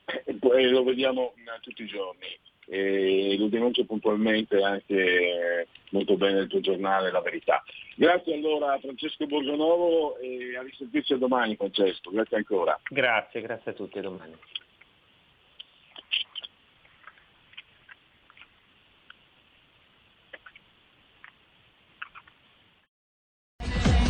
[0.05, 2.27] E lo vediamo tutti i giorni
[2.65, 7.63] e lo denuncio puntualmente anche molto bene il tuo giornale La Verità.
[7.95, 12.79] Grazie allora a Francesco Borgonovo e a risentirci domani Francesco, grazie ancora.
[12.89, 14.35] Grazie, grazie a tutti, a domani.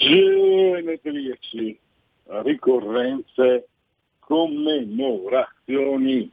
[0.00, 1.78] Genetriaci,
[2.42, 3.68] ricorrenze,
[4.20, 6.30] commemorazioni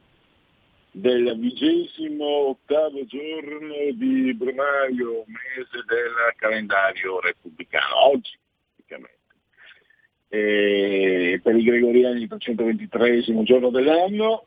[0.90, 8.38] del vigesimo ottavo giorno di Brumaio, mese del calendario repubblicano, oggi
[8.74, 9.16] praticamente.
[10.28, 14.44] E per i gregoriani il 323 giorno dell'anno,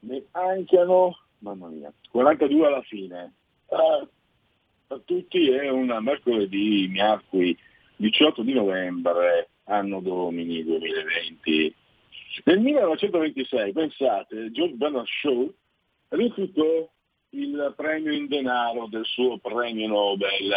[0.00, 3.32] ne mancano, mamma mia, 42 alla fine.
[3.68, 4.04] Ah,
[4.92, 7.56] per tutti è un mercoledì miacqui
[7.96, 11.74] 18 di novembre, anno domini 2020.
[12.44, 15.50] Nel 1926, pensate, George Bernard Shaw
[16.08, 16.90] rifiutò
[17.30, 20.52] il premio in denaro del suo premio Nobel,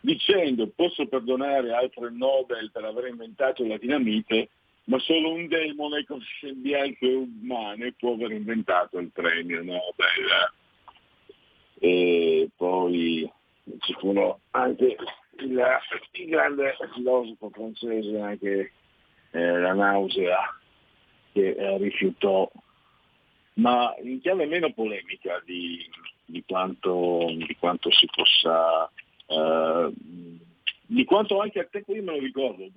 [0.00, 4.50] dicendo posso perdonare Alfred Nobel per aver inventato la dinamite,
[4.84, 10.52] ma solo un demone coscienziale umano può aver inventato il premio Nobel.
[11.78, 13.30] E poi
[13.78, 14.96] ci furono anche
[15.38, 15.78] il,
[16.12, 18.72] il grande filosofo francese, anche
[19.30, 20.38] eh, la nausea,
[21.32, 22.50] che eh, rifiutò,
[23.54, 25.88] ma in chiave meno polemica di,
[26.24, 28.90] di, quanto, di quanto, si possa,
[29.26, 29.92] eh,
[30.86, 32.68] di quanto anche a te qui me lo ricordo.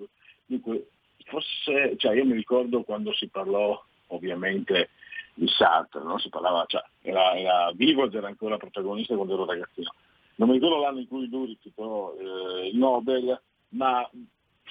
[0.45, 0.87] Dunque,
[1.25, 4.89] forse, cioè io mi ricordo quando si parlò ovviamente
[5.35, 6.19] di Sartre, no?
[6.19, 9.91] si parlava, cioè, era, era vivo ed era ancora protagonista quando ero ragazzino
[10.35, 13.39] non mi ricordo l'anno in cui lui rifiutò eh, il Nobel,
[13.69, 14.09] ma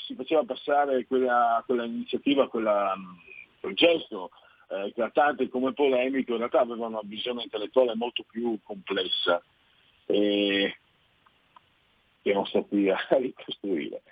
[0.07, 2.95] si faceva passare quella, quella iniziativa, quella,
[3.61, 4.31] quel gesto
[4.69, 9.43] eh, eclatante come polemico, in realtà aveva una visione intellettuale molto più complessa.
[10.07, 10.77] E
[12.23, 14.03] che non sto qui a ricostruire.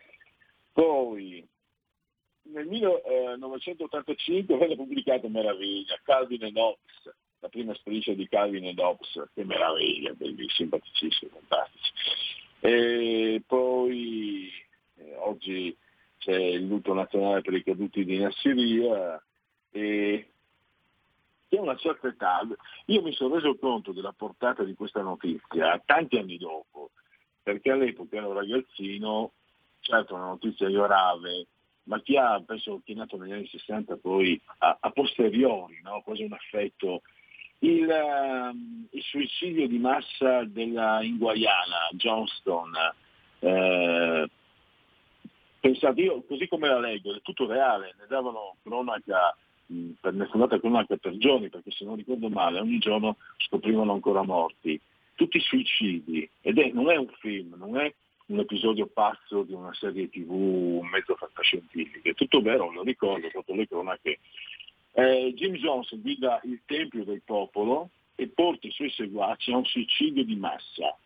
[0.73, 1.47] Poi
[2.43, 9.31] nel 1985 venne pubblicato Meraviglia, Calvin e Hobbes, la prima striscia di Calvin e Hobbes,
[9.35, 11.93] che meraviglia, belli, simpaticissimi, fantastici.
[12.61, 14.51] E poi
[14.97, 15.77] eh, oggi
[16.19, 19.23] c'è il lutto nazionale per i caduti di Nassiria
[19.71, 20.27] e
[21.57, 22.47] a una certa età
[22.87, 26.91] io mi sono reso conto della portata di questa notizia tanti anni dopo,
[27.43, 29.33] perché all'epoca ero ragazzino,
[29.81, 31.47] certo una notizia grave,
[31.85, 36.03] ma chi ha, penso, chi è nato negli anni 60 poi a, a posteriori, no?
[36.03, 37.03] quasi un affetto,
[37.61, 38.57] il, uh,
[38.91, 42.73] il, suicidio di massa della, in Guayana, Johnston,
[43.41, 44.28] eh,
[45.61, 50.39] pensate, io così come la leggo, è tutto reale, ne davano cronaca, mh, ne fu
[50.39, 54.81] data cronaca per giorni, perché se non ricordo male, ogni giorno scoprivano ancora morti.
[55.15, 57.93] Tutti suicidi, ed è, non è un film, non è
[58.27, 63.31] un episodio pazzo di una serie tv, mezzo fantascientifico, è tutto vero, lo ricordo, ho
[63.31, 64.19] fatto le cronache.
[64.93, 69.65] Eh, Jim Jones guida il Tempio del Popolo e porta i suoi seguaci a un
[69.65, 70.97] suicidio di massa.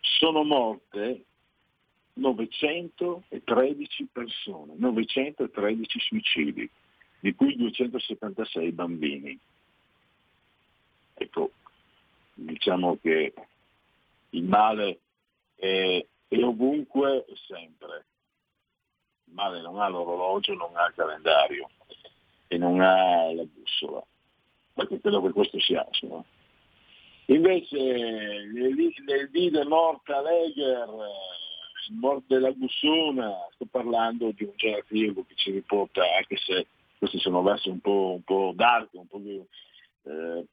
[0.00, 1.24] Sono morte
[2.14, 6.68] 913 persone, 913 suicidi,
[7.20, 9.38] di cui 276 bambini.
[11.14, 11.52] Ecco,
[12.34, 13.32] diciamo che
[14.30, 14.98] il male
[15.54, 18.04] è, è ovunque e sempre.
[19.24, 21.70] Il male non ha l'orologio, non ha il calendario
[22.48, 24.04] e non ha la bussola.
[24.74, 25.84] Perché credo che questo sia.
[25.86, 26.24] Insomma.
[27.26, 30.88] Invece nel dì morta Leger
[31.94, 36.66] morte della Gussona, sto parlando di un generativo che ci riporta, anche se
[36.98, 40.44] questi sono versi un po', un po dark, un po' eh,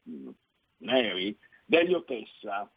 [0.77, 2.69] neri, Delio Tessa,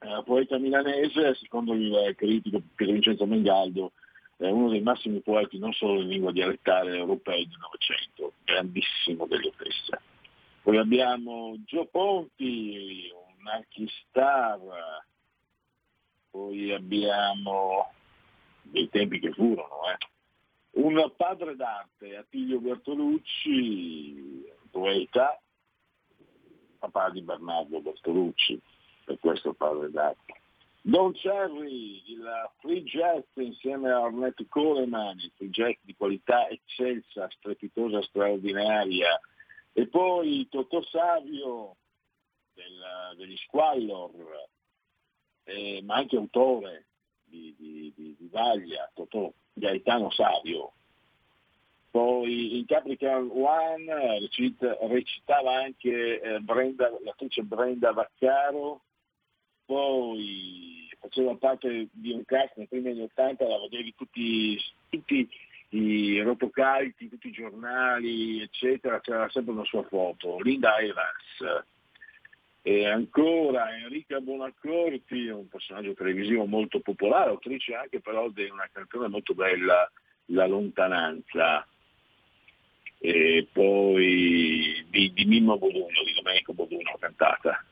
[0.00, 3.92] eh, poeta milanese, secondo il critico Piero Vincenzo Mengaldo,
[4.38, 9.52] è uno dei massimi poeti non solo in lingua dialettale europei del Novecento, grandissimo Delio
[9.56, 10.00] Tessa.
[10.62, 14.60] Poi abbiamo Gio Ponti, un archistar,
[16.30, 17.92] poi abbiamo
[18.62, 20.80] dei tempi che furono, eh.
[20.82, 25.40] un padre d'arte, Attilio Bertolucci, poeta,
[26.78, 28.60] papà di Bernardo Bertolucci,
[29.04, 30.37] per questo padre d'arte.
[30.88, 37.28] Don Cherry, il free jet insieme a Ornette Coleman, il free jet di qualità eccelsa,
[37.28, 39.20] strepitosa, straordinaria,
[39.74, 41.76] e poi Totò Savio
[42.54, 44.48] del, degli Squallor,
[45.44, 46.86] eh, ma anche autore
[47.22, 50.72] di, di, di, di Vaglia, Totò, Gaetano Savio.
[51.90, 58.84] Poi in Capricorn One recita, recitava anche eh, Brenda, l'attrice Brenda Vaccaro,
[59.68, 64.58] poi faceva parte di un cast nei primi anni 80, la vedevi tutti,
[64.88, 65.28] tutti
[65.70, 70.40] i rotocalchi, tutti i giornali, eccetera, c'era sempre una sua foto.
[70.40, 71.66] Linda Evans,
[72.62, 79.08] e ancora Enrica Bonaccorti, un personaggio televisivo molto popolare, autrice anche però di una canzone
[79.08, 79.90] molto bella,
[80.30, 81.66] La lontananza.
[83.00, 87.62] E poi di, di Mimmo Boduno, di Domenico Boduno cantata.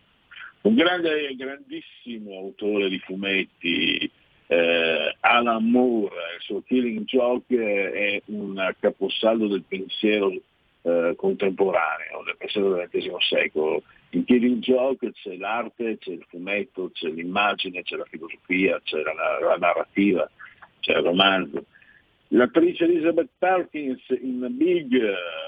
[0.67, 4.11] Un grande, grandissimo autore di fumetti,
[4.49, 10.33] eh, Alan Moore, il suo Killing Joke è un caposaldo del pensiero
[10.83, 16.91] eh, contemporaneo, del pensiero del XX secolo in Killing Joke c'è l'arte, c'è il fumetto,
[16.93, 20.29] c'è l'immagine, c'è la filosofia, c'è la, la narrativa,
[20.81, 21.65] c'è il romanzo.
[22.29, 25.01] L'attrice Elizabeth Perkins in Big,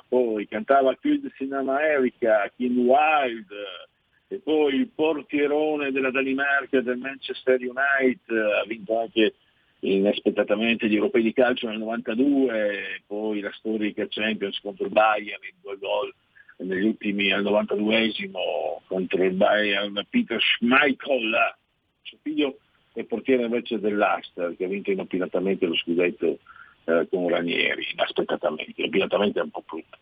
[0.06, 3.88] poi cantava Kids in America, Kim Wilde,
[4.28, 9.34] e poi il portierone della Danimarca del Manchester United, ha vinto anche
[9.80, 15.56] inaspettatamente gli europei di calcio nel 92, poi la storica Champions contro il Bayern, in
[15.62, 16.14] due gol
[16.58, 21.54] negli ultimi al 92esimo contro il Bayern Peter Schmeichel,
[22.02, 22.58] suo figlio
[22.94, 26.38] è portiere invece dell'Aster che ha vinto inopinatamente lo scudetto
[26.84, 29.98] eh, con Ranieri, inaspettatamente, inopinatamente è un po' brutto.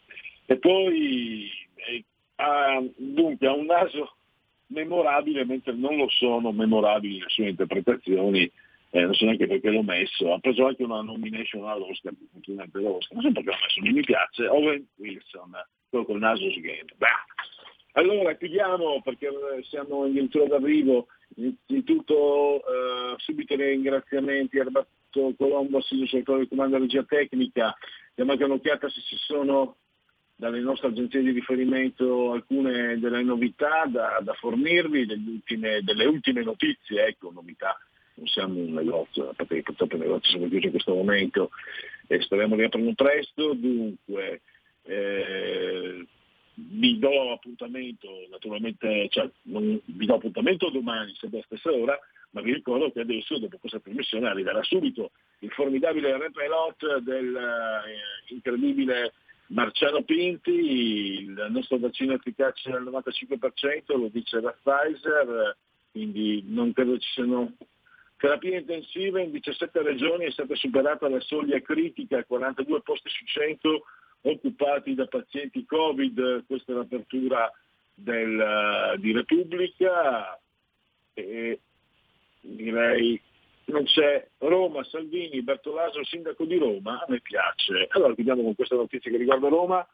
[0.47, 2.05] E poi eh,
[2.37, 4.17] ha, dunque ha un naso
[4.69, 8.51] memorabile mentre non lo sono memorabili le sue interpretazioni
[8.91, 12.53] eh, non so neanche perché l'ho messo, ha preso anche una nomination all'Oscar, non so
[12.55, 12.99] perché l'ho
[13.61, 15.51] messo, mi piace, Owen Wilson,
[15.89, 16.95] quello col naso sghetto.
[17.93, 19.29] Allora chiudiamo perché
[19.69, 26.79] siamo in addirittura d'arrivo, innanzitutto eh, subito i ringraziamenti a Roberto Colombo, settore di comando
[26.79, 27.75] regia tecnica,
[28.15, 29.77] diamo anche un'occhiata se ci sono
[30.37, 37.07] dalle nostre agenzie di riferimento alcune delle novità da, da fornirvi, ultime, delle ultime notizie,
[37.07, 37.75] ecco, novità.
[38.15, 41.51] Non siamo un negozio, a che purtroppo i negozi sono chiusi in questo momento
[42.07, 44.43] e speriamo di aprirlo presto, dunque
[44.85, 46.07] eh,
[46.55, 51.99] vi do appuntamento naturalmente, cioè non vi do appuntamento domani sempre alla stessa ora,
[52.31, 55.11] ma vi ricordo che adesso dopo questa trasmissione arriverà subito
[55.41, 59.13] il formidabile repelot dell'incredibile
[59.49, 65.57] Marciano Pinti, il nostro vaccino efficace al 95%, lo dice la Pfizer,
[65.93, 67.55] quindi non credo ci siano
[68.17, 69.23] terapie intensive.
[69.23, 73.83] In 17 regioni è stata superata la soglia critica, 42 posti su 100
[74.23, 77.51] occupati da pazienti Covid, questa è l'apertura
[77.95, 80.39] del, di Repubblica.
[81.15, 81.61] E
[82.41, 83.21] direi
[83.67, 87.87] non c'è Roma, Salvini, Bertolaso, sindaco di Roma, a me piace.
[87.91, 89.87] Allora chiudiamo con questa notizia che riguarda Roma.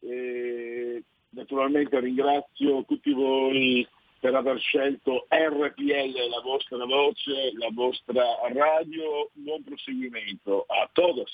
[0.00, 3.86] E naturalmente ringrazio tutti voi
[4.20, 8.22] per aver scelto RPL, la vostra voce, la vostra
[8.52, 9.30] radio.
[9.32, 11.32] Buon proseguimento a todos.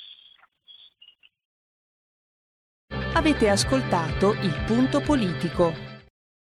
[3.15, 5.90] Avete ascoltato il punto politico.